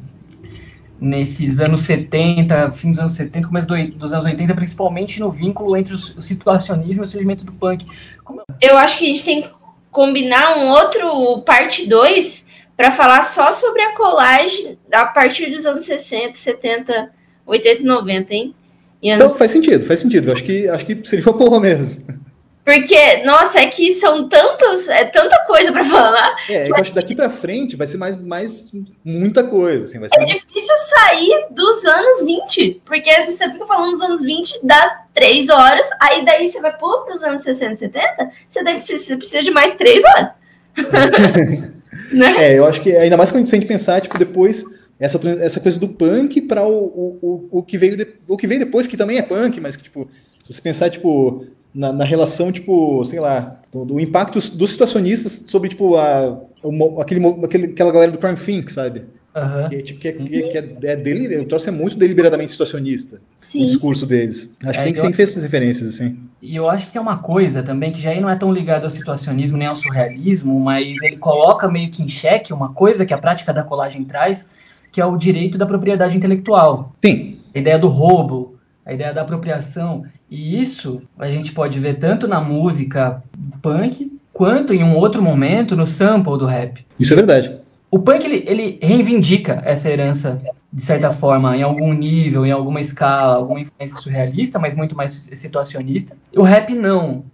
[1.05, 5.77] nesses anos 70, fim dos anos 70, começo do, dos anos 80, principalmente no vínculo
[5.77, 7.87] entre o, o situacionismo e o surgimento do punk.
[8.25, 8.43] Como...
[8.61, 9.51] Eu acho que a gente tem que
[9.91, 15.85] combinar um outro parte 2 para falar só sobre a colagem a partir dos anos
[15.85, 17.13] 60, 70,
[17.47, 18.55] 80 e 90, hein?
[19.03, 19.27] E anos...
[19.27, 20.33] Então faz sentido, faz sentido.
[20.33, 22.24] Acho que, acho que seria uma porra mesmo.
[22.65, 26.35] Porque, nossa, é que são tantos, é tanta coisa para falar.
[26.49, 28.73] É, eu acho que daqui para frente vai ser mais, mais
[29.05, 29.85] muita coisa.
[29.85, 30.29] Assim, é mais...
[30.29, 35.87] difícil sair dos anos 20, porque você fica falando dos anos 20, dá três horas,
[36.01, 39.51] aí daí você vai pular para os anos 60, 70, você, deve, você precisa de
[39.51, 40.31] mais três horas.
[42.13, 42.35] né?
[42.39, 44.65] É, eu acho que ainda mais quando a gente pensar, tipo, depois
[44.99, 48.47] essa, essa coisa do punk para o, o, o, o, que veio de, o que
[48.47, 50.09] veio depois, que também é punk, mas que, tipo,
[50.47, 55.45] se você pensar, tipo, na, na, relação, tipo, sei lá, do, do, impacto dos situacionistas
[55.49, 59.05] sobre, tipo, a, o, aquele, aquele, aquela galera do Crime Think, sabe?
[59.35, 59.69] Uhum.
[59.69, 63.19] Que, tipo, que, é, que, que é, é dele, o troço é muito deliberadamente situacionista,
[63.37, 63.65] Sim.
[63.65, 64.57] o discurso deles.
[64.63, 65.03] Acho é, que tem, eu...
[65.03, 66.17] tem que ver essas referências, assim.
[66.41, 68.85] E eu acho que tem uma coisa também que já aí não é tão ligado
[68.85, 73.13] ao situacionismo nem ao surrealismo, mas ele coloca meio que em xeque uma coisa que
[73.13, 74.49] a prática da colagem traz,
[74.93, 76.93] que é o direito da propriedade intelectual.
[77.05, 77.39] Sim.
[77.53, 78.54] A ideia do roubo,
[78.85, 80.05] a ideia da apropriação.
[80.31, 83.23] E isso a gente pode ver tanto na música
[83.63, 86.85] punk, quanto em um outro momento no sample do rap.
[86.99, 87.53] Isso é verdade.
[87.91, 90.35] O punk ele, ele reivindica essa herança,
[90.73, 95.13] de certa forma, em algum nível, em alguma escala, alguma influência surrealista, mas muito mais
[95.33, 96.17] situacionista.
[96.37, 97.25] O rap não.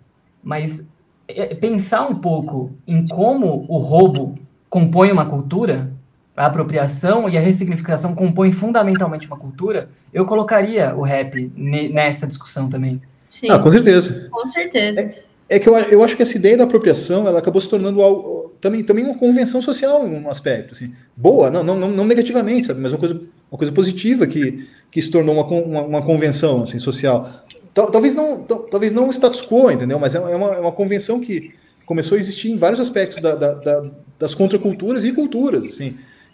[0.43, 0.85] Mas
[1.27, 4.35] é, pensar um pouco em como o roubo
[4.68, 5.90] compõe uma cultura
[6.36, 12.69] a apropriação e a ressignificação compõem fundamentalmente uma cultura, eu colocaria o rap nessa discussão
[12.69, 13.01] também.
[13.31, 13.51] Sim.
[13.51, 14.28] Ah, com certeza.
[14.31, 15.01] Com certeza.
[15.01, 18.01] É, é, que eu, eu acho que essa ideia da apropriação ela acabou se tornando
[18.02, 20.73] algo, também, também uma convenção social em um aspecto.
[20.73, 20.93] Assim.
[21.16, 22.81] Boa, não, não, não negativamente, sabe?
[22.82, 23.20] mas uma coisa,
[23.51, 27.31] uma coisa positiva que, que se tornou uma, uma, uma convenção assim, social.
[27.73, 29.98] Talvez não, talvez não o status quo, entendeu?
[29.98, 31.52] Mas é uma, é uma convenção que
[31.86, 33.82] começou a existir em vários aspectos da, da, da,
[34.19, 35.69] das contraculturas e culturas.
[35.69, 35.89] Assim.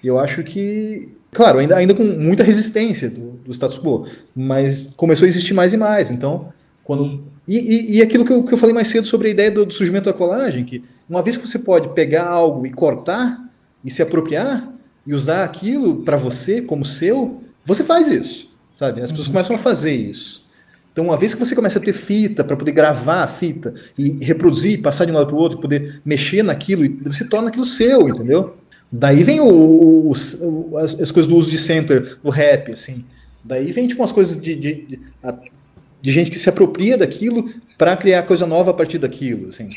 [0.06, 4.06] E eu acho que, claro, ainda, ainda com muita resistência do, do status quo,
[4.36, 6.12] mas começou a existir mais e mais.
[6.12, 6.52] Então,
[6.84, 7.24] quando.
[7.48, 9.66] E, e, e aquilo que eu, que eu falei mais cedo sobre a ideia do,
[9.66, 13.50] do surgimento da colagem, que uma vez que você pode pegar algo e cortar
[13.84, 14.72] e se apropriar
[15.04, 19.02] e usar aquilo para você como seu, você faz isso, sabe?
[19.02, 20.46] As pessoas começam a fazer isso.
[20.92, 24.24] Então, uma vez que você começa a ter fita para poder gravar a fita e
[24.24, 28.08] reproduzir, passar de um lado para o outro, poder mexer naquilo, você torna aquilo seu,
[28.08, 28.56] entendeu?
[28.90, 33.04] Daí vem o, o, o, as, as, coisas do uso de sampler, do rap, assim.
[33.44, 35.00] Daí vem tipo umas coisas de, de, de,
[36.00, 39.68] de gente que se apropria daquilo para criar coisa nova a partir daquilo, assim.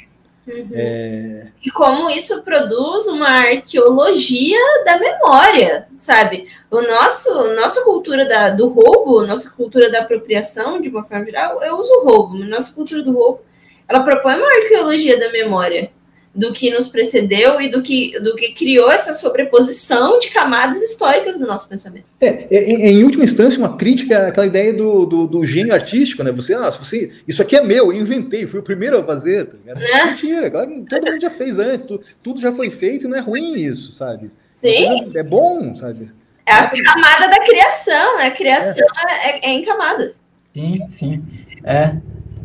[0.48, 0.70] Uhum.
[0.74, 1.48] É...
[1.64, 6.48] E como isso produz uma arqueologia da memória, sabe?
[6.72, 11.62] O nosso, nossa cultura da, do roubo, nossa cultura da apropriação, de uma forma geral,
[11.64, 13.42] eu uso roubo, mas nossa cultura do roubo,
[13.88, 15.92] ela propõe uma arqueologia da memória
[16.40, 21.38] do que nos precedeu e do que, do que criou essa sobreposição de camadas históricas
[21.38, 22.06] do nosso pensamento.
[22.22, 26.24] É, é, é em última instância, uma crítica àquela ideia do, do, do, gênio artístico,
[26.24, 26.32] né?
[26.32, 29.48] Você, ah, você, isso aqui é meu, eu inventei, fui o primeiro a fazer.
[29.48, 30.06] Tá é.
[30.06, 33.56] Mentira, claro, todo mundo já fez antes, tudo, tudo já foi feito, não é ruim
[33.56, 34.32] isso, sabe?
[34.48, 35.12] Sim.
[35.14, 36.10] É bom, sabe?
[36.46, 38.28] É a camada da criação, né?
[38.28, 40.24] A criação é, é, é em camadas.
[40.54, 41.24] Sim, sim.
[41.66, 41.98] É.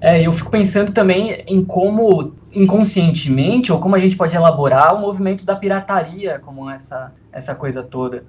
[0.05, 5.01] É, eu fico pensando também em como inconscientemente, ou como a gente pode elaborar o
[5.01, 8.23] movimento da pirataria, como essa, essa coisa toda.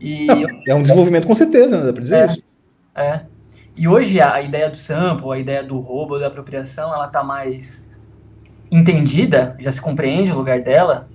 [0.00, 0.26] E
[0.66, 1.84] é um desenvolvimento com certeza, né?
[1.84, 2.42] Dá pra dizer é, isso.
[2.94, 3.20] É.
[3.76, 7.22] E hoje a, a, ideia do sample, a ideia do roubo, da apropriação, ela tá
[7.22, 8.00] mais
[8.70, 11.10] entendida, já se compreende o lugar dela,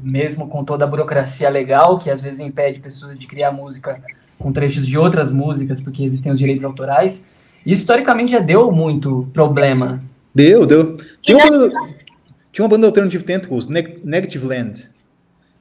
[0.00, 4.00] mesmo com toda a burocracia legal que às vezes impede pessoas de criar música
[4.38, 7.41] com trechos de outras músicas porque existem os direitos autorais.
[7.64, 10.02] E historicamente já deu muito problema
[10.34, 10.96] Deu, deu.
[11.24, 11.70] Tem uma banda,
[12.50, 14.88] tinha uma banda Alternative Tentacles, Negative Land,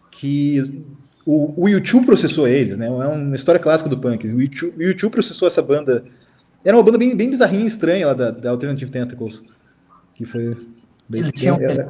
[0.09, 0.83] que
[1.25, 2.87] o, o YouTube processou eles, né?
[2.87, 4.25] É uma história clássica do punk.
[4.27, 6.05] O YouTube, o YouTube processou essa banda.
[6.63, 9.43] Era uma banda bem, bem bizarrinha, estranha lá da, da Alternative Tentacles.
[10.15, 10.55] Que foi.
[11.09, 11.23] Bem,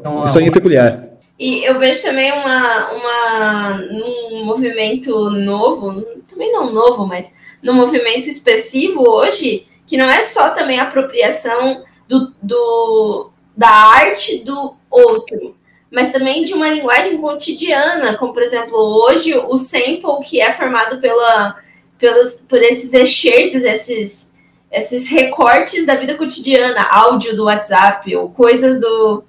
[0.04, 1.08] uma história peculiar.
[1.38, 8.28] E eu vejo também uma, uma, um movimento novo, também não novo, mas num movimento
[8.28, 15.54] expressivo hoje, que não é só também apropriação do, do, da arte do outro,
[15.92, 21.02] mas também de uma linguagem cotidiana, como por exemplo, hoje o sample que é formado
[21.02, 21.58] pela,
[22.00, 24.32] pelos, por esses excertos, esses,
[24.72, 29.26] esses recortes da vida cotidiana, áudio do WhatsApp, ou coisas do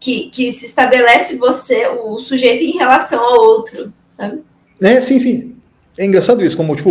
[0.00, 4.42] que, que se estabelece você, o sujeito em relação ao outro, sabe?
[4.82, 5.56] É, sim, sim.
[5.96, 6.90] É engraçado isso, como, tipo,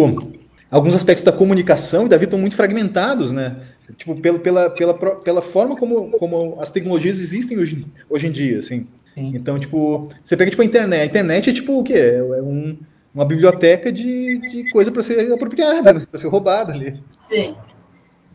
[0.70, 3.58] alguns aspectos da comunicação e da vida estão muito fragmentados, né?
[3.98, 8.60] Tipo, pela, pela, pela, pela forma como, como as tecnologias existem hoje, hoje em dia,
[8.60, 8.88] assim.
[9.16, 9.32] Sim.
[9.36, 11.02] Então, tipo, você pega, tipo, a internet.
[11.02, 11.94] A internet é, tipo, o quê?
[11.98, 12.78] É um,
[13.14, 16.08] uma biblioteca de, de coisa para ser apropriada, né?
[16.10, 17.02] para ser roubada ali.
[17.22, 17.56] Sim.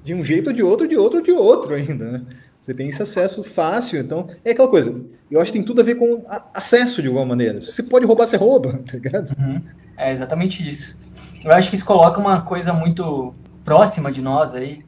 [0.03, 2.23] De um jeito ou de outro, de outro ou de outro ainda, né?
[2.61, 4.99] Você tem esse acesso fácil, então é aquela coisa.
[5.31, 6.25] Eu acho que tem tudo a ver com
[6.55, 7.61] acesso de alguma maneira.
[7.61, 9.37] Se você pode roubar, você rouba, tá ligado?
[9.39, 9.61] Uhum.
[9.99, 10.97] É exatamente isso.
[11.45, 13.35] Eu acho que isso coloca uma coisa muito
[13.65, 14.85] próxima de nós aí,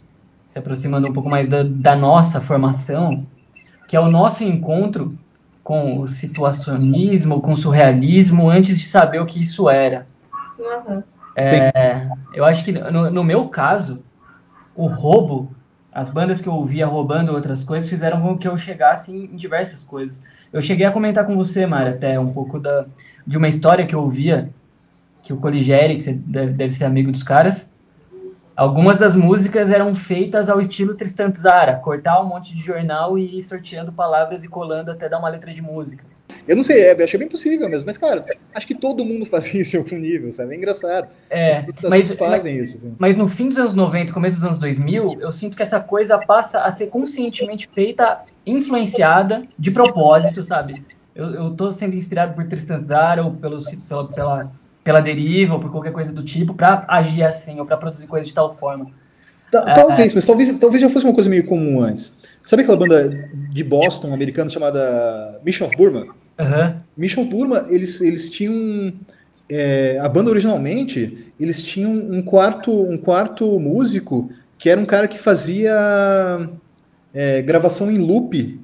[0.46, 3.26] se aproximando um pouco mais da, da nossa formação,
[3.86, 5.16] que é o nosso encontro
[5.62, 10.06] com o situacionismo, com o surrealismo, antes de saber o que isso era.
[10.58, 11.02] Uhum.
[11.34, 14.02] É, eu acho que no, no meu caso,
[14.74, 15.54] o roubo
[15.96, 19.36] as bandas que eu ouvia roubando outras coisas fizeram com que eu chegasse em, em
[19.36, 20.22] diversas coisas.
[20.52, 22.84] Eu cheguei a comentar com você, Mara, até um pouco da,
[23.26, 24.50] de uma história que eu ouvia,
[25.26, 27.68] que o Coligere, que você deve, deve ser amigo dos caras,
[28.56, 33.36] algumas das músicas eram feitas ao estilo Tristan Tzara, cortar um monte de jornal e
[33.36, 36.04] ir sorteando palavras e colando até dar uma letra de música.
[36.46, 38.24] Eu não sei, é, achei bem possível mesmo, mas, cara,
[38.54, 40.54] acho que todo mundo fazia isso em algum nível, sabe?
[40.54, 41.08] É engraçado.
[41.28, 42.76] É, mas, fazem mas, isso.
[42.76, 42.94] Assim.
[43.00, 46.18] Mas no fim dos anos 90, começo dos anos 2000, eu sinto que essa coisa
[46.18, 50.84] passa a ser conscientemente feita, influenciada, de propósito, sabe?
[51.16, 53.58] Eu, eu tô sendo inspirado por Tristan Zara ou pelo,
[53.88, 54.52] pela, pela,
[54.86, 58.24] pela deriva ou por qualquer coisa do tipo para agir assim ou para produzir coisa
[58.24, 58.86] de tal forma.
[59.50, 62.12] Talvez, é, mas talvez, talvez já fosse uma coisa meio comum antes.
[62.44, 66.06] Sabe aquela banda de Boston americana chamada Mission of Burma?
[66.38, 66.76] Uhum.
[66.96, 68.92] Mission Burma, eles, eles tinham.
[69.50, 75.08] É, a banda originalmente, eles tinham um quarto, um quarto músico que era um cara
[75.08, 76.48] que fazia
[77.12, 78.60] é, gravação em loop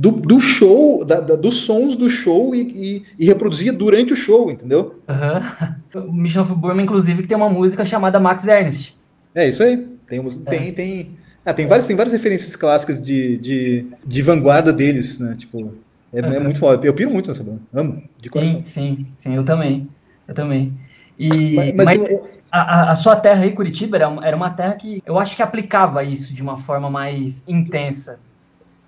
[0.00, 4.16] do, do show, da, da, dos sons do show e, e, e, reproduzia durante o
[4.16, 4.98] show, entendeu?
[5.06, 6.08] Uhum.
[6.08, 8.94] O Mission of Burma, inclusive, que tem uma música chamada Max Ernst.
[9.34, 9.86] É isso aí.
[10.08, 10.50] Tem, é.
[10.50, 11.10] tem, tem,
[11.44, 15.36] ah, tem, várias, tem várias referências clássicas de, de, de vanguarda deles, né?
[15.38, 15.74] Tipo,
[16.14, 16.32] é, uhum.
[16.32, 16.86] é muito foda.
[16.86, 17.60] Eu piro muito nessa banda.
[17.70, 18.62] Amo, de coração.
[18.64, 19.86] Sim, sim, sim, eu também.
[20.26, 20.72] Eu também.
[21.18, 22.30] E, mas, mas, mas eu...
[22.50, 26.02] a, a, sua terra aí, Curitiba, era era uma terra que eu acho que aplicava
[26.02, 28.18] isso de uma forma mais intensa.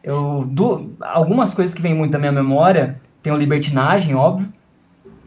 [0.03, 4.53] Eu, do, algumas coisas que vêm muito da minha memória, tem o Libertinagem, óbvio,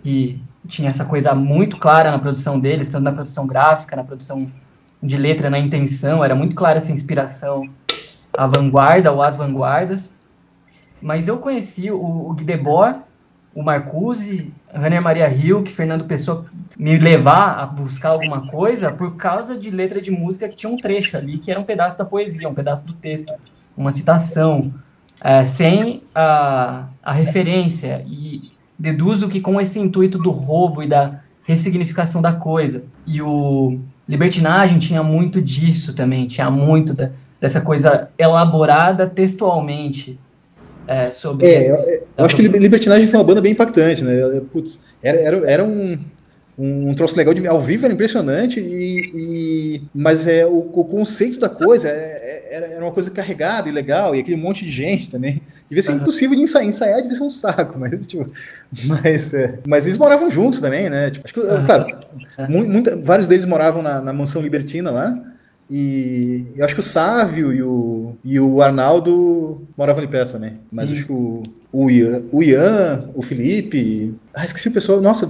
[0.04, 4.52] que tinha essa coisa muito clara na produção deles, tanto na produção gráfica, na produção
[5.02, 7.70] de letra, na intenção, era muito clara essa inspiração
[8.34, 10.12] à vanguarda ou às vanguardas.
[11.02, 13.00] Mas eu conheci o, o Guy Debord,
[13.54, 16.46] o Marcuse, Rainer Maria Hilke, Fernando Pessoa
[16.78, 20.76] me levar a buscar alguma coisa por causa de letra de música que tinha um
[20.76, 23.32] trecho ali que era um pedaço da poesia, um pedaço do texto,
[23.76, 24.74] uma citação,
[25.22, 28.04] é, sem a, a referência.
[28.08, 32.84] E deduzo que com esse intuito do roubo e da ressignificação da coisa.
[33.06, 40.20] E o Libertinagem tinha muito disso também, tinha muito da, dessa coisa elaborada textualmente
[40.88, 41.46] é, sobre.
[41.46, 44.42] É, eu, eu acho que Libertinagem foi uma banda bem impactante, né?
[44.52, 45.98] Putz, era, era, era um,
[46.58, 50.86] um, um troço legal de ao vivo, era impressionante, e, e mas é, o, o,
[50.86, 54.72] conceito da coisa é, é, era, uma coisa carregada e legal, e aquele monte de
[54.72, 55.42] gente também.
[55.68, 55.98] Devia ser uhum.
[55.98, 58.32] impossível de ensaiar, ensaiar devia ser um saco, mas, tipo,
[58.86, 61.10] mas, é, mas eles moravam juntos também, né?
[61.10, 61.66] Tipo, acho que, uhum.
[61.66, 61.86] claro,
[62.48, 65.20] muita, vários deles moravam na, na mansão Libertina lá,
[65.70, 67.70] e eu acho que o Sávio e o,
[68.24, 70.54] e o Arnaldo moravam ali perto também.
[70.72, 70.96] Mas Sim.
[70.96, 74.14] acho que o, o, Ian, o Ian, o Felipe.
[74.34, 75.02] Ah, esqueci o pessoal.
[75.02, 75.30] Nossa,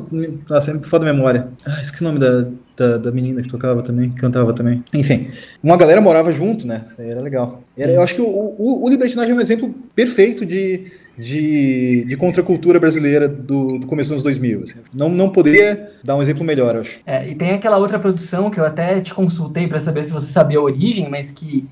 [0.49, 1.47] nossa é foda a memória.
[1.65, 2.47] Ah, esqueci o nome da,
[2.77, 4.83] da, da, menina que tocava também, que cantava também.
[4.93, 5.29] Enfim,
[5.63, 6.85] uma galera morava junto, né?
[6.97, 7.63] Era legal.
[7.77, 12.17] Era, eu acho que o, o, o Libertinagem é um exemplo perfeito de de, de
[12.17, 14.63] contracultura brasileira do, do, começo dos anos 2000.
[14.63, 14.79] Assim.
[14.93, 16.99] Não, não poderia dar um exemplo melhor, acho.
[17.05, 20.27] É, e tem aquela outra produção que eu até te consultei para saber se você
[20.27, 21.65] sabia a origem, mas que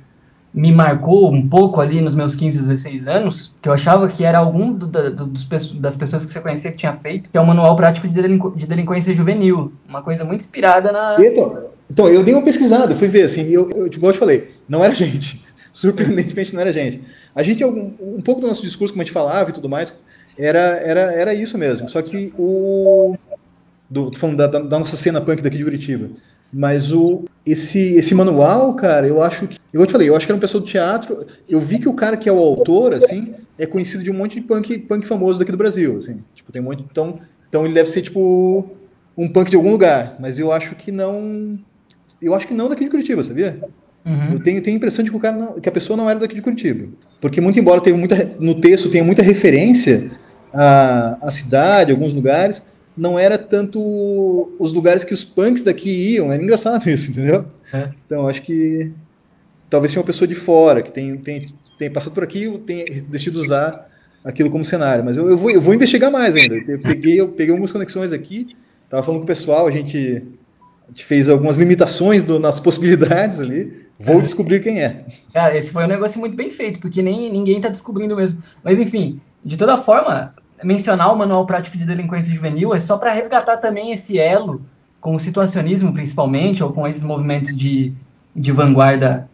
[0.54, 4.38] me marcou um pouco ali nos meus 15, 16 anos, que eu achava que era
[4.38, 7.46] algum do, do, dos, das pessoas que você conhecia que tinha feito, que é o
[7.46, 9.74] Manual Prático de, Delinqu de Delinquência Juvenil.
[9.88, 11.16] Uma coisa muito inspirada na...
[11.20, 14.52] Então, então eu dei uma pesquisada, fui ver, assim, eu, eu, igual eu te falei,
[14.70, 15.44] não era gente.
[15.74, 17.02] Surpreendentemente não era gente.
[17.36, 19.98] A gente, um, um pouco do nosso discurso, como a gente falava e tudo mais,
[20.38, 21.90] era, era, era isso mesmo.
[21.90, 23.16] Só que o.
[23.90, 26.10] Do, falando da, da nossa cena punk daqui de Curitiba.
[26.54, 29.58] Mas o, esse, esse manual, cara, eu acho que.
[29.74, 31.26] Eu te falei, eu acho que era uma pessoa do teatro.
[31.50, 34.36] Eu vi que o cara que é o autor, assim, é conhecido de um monte
[34.36, 35.98] de punk, punk famoso daqui do Brasil.
[35.98, 36.20] Assim.
[36.36, 36.86] Tipo, tem um monte.
[36.90, 37.20] Então,
[37.50, 38.70] então ele deve ser, tipo,
[39.18, 40.16] um punk de algum lugar.
[40.20, 41.58] Mas eu acho que não.
[42.22, 43.60] Eu acho que não daqui de Curitiba, sabia?
[44.06, 44.34] Uhum.
[44.34, 46.20] Eu tenho, tenho a impressão de que, o cara não, que a pessoa não era
[46.20, 46.88] daqui de Curitiba.
[47.20, 50.12] Porque, muito embora tenha muita, no texto tenha muita referência
[50.54, 52.66] à, à cidade, alguns lugares,
[52.96, 56.32] não era tanto os lugares que os punks daqui iam.
[56.32, 57.46] Era engraçado isso, entendeu?
[57.72, 57.90] É.
[58.06, 58.92] Então, acho que
[59.70, 62.86] talvez seja uma pessoa de fora, que tem, tem, tem passado por aqui e tenha
[63.04, 63.90] decidido usar
[64.24, 65.04] aquilo como cenário.
[65.04, 66.56] Mas eu, eu, vou, eu vou investigar mais ainda.
[66.56, 68.50] Eu peguei, eu peguei algumas conexões aqui,
[68.86, 70.24] estava falando com o pessoal, a gente,
[70.88, 73.84] a gente fez algumas limitações do, nas possibilidades ali.
[74.00, 74.22] Vou é.
[74.22, 74.98] descobrir quem é.
[75.34, 78.38] Cara, esse foi um negócio muito bem feito, porque nem ninguém está descobrindo mesmo.
[78.64, 80.34] Mas enfim, de toda forma,
[80.64, 84.62] mencionar o Manual Prático de Delinquência Juvenil é só para resgatar também esse elo
[85.00, 87.94] com o situacionismo, principalmente, ou com esses movimentos de,
[88.36, 89.30] de vanguarda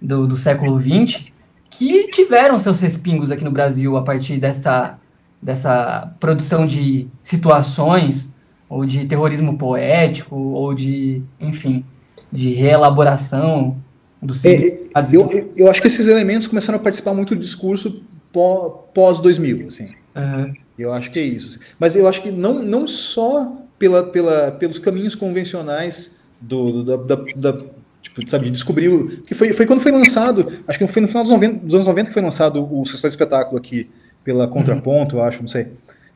[0.00, 1.32] do, do século XX,
[1.70, 4.98] que tiveram seus respingos aqui no Brasil a partir dessa,
[5.40, 8.32] dessa produção de situações,
[8.68, 11.84] ou de terrorismo poético, ou de, enfim,
[12.30, 13.76] de reelaboração
[14.20, 14.80] do é,
[15.12, 18.02] eu, eu acho que esses elementos começaram a participar muito do discurso
[18.32, 19.86] pós-2000, assim.
[20.16, 20.54] Uhum.
[20.78, 21.58] Eu acho que é isso.
[21.78, 27.16] Mas eu acho que não, não só pela, pela, pelos caminhos convencionais do, do da,
[27.16, 27.64] da, da,
[28.02, 28.88] tipo, sabe, de descobrir.
[28.88, 31.74] O, que foi, foi quando foi lançado, acho que foi no final dos, 90, dos
[31.74, 33.90] anos 90 que foi lançado o Social Espetáculo aqui,
[34.22, 35.22] pela Contraponto, uhum.
[35.22, 35.72] eu acho, não sei.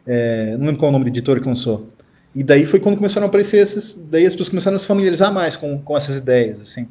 [0.06, 1.90] É, não lembro qual é o nome do editor que lançou.
[2.35, 4.06] E daí foi quando começaram a aparecer esses.
[4.10, 6.89] Daí as pessoas começaram a se familiarizar mais com, com essas ideias, assim.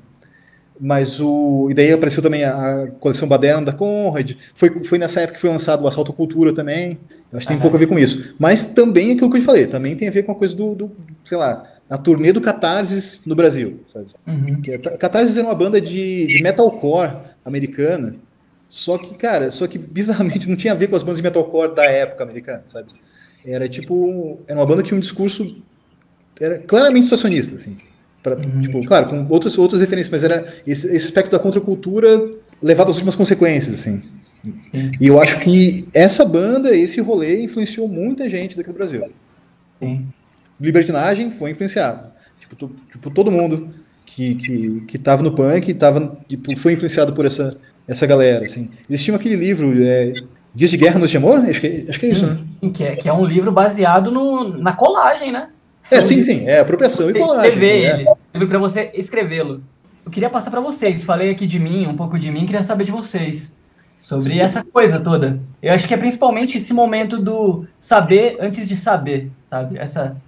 [0.80, 1.68] Mas o.
[1.70, 4.34] E daí apareceu também a, coleção Baderna da Conrad.
[4.54, 7.00] Foi, foi nessa época que foi lançado o Assalto Cultura também.
[7.32, 8.36] Eu acho que tem pouco a ver com isso.
[8.40, 10.92] Mas também aquilo que eu falei, também tem a ver com a coisa do, do
[11.26, 13.82] sei lá, a turnê do Catarsis no Brasil.
[13.88, 14.08] Sabe?
[14.26, 14.62] Uhum.
[15.00, 18.16] Catarsis era uma banda de, de metalcore americana.
[18.70, 21.74] Só que, cara, só que bizarramente não tinha a ver com as bandas de metalcore
[21.74, 22.92] da época americana, sabe?
[23.46, 24.40] Era tipo.
[24.48, 25.62] Era uma banda que tinha um discurso.
[26.40, 27.76] Era claramente situacionista, assim.
[28.22, 28.62] Pra, uhum.
[28.62, 32.30] tipo, claro, com outras, outras referências, mas era esse, esse aspecto da contracultura
[32.62, 34.02] levado às últimas consequências, assim.
[34.72, 34.92] Sim.
[35.00, 39.04] E eu acho que essa banda, esse rolê, influenciou muita gente daqui do Brasil.
[39.80, 40.08] Sim.
[40.60, 42.12] Libertinagem foi influenciado.
[42.40, 43.70] Tipo, tipo todo mundo
[44.06, 47.58] que, que, que tava no punk tava, tipo, foi influenciado por essa,
[47.88, 48.46] essa galera.
[48.46, 48.68] Assim.
[48.90, 50.14] Eles tinham aquele livro, é,
[50.54, 51.40] Dias de Guerra, Noite de Amor?
[51.40, 52.38] Acho que, acho que é isso, né?
[52.74, 55.50] Que é, que é um livro baseado no, na colagem, né?
[55.90, 57.50] É, sim, sim, é apropriação e colagem.
[57.50, 58.16] Escrever né?
[58.34, 59.64] ele, para você escrevê-lo.
[60.06, 62.84] Eu queria passar para vocês, falei aqui de mim, um pouco de mim, queria saber
[62.84, 63.56] de vocês
[64.00, 65.40] sobre essa coisa toda.
[65.62, 69.78] Eu acho que é principalmente esse momento do saber antes de saber, sabe?
[69.78, 70.20] Essa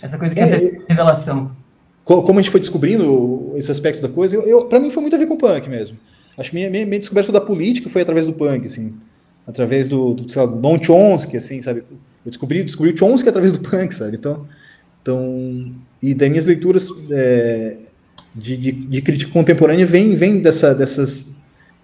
[0.00, 1.50] essa coisa que é, é revelação.
[2.04, 5.14] Como a gente foi descobrindo esses aspectos da coisa, eu, eu para mim foi muito
[5.14, 5.98] a ver com o punk mesmo.
[6.38, 8.94] Acho que minha, minha, minha descoberta da política foi através do punk, assim,
[9.46, 11.80] através do, do sei lá, do Don Chomsky, assim, sabe?
[12.24, 14.16] Eu descobri, descobri o Chomsky através do punk, sabe?
[14.16, 14.46] Então,
[15.02, 15.72] então,
[16.02, 17.76] e das minhas leituras é,
[18.34, 21.34] de, de, de, crítica contemporânea vem, vem dessa, dessas,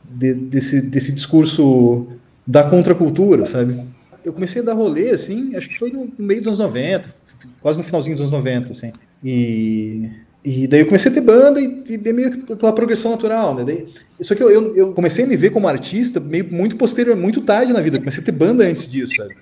[0.05, 2.07] de, desse, desse discurso
[2.47, 3.83] da contracultura, sabe?
[4.25, 7.15] Eu comecei a dar rolê, assim, acho que foi no, meio dos anos 90,
[7.61, 8.91] quase no finalzinho dos anos 90, assim.
[9.23, 10.11] E,
[10.45, 13.65] e daí eu comecei a ter banda e, e meio que aquela progressão natural, né?
[13.65, 13.87] Daí,
[14.21, 17.41] só que eu, eu, eu, comecei a me ver como artista meio muito posterior, muito
[17.41, 17.97] tarde na vida.
[17.97, 19.35] Eu comecei a ter banda antes disso, sabe?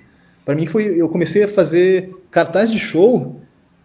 [0.45, 3.42] Para mim foi, eu comecei a fazer cartaz de show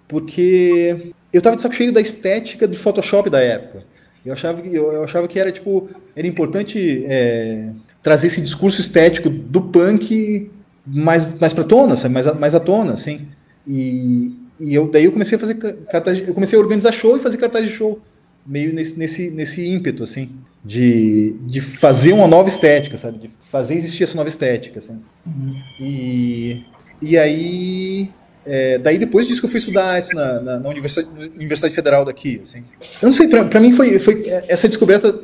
[0.07, 3.83] porque eu tava de saco cheio da estética do Photoshop da época.
[4.25, 7.69] Eu achava que, eu, eu achava que era, tipo, era importante é,
[8.01, 10.49] trazer esse discurso estético do punk
[10.85, 12.13] mais, mais pra tona, sabe?
[12.13, 13.27] Mais, mais à tona, assim.
[13.65, 15.55] E, e eu, daí eu comecei a fazer
[15.89, 17.99] cartaz, eu comecei a organizar show e fazer cartaz de show,
[18.45, 20.29] meio nesse, nesse, nesse ímpeto, assim,
[20.63, 23.19] de, de fazer uma nova estética, sabe?
[23.19, 24.97] De fazer existir essa nova estética, assim.
[25.25, 25.61] Uhum.
[25.79, 26.65] E,
[27.01, 28.09] e aí
[28.47, 32.05] é, daí depois disso que eu fui estudar artes na, na, na Universidade, Universidade, Federal
[32.05, 32.39] daqui.
[32.41, 32.61] Assim.
[33.01, 35.19] Eu não sei, para mim foi, foi essa descoberta.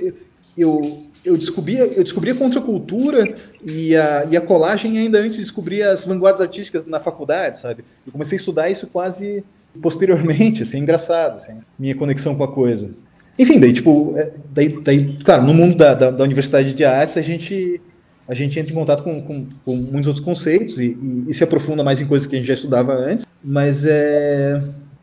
[0.58, 3.34] Eu, eu descobri, eu descobri a contracultura
[3.66, 7.86] e a, e a colagem ainda antes de descobrir as vanguardas artísticas na faculdade, sabe?
[8.06, 9.44] Eu comecei a estudar isso quase
[9.82, 12.92] posteriormente, assim, engraçado, assim, minha conexão com a coisa.
[13.40, 17.18] Enfim, daí, tipo, é, daí, daí claro, no mundo da, da, da Universidade de Artes,
[17.18, 17.82] a gente
[18.28, 21.44] a gente entra em contato com, com, com muitos outros conceitos e, e, e, se
[21.44, 23.26] aprofunda mais em coisas que a gente já estudava antes.
[23.44, 24.62] Mas é.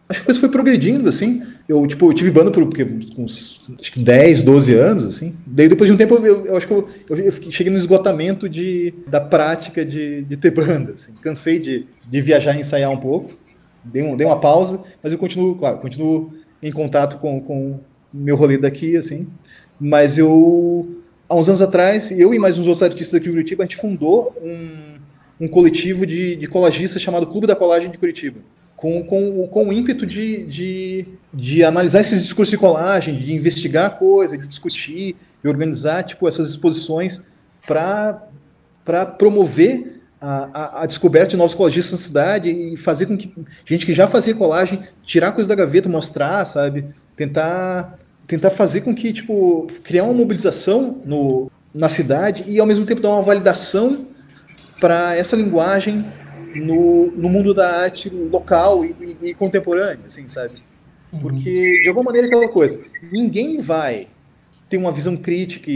[0.08, 1.42] Acho que a coisa foi progredindo, assim.
[1.68, 2.82] Eu, tipo, eu tive banda por porque,
[3.16, 5.36] uns acho que 10, 12 anos, assim.
[5.46, 8.92] Daí, depois de um tempo, eu, eu acho que eu, eu, cheguei no esgotamento de,
[9.06, 10.94] da prática de, de ter banda.
[10.94, 11.12] Assim.
[11.22, 13.36] Cansei de, de viajar e ensaiar um pouco.
[13.84, 16.32] Dei, um, dei uma pausa, mas eu continuo, claro, continuo
[16.62, 17.78] em contato com, com
[18.12, 19.28] meu rolê daqui, assim.
[19.78, 20.99] Mas eu
[21.30, 23.76] há uns anos atrás, eu e mais uns outros artistas aqui de Curitiba, a gente
[23.76, 28.40] fundou um, um coletivo de, de colagistas chamado Clube da Colagem de Curitiba.
[28.76, 33.86] com, com, com o ímpeto de, de, de analisar esses discursos de colagem, de investigar
[33.86, 37.24] a coisa, de discutir e organizar tipo, essas exposições
[37.64, 43.32] para promover a, a, a, descoberta de novos colagistas na cidade e fazer com que
[43.64, 46.86] gente que já fazia colagem tirar coisa da gaveta, mostrar, sabe?
[47.14, 47.99] Tentar
[48.30, 53.00] tentar fazer com que tipo criar uma mobilização no, na cidade e ao mesmo tempo
[53.00, 54.06] dar uma validação
[54.80, 56.06] para essa linguagem
[56.54, 60.62] no, no mundo da arte local e, e, e contemporânea, assim, sabe?
[61.12, 61.18] Uhum.
[61.18, 62.80] Porque de alguma maneira aquela coisa,
[63.10, 64.06] ninguém vai
[64.68, 65.72] ter uma visão crítica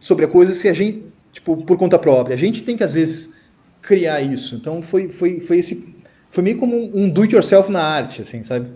[0.00, 2.34] sobre a coisa se a gente tipo por conta própria.
[2.34, 3.34] A gente tem que às vezes
[3.82, 4.54] criar isso.
[4.54, 5.94] Então foi, foi, foi esse.
[6.30, 8.70] Foi meio como um do it yourself na arte, assim, sabe?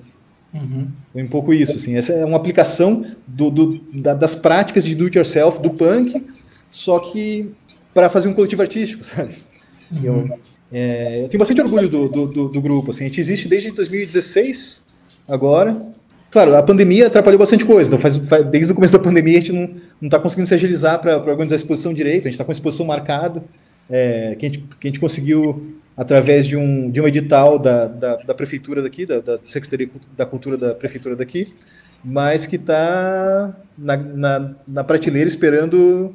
[0.54, 0.88] Uhum.
[1.12, 1.96] Foi um pouco isso, assim.
[1.96, 6.24] Essa é uma aplicação do, do da, das práticas de do it yourself, do punk,
[6.70, 7.50] só que
[7.94, 9.34] para fazer um coletivo artístico, sabe?
[9.92, 10.00] Uhum.
[10.04, 10.38] Eu,
[10.72, 13.04] é, eu, tenho bastante orgulho do, do, do, do, grupo, assim.
[13.04, 14.86] A gente existe desde 2016,
[15.30, 15.78] agora.
[16.30, 17.88] Claro, a pandemia atrapalhou bastante coisa.
[17.88, 19.68] Então faz, faz, desde o começo da pandemia a gente não
[20.00, 22.22] está conseguindo se agilizar para organizar a exposição direito.
[22.22, 23.44] A gente está com a exposição marcada
[23.90, 27.86] é, que, a gente, que a gente conseguiu através de um, de um edital da,
[27.86, 31.52] da, da prefeitura daqui, da, da, Secretaria da Cultura da prefeitura daqui,
[32.04, 36.14] mas que está na, na, na, prateleira esperando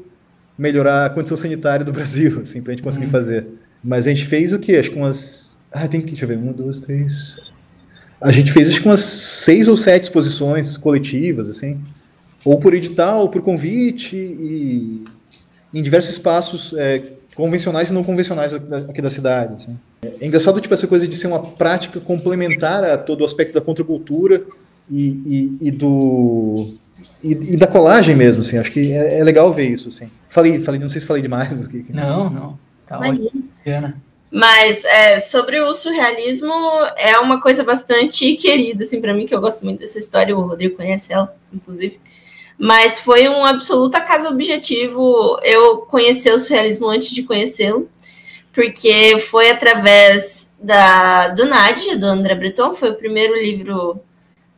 [0.57, 3.11] melhorar a condição sanitária do Brasil, assim, para a gente conseguir uhum.
[3.11, 3.47] fazer.
[3.83, 4.77] Mas a gente fez o quê?
[4.77, 5.57] Acho que umas...
[5.71, 6.07] Ah, tem que...
[6.07, 6.37] Deixa eu ver.
[6.37, 7.39] Uma, duas, três...
[8.19, 11.79] A gente fez acho que umas seis ou sete exposições coletivas, assim,
[12.43, 15.05] ou por edital, ou por convite, e
[15.71, 17.03] em diversos espaços é,
[17.38, 19.53] convencionais e não convencionais aqui da cidade.
[19.53, 19.80] Assim.
[20.19, 23.61] É engraçado tipo essa coisa de ser uma prática complementar a todo o aspecto da
[23.61, 24.43] contracultura
[24.89, 25.07] e,
[25.61, 26.73] e, e do
[27.23, 28.57] e, e, da colagem mesmo, assim.
[28.57, 30.09] Acho que é, é, legal ver isso, assim.
[30.27, 31.49] Falei, falei, não sei se falei demais.
[31.89, 32.59] Não, não.
[32.88, 33.31] Tá ótimo.
[34.31, 36.51] Mas é, sobre o surrealismo
[36.97, 40.35] é uma coisa bastante querida, assim, para mim, que eu gosto muito dessa história.
[40.35, 41.99] O Rodrigo conhece ela, inclusive.
[42.57, 47.89] Mas foi um absoluto acaso objetivo eu conhecer o surrealismo antes de conhecê-lo,
[48.51, 54.01] porque foi através da, do Nadia, do André Breton, foi o primeiro livro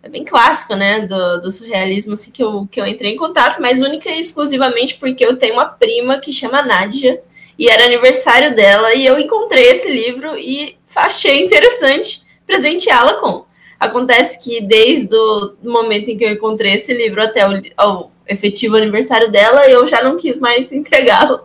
[0.02, 3.62] é bem clássico, né, do, do surrealismo, assim, que eu, que eu entrei em contato,
[3.62, 7.22] mas única e exclusivamente porque eu tenho uma prima que chama Nádia,
[7.58, 13.46] e era aniversário dela, e eu encontrei esse livro e achei interessante presenteá-la com.
[13.80, 18.76] Acontece que desde o momento em que eu encontrei esse livro até o, o efetivo
[18.76, 21.42] aniversário dela, eu já não quis mais entregá-lo.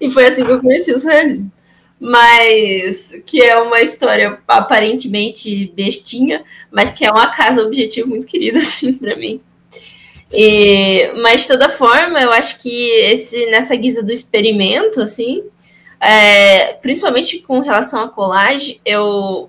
[0.00, 1.50] E foi assim que eu conheci o surrealismo.
[1.98, 8.58] Mas que é uma história aparentemente bestinha, mas que é um acaso objetivo muito querido,
[8.58, 9.40] assim, para mim.
[10.32, 15.44] E, mas de toda forma, eu acho que esse nessa guisa do experimento, assim,
[16.00, 19.48] é, principalmente com relação à colagem, eu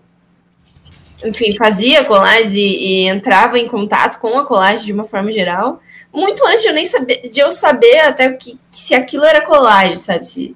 [1.24, 5.82] enfim, fazia colagem e, e, entrava em contato com a colagem de uma forma geral,
[6.14, 9.96] muito antes de eu nem saber, de eu saber até que, se aquilo era colagem,
[9.96, 10.28] sabe?
[10.28, 10.56] Se,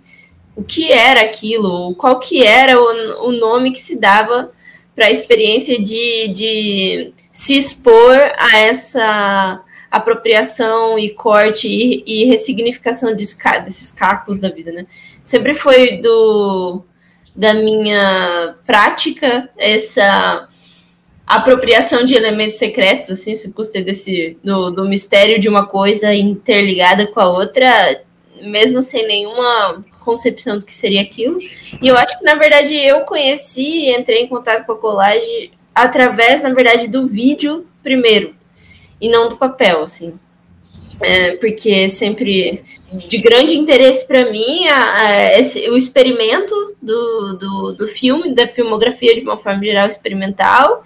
[0.55, 4.51] o que era aquilo, qual que era o, o nome que se dava
[4.95, 13.15] para a experiência de, de se expor a essa apropriação e corte e, e ressignificação
[13.15, 13.25] de,
[13.63, 14.85] desses cacos da vida, né?
[15.23, 16.83] Sempre foi do
[17.33, 20.49] da minha prática essa
[21.35, 27.07] apropriação de elementos secretos, assim, se gostei desse do, do mistério de uma coisa interligada
[27.07, 28.01] com a outra,
[28.41, 31.39] mesmo sem nenhuma concepção do que seria aquilo.
[31.81, 36.41] E eu acho que na verdade eu conheci, entrei em contato com a colagem através,
[36.41, 38.35] na verdade, do vídeo primeiro
[38.99, 40.19] e não do papel, assim.
[41.01, 47.71] É, porque sempre de grande interesse para mim a, a, esse, o experimento do, do,
[47.73, 50.83] do filme, da filmografia de uma forma geral experimental,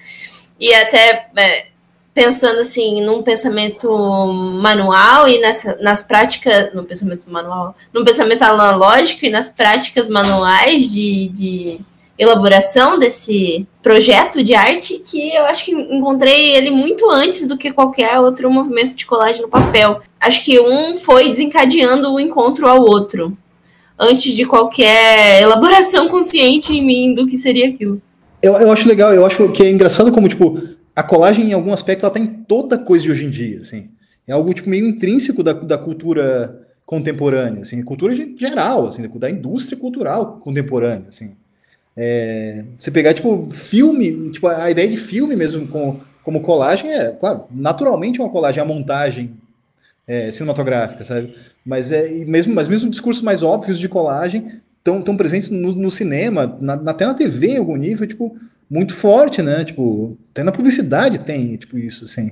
[0.60, 1.68] e até é,
[2.14, 3.90] pensando assim num pensamento
[4.62, 10.92] manual e nessa, nas práticas no pensamento manual no pensamento analógico e nas práticas manuais
[10.92, 11.80] de, de
[12.18, 17.74] elaboração desse projeto de arte que eu acho que encontrei ele muito antes do que
[17.74, 20.02] qualquer outro movimento de colagem no papel.
[20.20, 23.38] Acho que um foi desencadeando o encontro ao outro,
[24.00, 28.02] antes de qualquer elaboração consciente em mim do que seria aquilo.
[28.46, 30.62] Eu, eu acho legal, eu acho que é engraçado como, tipo,
[30.96, 33.90] a colagem, em algum aspecto, ela tá em toda coisa de hoje em dia, assim.
[34.28, 39.76] É algo, tipo, meio intrínseco da, da cultura contemporânea, assim, cultura geral, assim, da indústria
[39.76, 41.36] cultural contemporânea, assim.
[41.98, 47.10] É, você pegar, tipo, filme, tipo, a ideia de filme mesmo com, como colagem é,
[47.10, 49.34] claro, naturalmente uma colagem, a montagem
[50.08, 51.34] é, cinematográfica, sabe?
[51.66, 55.90] Mas é mesmo, mas mesmo discursos mais óbvios de colagem estão tão presentes no, no
[55.90, 58.38] cinema, na, até na TV em algum nível, tipo,
[58.70, 59.66] muito forte, né?
[59.66, 62.32] Tipo, até na publicidade tem, tipo, isso, assim.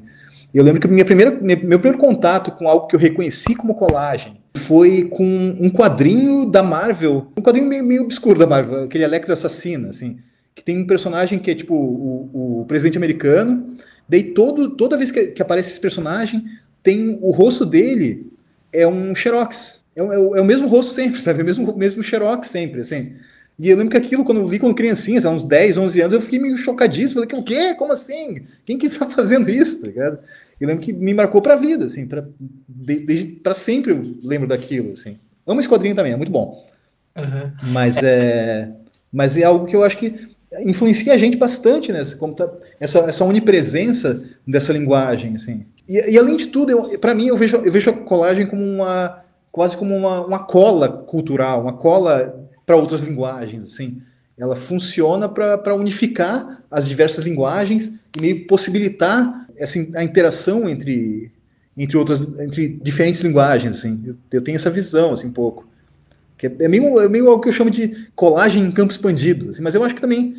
[0.54, 4.40] Eu lembro que minha primeira, meu primeiro contato com algo que eu reconheci como colagem
[4.56, 5.26] foi com
[5.60, 10.20] um quadrinho da Marvel, um quadrinho meio, meio obscuro da Marvel, aquele Electro Assassino, assim,
[10.54, 13.76] que tem um personagem que é tipo o, o presidente americano,
[14.08, 16.46] daí todo, toda vez que, que, aparece esse personagem,
[16.84, 18.32] tem o rosto dele
[18.72, 22.04] é um xerox, é, é, é o mesmo rosto sempre, sabe, é o mesmo, mesmo
[22.04, 23.14] xerox sempre, assim.
[23.58, 26.14] E eu lembro que aquilo, quando eu li quando criancinha, há uns 10, 11 anos,
[26.14, 27.24] eu fiquei meio chocadíssimo.
[27.24, 27.76] Falei, o quê?
[27.76, 28.48] Como assim?
[28.66, 29.82] Quem que está fazendo isso?
[29.82, 30.20] Tá ligado?
[30.60, 32.24] Eu lembro que me marcou pra vida, assim, pra,
[32.68, 35.20] desde, pra sempre eu lembro daquilo, assim.
[35.46, 36.66] Amo esse quadrinho também, é muito bom.
[37.16, 37.52] Uhum.
[37.72, 38.72] Mas, é,
[39.12, 42.02] mas é algo que eu acho que influencia a gente bastante, né?
[42.18, 45.66] Como tá, essa, essa onipresença dessa linguagem, assim.
[45.88, 49.23] E, e além de tudo, para mim, eu vejo, eu vejo a colagem como uma
[49.54, 54.02] quase como uma, uma cola cultural, uma cola para outras linguagens, assim.
[54.36, 61.32] Ela funciona para unificar as diversas linguagens e meio possibilitar assim, a interação entre,
[61.78, 64.02] entre outras, entre diferentes linguagens, assim.
[64.04, 65.68] Eu, eu tenho essa visão, assim, um pouco.
[66.36, 69.52] Que é, é, meio, é meio algo que eu chamo de colagem em campo expandido,
[69.52, 70.36] assim, mas eu acho que também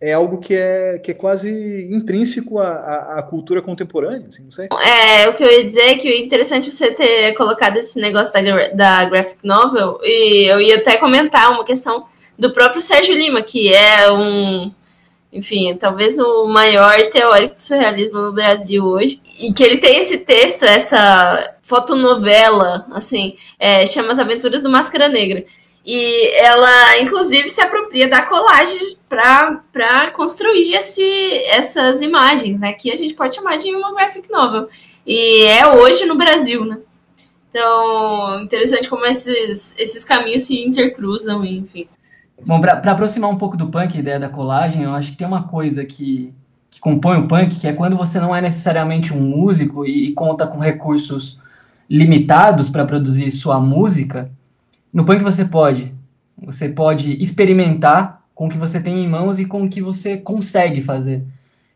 [0.00, 4.52] é algo que é, que é quase intrínseco à, à, à, cultura contemporânea, assim, não
[4.52, 4.68] sei.
[4.70, 8.32] É, o que eu ia dizer é que o interessante você ter colocado esse negócio
[8.32, 12.04] da, da graphic novel, e eu ia até comentar uma questão
[12.38, 14.70] do próprio Sérgio Lima, que é um,
[15.32, 20.18] enfim, talvez o maior teórico do surrealismo no Brasil hoje, e que ele tem esse
[20.18, 25.44] texto, essa fotonovela, assim, é, chama As Aventuras do Máscara Negra,
[25.86, 32.72] e ela, inclusive, se apropria da colagem para construir esse, essas imagens, né?
[32.72, 34.68] Que a gente pode chamar de uma graphic novel.
[35.06, 36.78] E é hoje no Brasil, né?
[37.50, 41.86] Então, interessante como esses, esses caminhos se intercruzam, enfim.
[42.44, 45.26] Bom, para aproximar um pouco do punk, a ideia da colagem, eu acho que tem
[45.26, 46.34] uma coisa que,
[46.68, 50.12] que compõe o punk, que é quando você não é necessariamente um músico e, e
[50.12, 51.38] conta com recursos
[51.88, 54.30] limitados para produzir sua música,
[54.96, 55.94] no punk você pode.
[56.38, 60.16] Você pode experimentar com o que você tem em mãos e com o que você
[60.16, 61.22] consegue fazer.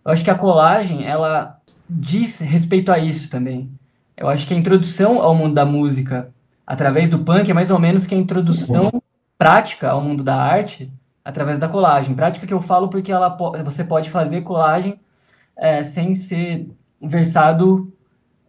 [0.03, 3.71] Eu acho que a colagem, ela diz respeito a isso também.
[4.17, 6.31] Eu acho que a introdução ao mundo da música
[6.67, 8.91] através do punk é mais ou menos que a introdução
[9.37, 10.91] prática ao mundo da arte
[11.23, 12.15] através da colagem.
[12.15, 14.99] Prática que eu falo porque ela, você pode fazer colagem
[15.59, 16.71] é, sem ser
[17.03, 17.93] versado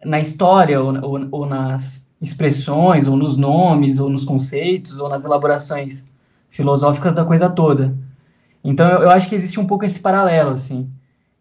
[0.01, 5.25] na história ou, ou, ou nas expressões, ou nos nomes, ou nos conceitos, ou nas
[5.25, 6.07] elaborações
[6.49, 7.97] filosóficas da coisa toda.
[8.63, 10.89] Então, eu, eu acho que existe um pouco esse paralelo, assim,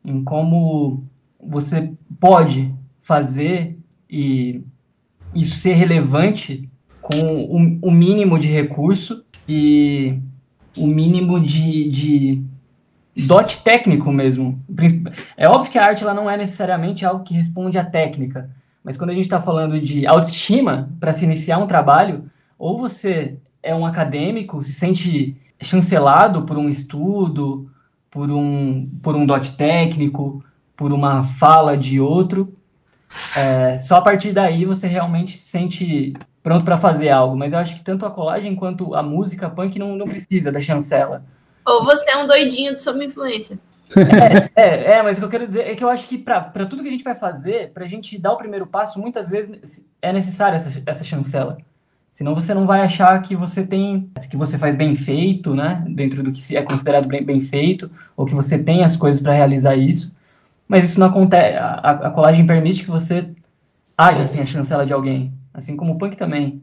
[0.04, 1.04] em como
[1.38, 3.78] você pode fazer
[4.08, 4.62] e
[5.34, 6.68] isso ser relevante
[7.00, 10.18] com o, o mínimo de recurso e
[10.76, 12.44] o mínimo de, de
[13.26, 14.58] dote técnico mesmo.
[15.36, 18.50] É óbvio que a arte ela não é necessariamente algo que responde à técnica,
[18.82, 23.38] mas quando a gente está falando de autoestima para se iniciar um trabalho, ou você
[23.62, 27.70] é um acadêmico, se sente chancelado por um estudo,
[28.10, 30.42] por um, por um dote técnico,
[30.76, 32.52] por uma fala de outro.
[33.36, 37.36] É, só a partir daí você realmente se sente pronto para fazer algo.
[37.36, 40.60] Mas eu acho que tanto a colagem quanto a música punk não, não precisa da
[40.60, 41.24] chancela.
[41.66, 43.58] Ou você é um doidinho de sua influência.
[44.54, 46.66] É, é, é, mas o que eu quero dizer é que eu acho que para
[46.66, 49.86] tudo que a gente vai fazer, para a gente dar o primeiro passo, muitas vezes
[50.00, 51.58] é necessária essa, essa chancela.
[52.12, 55.84] Senão você não vai achar que você tem, que você faz bem feito, né?
[55.88, 59.32] Dentro do que é considerado bem, bem feito, ou que você tem as coisas para
[59.32, 60.14] realizar isso.
[60.66, 61.56] Mas isso não acontece.
[61.56, 63.30] A, a, colagem permite que você
[63.96, 65.32] haja sem a chancela de alguém.
[65.54, 66.62] Assim como o punk também.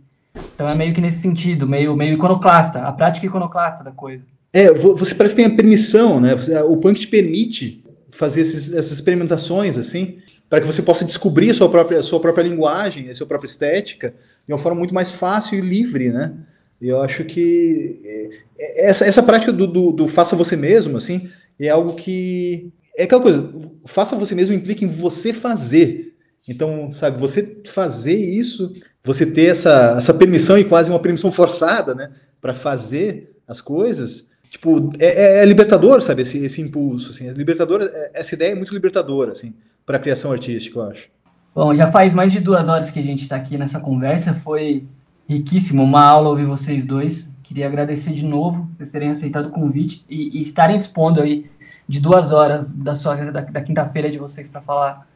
[0.54, 4.26] Então é meio que nesse sentido, meio, meio iconoclasta, a prática iconoclasta da coisa.
[4.58, 6.34] É, você parece que tem a permissão, né?
[6.68, 10.18] O punk te permite fazer esses, essas experimentações, assim,
[10.50, 13.48] para que você possa descobrir a sua própria, a sua própria linguagem, a sua própria
[13.48, 14.16] estética,
[14.48, 16.34] de uma forma muito mais fácil e livre, né?
[16.82, 20.98] E eu acho que é, é, essa, essa prática do, do, do, faça você mesmo,
[20.98, 21.30] assim,
[21.60, 22.74] é algo que.
[22.98, 23.54] É aquela coisa,
[23.86, 26.16] faça você mesmo implica em você fazer.
[26.48, 28.74] Então, sabe, você fazer isso,
[29.04, 32.10] você ter essa, essa permissão e quase uma permissão forçada, né,
[32.42, 37.34] para fazer as coisas, Tipo, é, é, é, libertador, sabe, esse, esse impulso, assim, é
[37.34, 37.82] libertador,
[38.14, 39.54] essa ideia é muito libertadora, assim,
[39.86, 41.10] para a criação artística, eu acho.
[41.54, 44.86] Bom, já faz mais de duas horas que a gente está aqui nessa conversa, foi
[45.28, 50.06] riquíssimo, uma aula ouvir vocês dois, queria agradecer de novo vocês terem aceitado o convite
[50.10, 51.50] e, e estarem dispondo aí
[51.88, 55.08] de duas horas da sua da, da quinta-feira de vocês para falar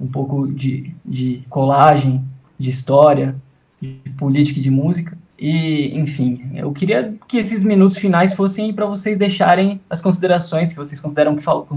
[0.00, 2.24] um pouco de, de colagem,
[2.58, 3.34] de história,
[3.80, 5.18] de política e de música.
[5.38, 10.76] E, enfim, eu queria que esses minutos finais fossem para vocês deixarem as considerações que
[10.76, 11.76] vocês consideram que faltam.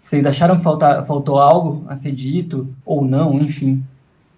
[0.00, 3.84] Vocês acharam que falta, faltou algo a ser dito ou não, enfim.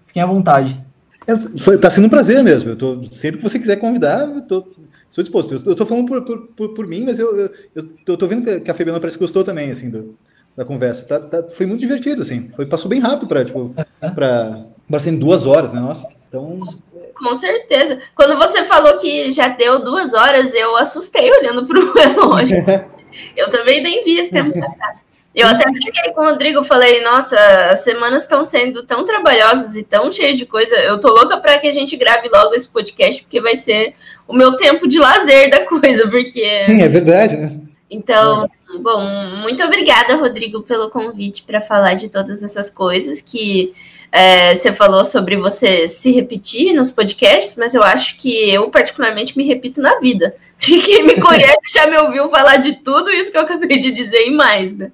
[0.06, 0.78] Fiquem à vontade.
[1.26, 2.70] É, foi, tá sendo um prazer mesmo.
[2.70, 4.66] Eu tô, sempre que você quiser convidar, eu tô,
[5.08, 5.54] estou disposto.
[5.66, 7.50] Eu, tô falando por, por, por, por mim, mas eu,
[8.04, 10.16] tô, vendo que a Fabiana parece que gostou também, assim, do,
[10.56, 11.06] da conversa.
[11.06, 12.42] Tá, tá, foi muito divertido, assim.
[12.42, 13.74] Foi, passou bem rápido para tipo,
[14.14, 15.80] para ser duas horas, né?
[15.80, 16.06] Nossa.
[16.28, 16.60] Então.
[17.14, 18.00] Com certeza.
[18.14, 22.56] Quando você falou que já deu duas horas, eu assustei olhando para o relógio.
[23.36, 25.00] eu também nem vi esse tempo passado.
[25.32, 27.38] Eu até fiquei com o Rodrigo, falei, nossa,
[27.70, 30.74] as semanas estão sendo tão trabalhosas e tão cheias de coisa.
[30.76, 33.94] Eu tô louca para que a gente grave logo esse podcast, porque vai ser
[34.26, 36.44] o meu tempo de lazer da coisa, porque.
[36.66, 37.60] Sim, é verdade, né?
[37.88, 38.78] Então, é.
[38.78, 39.00] bom,
[39.40, 43.72] muito obrigada, Rodrigo, pelo convite para falar de todas essas coisas que
[44.12, 49.36] é, você falou sobre você se repetir nos podcasts, mas eu acho que eu, particularmente,
[49.36, 50.34] me repito na vida.
[50.58, 54.26] Quem me conhece já me ouviu falar de tudo isso que eu acabei de dizer
[54.26, 54.90] e mais, né?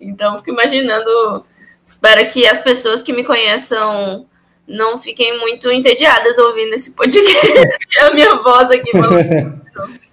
[0.00, 1.44] Então, fico imaginando.
[1.84, 4.26] Espero que as pessoas que me conheçam
[4.66, 7.52] não fiquem muito entediadas ouvindo esse podcast.
[8.02, 9.62] a minha voz aqui falando.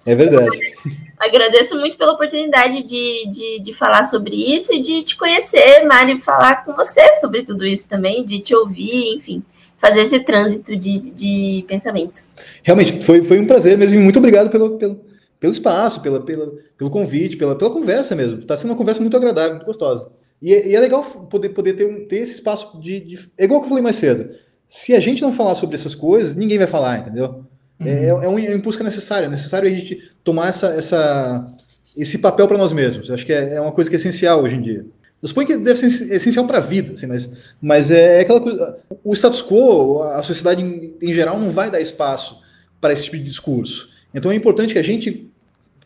[0.06, 0.74] É verdade.
[1.24, 6.20] Agradeço muito pela oportunidade de, de, de, falar sobre isso e de te conhecer, Mari,
[6.20, 9.42] falar com você sobre tudo isso também, de te ouvir, enfim,
[9.78, 12.24] fazer esse trânsito de, de pensamento.
[12.62, 15.00] Realmente, foi, foi um prazer mesmo, muito obrigado pelo, pelo,
[15.40, 18.40] pelo espaço, pela, pela, pelo convite, pela, pela conversa mesmo.
[18.40, 20.12] Está sendo uma conversa muito agradável, muito gostosa.
[20.42, 23.30] E, é, e é legal poder, poder ter, ter esse espaço de, de.
[23.38, 24.36] É igual que eu falei mais cedo.
[24.68, 27.46] Se a gente não falar sobre essas coisas, ninguém vai falar, entendeu?
[27.86, 28.22] É, uhum.
[28.22, 29.26] É, é, um, é um impulso que é necessário.
[29.28, 31.54] É necessário a gente tomar essa, essa,
[31.96, 33.08] esse papel para nós mesmos.
[33.10, 34.86] Eu acho que é, é, uma coisa que é essencial hoje em dia.
[35.22, 37.30] Eu suponho que deve ser essencial para a vida, assim, mas,
[37.62, 38.78] mas é, é aquela coisa.
[39.04, 42.42] O status quo, a sociedade em, em geral, não vai dar espaço
[42.82, 43.90] para esse tipo de discurso.
[44.14, 45.32] Então é importante que a gente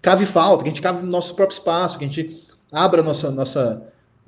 [0.01, 3.29] cave falta, que a gente cave nosso próprio espaço, que a gente abra nossa.
[3.29, 3.83] nossa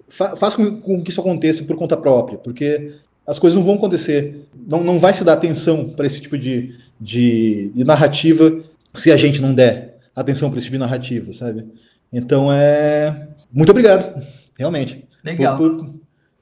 [0.07, 2.93] fa faça com, com que isso aconteça por conta própria, porque
[3.25, 4.47] as coisas não vão acontecer.
[4.67, 8.63] Não, não vai se dar atenção para esse tipo de, de, de, narrativa
[8.93, 11.65] se a gente não der atenção para esse tipo de narrativa, sabe?
[12.11, 13.29] Então é.
[13.51, 14.25] Muito obrigado,
[14.57, 15.07] realmente.
[15.23, 15.57] Legal.
[15.57, 15.95] Por, por,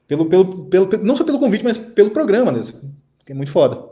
[0.08, 2.62] pelo, pelo, pelo, não só pelo convite, mas pelo programa, né?
[3.26, 3.84] Que é muito foda.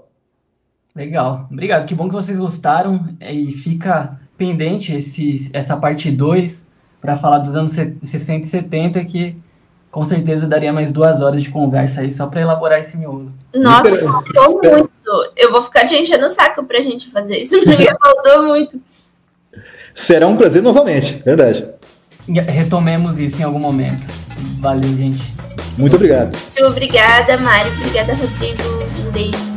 [0.95, 1.47] Legal.
[1.51, 1.85] Obrigado.
[1.85, 3.09] Que bom que vocês gostaram.
[3.19, 6.67] E fica pendente esse, essa parte 2
[7.01, 9.35] para falar dos anos 60 e 70, que
[9.95, 13.31] com certeza daria mais duas horas de conversa aí só para elaborar esse miolo.
[13.55, 14.91] Nossa, faltou muito.
[15.37, 18.81] Eu vou ficar te enchendo o saco pra gente fazer isso, porque faltou muito.
[19.93, 21.65] Será um prazer novamente, verdade.
[22.27, 24.05] Retomemos isso em algum momento.
[24.59, 25.33] Valeu, gente.
[25.77, 26.37] Muito obrigado.
[26.59, 27.71] Muito obrigada, Mário.
[27.71, 28.63] Obrigada, Rodrigo.
[29.07, 29.54] Um beijo.